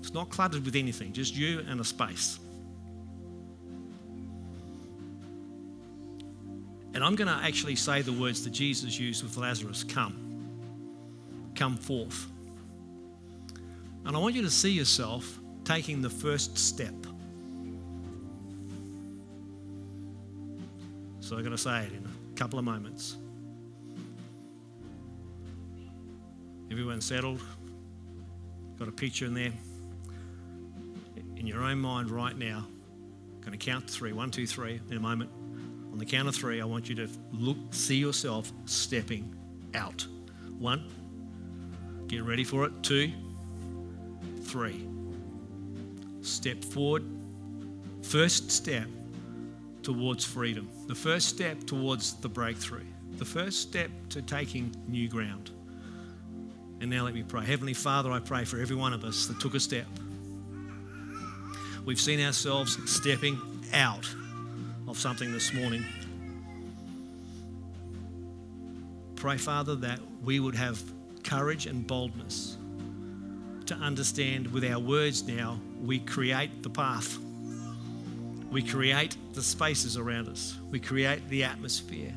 It's 0.00 0.14
not 0.14 0.30
cluttered 0.30 0.64
with 0.64 0.76
anything, 0.76 1.12
just 1.12 1.36
you 1.36 1.62
and 1.68 1.78
a 1.78 1.84
space. 1.84 2.38
And 6.92 7.04
I'm 7.04 7.14
going 7.14 7.28
to 7.28 7.44
actually 7.44 7.76
say 7.76 8.02
the 8.02 8.12
words 8.12 8.42
that 8.44 8.50
Jesus 8.50 8.98
used 8.98 9.22
with 9.22 9.36
Lazarus 9.36 9.84
come, 9.84 10.14
come 11.54 11.76
forth. 11.76 12.26
And 14.04 14.16
I 14.16 14.18
want 14.18 14.34
you 14.34 14.42
to 14.42 14.50
see 14.50 14.72
yourself 14.72 15.38
taking 15.64 16.02
the 16.02 16.10
first 16.10 16.58
step. 16.58 16.94
So 21.20 21.36
I'm 21.36 21.42
going 21.42 21.52
to 21.52 21.58
say 21.58 21.84
it 21.84 21.92
in 21.92 22.04
a 22.04 22.34
couple 22.36 22.58
of 22.58 22.64
moments. 22.64 23.16
Everyone 26.72 27.00
settled? 27.00 27.40
Got 28.78 28.88
a 28.88 28.92
picture 28.92 29.26
in 29.26 29.34
there? 29.34 29.52
In 31.36 31.46
your 31.46 31.62
own 31.62 31.78
mind 31.78 32.10
right 32.10 32.36
now, 32.36 32.66
I'm 33.34 33.40
going 33.40 33.58
to 33.58 33.64
count 33.64 33.86
to 33.86 33.92
three. 33.92 34.12
One, 34.12 34.30
two, 34.30 34.46
three. 34.46 34.80
In 34.90 34.96
a 34.96 35.00
moment, 35.00 35.30
the 36.00 36.06
count 36.06 36.28
of 36.28 36.34
three, 36.34 36.60
I 36.60 36.64
want 36.64 36.88
you 36.88 36.94
to 36.96 37.08
look, 37.32 37.56
see 37.70 37.96
yourself 37.96 38.52
stepping 38.64 39.34
out. 39.74 40.06
One, 40.58 40.90
get 42.06 42.24
ready 42.24 42.44
for 42.44 42.64
it. 42.64 42.72
Two, 42.82 43.12
three. 44.42 44.86
Step 46.22 46.64
forward. 46.64 47.04
First 48.02 48.50
step 48.50 48.86
towards 49.82 50.24
freedom. 50.24 50.68
The 50.86 50.94
first 50.94 51.28
step 51.28 51.64
towards 51.64 52.14
the 52.14 52.28
breakthrough. 52.28 52.84
The 53.16 53.24
first 53.24 53.60
step 53.60 53.90
to 54.10 54.22
taking 54.22 54.74
new 54.88 55.08
ground. 55.08 55.50
And 56.80 56.88
now 56.88 57.04
let 57.04 57.14
me 57.14 57.22
pray. 57.22 57.44
Heavenly 57.44 57.74
Father, 57.74 58.10
I 58.10 58.20
pray 58.20 58.44
for 58.44 58.58
every 58.58 58.76
one 58.76 58.92
of 58.92 59.04
us 59.04 59.26
that 59.26 59.38
took 59.40 59.54
a 59.54 59.60
step. 59.60 59.86
We've 61.84 62.00
seen 62.00 62.24
ourselves 62.24 62.78
stepping 62.90 63.38
out 63.72 64.08
something 65.00 65.32
this 65.32 65.52
morning. 65.52 65.84
Pray, 69.16 69.36
Father, 69.36 69.74
that 69.76 69.98
we 70.22 70.40
would 70.40 70.54
have 70.54 70.82
courage 71.24 71.66
and 71.66 71.86
boldness 71.86 72.56
to 73.70 73.74
understand 73.76 74.48
with 74.48 74.64
our 74.64 74.80
words 74.80 75.22
now, 75.22 75.60
we 75.80 76.00
create 76.00 76.62
the 76.62 76.68
path. 76.68 77.18
We 78.50 78.62
create 78.62 79.16
the 79.32 79.42
spaces 79.42 79.96
around 79.96 80.28
us. 80.28 80.58
We 80.70 80.80
create 80.80 81.28
the 81.28 81.44
atmosphere. 81.44 82.12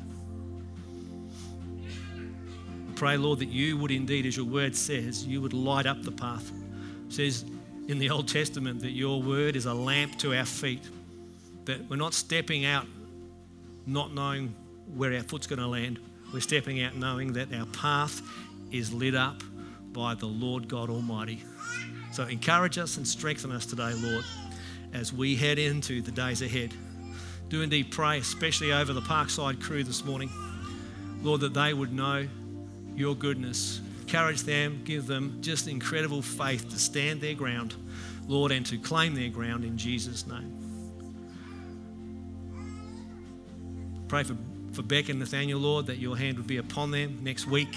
Pray, 2.96 3.16
Lord, 3.16 3.38
that 3.38 3.50
you 3.50 3.76
would 3.78 3.92
indeed, 3.92 4.26
as 4.26 4.36
your 4.36 4.46
word 4.46 4.74
says, 4.74 5.24
you 5.24 5.40
would 5.40 5.52
light 5.52 5.86
up 5.86 6.02
the 6.02 6.10
path. 6.10 6.50
It 7.06 7.12
says 7.12 7.44
in 7.86 7.98
the 7.98 8.10
Old 8.10 8.26
Testament 8.26 8.80
that 8.80 8.90
your 8.90 9.22
word 9.22 9.54
is 9.54 9.66
a 9.66 9.74
lamp 9.74 10.18
to 10.18 10.34
our 10.36 10.44
feet 10.44 10.82
that 11.66 11.88
we're 11.88 11.96
not 11.96 12.14
stepping 12.14 12.64
out 12.64 12.86
not 13.86 14.14
knowing 14.14 14.54
where 14.94 15.14
our 15.14 15.22
foot's 15.22 15.46
going 15.46 15.58
to 15.58 15.66
land. 15.66 15.98
We're 16.32 16.40
stepping 16.40 16.82
out 16.82 16.96
knowing 16.96 17.34
that 17.34 17.52
our 17.52 17.66
path 17.66 18.22
is 18.72 18.92
lit 18.92 19.14
up 19.14 19.42
by 19.92 20.14
the 20.14 20.26
Lord 20.26 20.68
God 20.68 20.90
Almighty. 20.90 21.44
So 22.12 22.24
encourage 22.24 22.78
us 22.78 22.96
and 22.96 23.06
strengthen 23.06 23.52
us 23.52 23.66
today, 23.66 23.92
Lord, 23.94 24.24
as 24.92 25.12
we 25.12 25.36
head 25.36 25.58
into 25.58 26.00
the 26.00 26.10
days 26.10 26.42
ahead. 26.42 26.72
Do 27.48 27.62
indeed 27.62 27.90
pray, 27.90 28.18
especially 28.18 28.72
over 28.72 28.92
the 28.92 29.02
Parkside 29.02 29.60
crew 29.60 29.84
this 29.84 30.04
morning, 30.04 30.30
Lord, 31.22 31.40
that 31.42 31.54
they 31.54 31.74
would 31.74 31.92
know 31.92 32.26
your 32.96 33.14
goodness. 33.14 33.80
Encourage 34.00 34.42
them, 34.42 34.82
give 34.84 35.06
them 35.06 35.38
just 35.40 35.68
incredible 35.68 36.22
faith 36.22 36.68
to 36.70 36.78
stand 36.78 37.20
their 37.20 37.34
ground, 37.34 37.74
Lord, 38.26 38.52
and 38.52 38.64
to 38.66 38.78
claim 38.78 39.14
their 39.14 39.28
ground 39.28 39.64
in 39.64 39.76
Jesus' 39.76 40.26
name. 40.26 40.63
Pray 44.14 44.22
for, 44.22 44.36
for 44.70 44.82
Beck 44.82 45.08
and 45.08 45.18
Nathaniel, 45.18 45.58
Lord, 45.58 45.86
that 45.86 45.98
your 45.98 46.16
hand 46.16 46.36
would 46.36 46.46
be 46.46 46.58
upon 46.58 46.92
them 46.92 47.18
next 47.24 47.48
week 47.48 47.76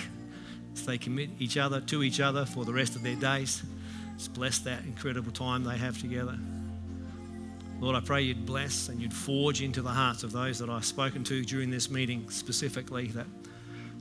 as 0.72 0.86
they 0.86 1.00
commit 1.00 1.32
each 1.40 1.58
other 1.58 1.82
to 1.82 2.04
each 2.04 2.20
other 2.20 2.46
for 2.46 2.64
the 2.64 2.72
rest 2.72 2.96
of 2.96 3.02
their 3.02 3.16
days. 3.16 3.64
Just 4.20 4.36
bless 4.36 4.60
that 4.60 4.84
incredible 4.84 5.32
time 5.32 5.64
they 5.64 5.78
have 5.78 6.00
together. 6.00 6.38
Lord, 7.80 7.96
I 7.96 8.02
pray 8.02 8.22
you'd 8.22 8.46
bless 8.46 8.88
and 8.88 9.02
you'd 9.02 9.16
forge 9.16 9.64
into 9.64 9.82
the 9.82 9.90
hearts 9.90 10.22
of 10.22 10.32
those 10.32 10.60
that 10.60 10.70
I've 10.70 10.86
spoken 10.86 11.24
to 11.24 11.44
during 11.44 11.72
this 11.72 11.90
meeting 11.90 12.30
specifically, 12.30 13.08
that, 13.08 13.26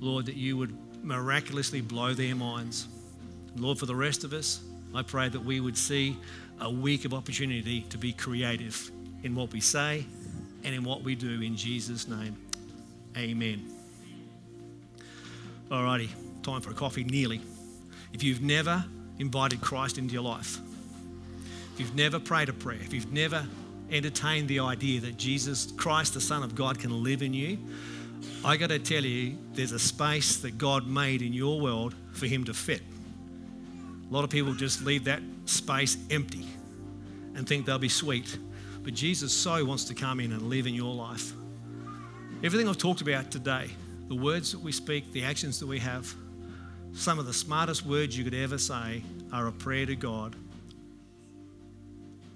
Lord, 0.00 0.26
that 0.26 0.36
you 0.36 0.58
would 0.58 0.76
miraculously 1.02 1.80
blow 1.80 2.12
their 2.12 2.34
minds. 2.34 2.86
Lord, 3.56 3.78
for 3.78 3.86
the 3.86 3.96
rest 3.96 4.24
of 4.24 4.34
us, 4.34 4.60
I 4.94 5.00
pray 5.00 5.30
that 5.30 5.42
we 5.42 5.60
would 5.60 5.78
see 5.78 6.18
a 6.60 6.70
week 6.70 7.06
of 7.06 7.14
opportunity 7.14 7.80
to 7.88 7.96
be 7.96 8.12
creative 8.12 8.90
in 9.22 9.34
what 9.34 9.54
we 9.54 9.60
say 9.60 10.04
and 10.64 10.74
in 10.74 10.84
what 10.84 11.02
we 11.02 11.14
do 11.14 11.40
in 11.40 11.56
Jesus' 11.56 12.08
name. 12.08 12.36
Amen. 13.16 13.70
Alrighty, 15.70 16.08
time 16.42 16.60
for 16.60 16.70
a 16.70 16.74
coffee 16.74 17.04
nearly. 17.04 17.40
If 18.12 18.22
you've 18.22 18.42
never 18.42 18.84
invited 19.18 19.60
Christ 19.60 19.98
into 19.98 20.14
your 20.14 20.22
life, 20.22 20.58
if 21.74 21.80
you've 21.80 21.94
never 21.94 22.18
prayed 22.18 22.48
a 22.48 22.52
prayer, 22.52 22.78
if 22.80 22.92
you've 22.92 23.12
never 23.12 23.46
entertained 23.90 24.48
the 24.48 24.60
idea 24.60 25.00
that 25.00 25.16
Jesus 25.16 25.72
Christ, 25.72 26.14
the 26.14 26.20
Son 26.20 26.42
of 26.42 26.54
God, 26.54 26.78
can 26.78 27.02
live 27.02 27.22
in 27.22 27.34
you, 27.34 27.58
I 28.44 28.56
got 28.56 28.70
to 28.70 28.78
tell 28.78 29.04
you, 29.04 29.36
there's 29.52 29.72
a 29.72 29.78
space 29.78 30.38
that 30.38 30.58
God 30.58 30.86
made 30.86 31.22
in 31.22 31.32
your 31.32 31.60
world 31.60 31.94
for 32.12 32.26
Him 32.26 32.44
to 32.44 32.54
fit. 32.54 32.82
A 34.08 34.12
lot 34.12 34.24
of 34.24 34.30
people 34.30 34.54
just 34.54 34.82
leave 34.84 35.04
that 35.04 35.20
space 35.46 35.96
empty 36.10 36.46
and 37.34 37.46
think 37.46 37.66
they'll 37.66 37.78
be 37.78 37.88
sweet. 37.88 38.38
But 38.86 38.94
Jesus 38.94 39.32
so 39.32 39.64
wants 39.64 39.82
to 39.86 39.94
come 39.94 40.20
in 40.20 40.30
and 40.30 40.42
live 40.42 40.68
in 40.68 40.72
your 40.72 40.94
life. 40.94 41.32
Everything 42.44 42.68
I've 42.68 42.78
talked 42.78 43.00
about 43.00 43.32
today, 43.32 43.68
the 44.06 44.14
words 44.14 44.52
that 44.52 44.60
we 44.60 44.70
speak, 44.70 45.12
the 45.12 45.24
actions 45.24 45.58
that 45.58 45.66
we 45.66 45.80
have, 45.80 46.14
some 46.94 47.18
of 47.18 47.26
the 47.26 47.32
smartest 47.32 47.84
words 47.84 48.16
you 48.16 48.22
could 48.22 48.32
ever 48.32 48.58
say 48.58 49.02
are 49.32 49.48
a 49.48 49.52
prayer 49.52 49.86
to 49.86 49.96
God 49.96 50.36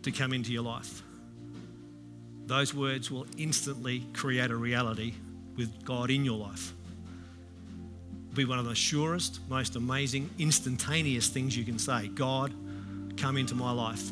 to 0.02 0.10
come 0.10 0.32
into 0.32 0.52
your 0.52 0.64
life. 0.64 1.02
Those 2.46 2.74
words 2.74 3.12
will 3.12 3.26
instantly 3.38 4.04
create 4.12 4.50
a 4.50 4.56
reality 4.56 5.14
with 5.56 5.84
God 5.84 6.10
in 6.10 6.24
your 6.24 6.38
life. 6.38 6.72
Be 8.34 8.44
one 8.44 8.58
of 8.58 8.64
the 8.64 8.74
surest, 8.74 9.38
most 9.48 9.76
amazing, 9.76 10.28
instantaneous 10.36 11.28
things 11.28 11.56
you 11.56 11.62
can 11.62 11.78
say 11.78 12.08
God, 12.08 12.52
come 13.16 13.36
into 13.36 13.54
my 13.54 13.70
life. 13.70 14.10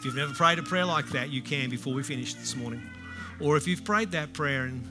If 0.00 0.06
you've 0.06 0.16
never 0.16 0.32
prayed 0.32 0.58
a 0.58 0.62
prayer 0.62 0.86
like 0.86 1.10
that, 1.10 1.28
you 1.28 1.42
can 1.42 1.68
before 1.68 1.92
we 1.92 2.02
finish 2.02 2.32
this 2.32 2.56
morning. 2.56 2.80
Or 3.38 3.58
if 3.58 3.68
you've 3.68 3.84
prayed 3.84 4.12
that 4.12 4.32
prayer 4.32 4.62
and 4.62 4.82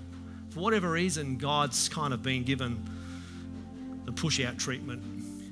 for 0.52 0.60
whatever 0.60 0.92
reason 0.92 1.36
God's 1.38 1.90
kind 1.90 2.14
of 2.14 2.22
been 2.22 2.44
given 2.44 2.80
the 4.06 4.12
push 4.12 4.40
out 4.40 4.60
treatment, 4.60 5.02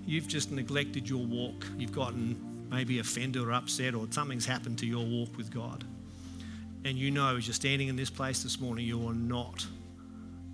you've 0.06 0.28
just 0.28 0.52
neglected 0.52 1.10
your 1.10 1.26
walk, 1.26 1.66
you've 1.76 1.92
gotten 1.92 2.68
maybe 2.70 3.00
offended 3.00 3.42
or 3.42 3.52
upset, 3.52 3.96
or 3.96 4.06
something's 4.12 4.46
happened 4.46 4.78
to 4.78 4.86
your 4.86 5.04
walk 5.04 5.36
with 5.36 5.52
God. 5.52 5.84
And 6.86 6.96
you 6.96 7.10
know, 7.10 7.36
as 7.36 7.48
you're 7.48 7.56
standing 7.56 7.88
in 7.88 7.96
this 7.96 8.12
place 8.12 8.44
this 8.44 8.60
morning, 8.60 8.86
you 8.86 9.08
are 9.08 9.16
not 9.16 9.66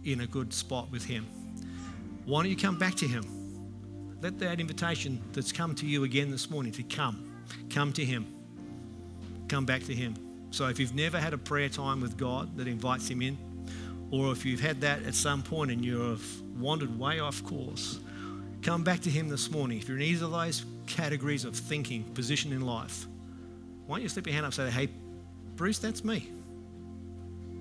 in 0.06 0.22
a 0.22 0.28
good 0.28 0.54
spot 0.54 0.90
with 0.92 1.04
Him. 1.04 1.28
Why 2.24 2.42
don't 2.42 2.50
you 2.50 2.56
come 2.56 2.78
back 2.78 2.96
to 2.96 3.06
Him? 3.06 3.26
Let 4.22 4.40
that 4.40 4.62
invitation 4.62 5.22
that's 5.34 5.52
come 5.52 5.76
to 5.76 5.86
you 5.86 6.06
again 6.06 6.32
this 6.32 6.50
morning 6.50 6.72
to 6.72 6.84
come, 6.84 7.34
come 7.70 7.92
to 7.92 8.06
Him, 8.06 8.33
come 9.54 9.66
back 9.66 9.84
to 9.84 9.94
Him. 9.94 10.16
So 10.50 10.68
if 10.68 10.80
you've 10.80 10.96
never 10.96 11.20
had 11.20 11.32
a 11.32 11.38
prayer 11.38 11.70
time 11.70 12.02
with 12.02 12.18
God 12.18 12.58
that 12.58 12.68
invites 12.68 13.08
Him 13.08 13.22
in, 13.22 13.38
or 14.10 14.32
if 14.32 14.46
you've 14.46 14.60
had 14.60 14.82
that 14.82 15.04
at 15.04 15.14
some 15.14 15.44
point 15.44 15.70
and 15.70 15.86
you've 15.86 16.42
wandered 16.60 16.98
way 16.98 17.20
off 17.20 17.44
course, 17.44 18.00
come 18.64 18.84
back 18.84 19.02
to 19.02 19.12
Him 19.12 19.30
this 19.30 19.52
morning. 19.52 19.78
If 19.78 19.88
you're 19.88 19.98
in 19.98 20.04
either 20.04 20.26
of 20.26 20.32
those 20.32 20.66
categories 20.88 21.46
of 21.46 21.56
thinking, 21.56 22.04
position 22.16 22.52
in 22.52 22.62
life, 22.62 23.06
why 23.86 23.98
don't 23.98 24.04
you 24.04 24.10
slip 24.10 24.26
your 24.26 24.34
hand 24.34 24.48
up 24.48 24.58
and 24.58 24.72
say, 24.72 24.72
hey, 24.72 24.90
Bruce, 25.56 25.78
that's 25.78 26.04
me. 26.04 26.32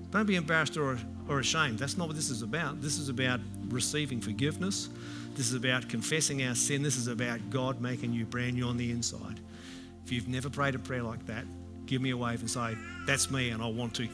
Don't 0.09 0.25
be 0.25 0.35
embarrassed 0.35 0.75
or, 0.75 0.97
or 1.29 1.39
ashamed. 1.39 1.77
That's 1.77 1.95
not 1.95 2.07
what 2.07 2.15
this 2.15 2.31
is 2.31 2.41
about. 2.41 2.81
This 2.81 2.97
is 2.97 3.09
about 3.09 3.39
receiving 3.67 4.19
forgiveness. 4.19 4.89
This 5.35 5.47
is 5.47 5.53
about 5.53 5.89
confessing 5.89 6.43
our 6.43 6.55
sin. 6.55 6.81
This 6.81 6.97
is 6.97 7.07
about 7.07 7.51
God 7.51 7.81
making 7.81 8.13
you 8.13 8.25
brand 8.25 8.55
new 8.55 8.65
on 8.65 8.77
the 8.77 8.89
inside. 8.89 9.39
If 10.05 10.11
you've 10.11 10.27
never 10.27 10.49
prayed 10.49 10.73
a 10.73 10.79
prayer 10.79 11.03
like 11.03 11.23
that, 11.27 11.45
give 11.85 12.01
me 12.01 12.11
a 12.11 12.17
wave 12.17 12.39
and 12.39 12.49
say, 12.49 12.75
That's 13.05 13.31
me 13.31 13.49
and 13.49 13.61
I 13.61 13.67
want 13.67 13.93
to. 13.95 14.07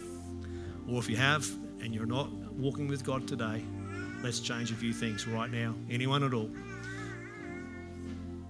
Or 0.89 0.99
if 0.99 1.09
you 1.09 1.17
have 1.17 1.47
and 1.82 1.93
you're 1.93 2.05
not 2.05 2.32
walking 2.53 2.88
with 2.88 3.03
God 3.03 3.28
today, 3.28 3.63
let's 4.24 4.39
change 4.39 4.72
a 4.72 4.76
few 4.76 4.93
things 4.93 5.28
right 5.28 5.51
now. 5.51 5.76
Anyone 5.89 6.24
at 6.24 6.34
all? 6.34 6.49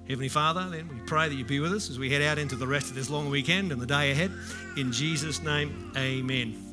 Heavenly 0.07 0.29
Father, 0.29 0.67
then 0.69 0.87
we 0.87 0.99
pray 1.05 1.29
that 1.29 1.35
you 1.35 1.45
be 1.45 1.59
with 1.59 1.71
us 1.71 1.91
as 1.91 1.99
we 1.99 2.11
head 2.11 2.23
out 2.23 2.39
into 2.39 2.55
the 2.55 2.65
rest 2.65 2.89
of 2.89 2.95
this 2.95 3.11
long 3.11 3.29
weekend 3.29 3.71
and 3.71 3.79
the 3.79 3.85
day 3.85 4.11
ahead. 4.11 4.31
In 4.75 4.91
Jesus' 4.91 5.43
name, 5.43 5.91
amen. 5.95 6.68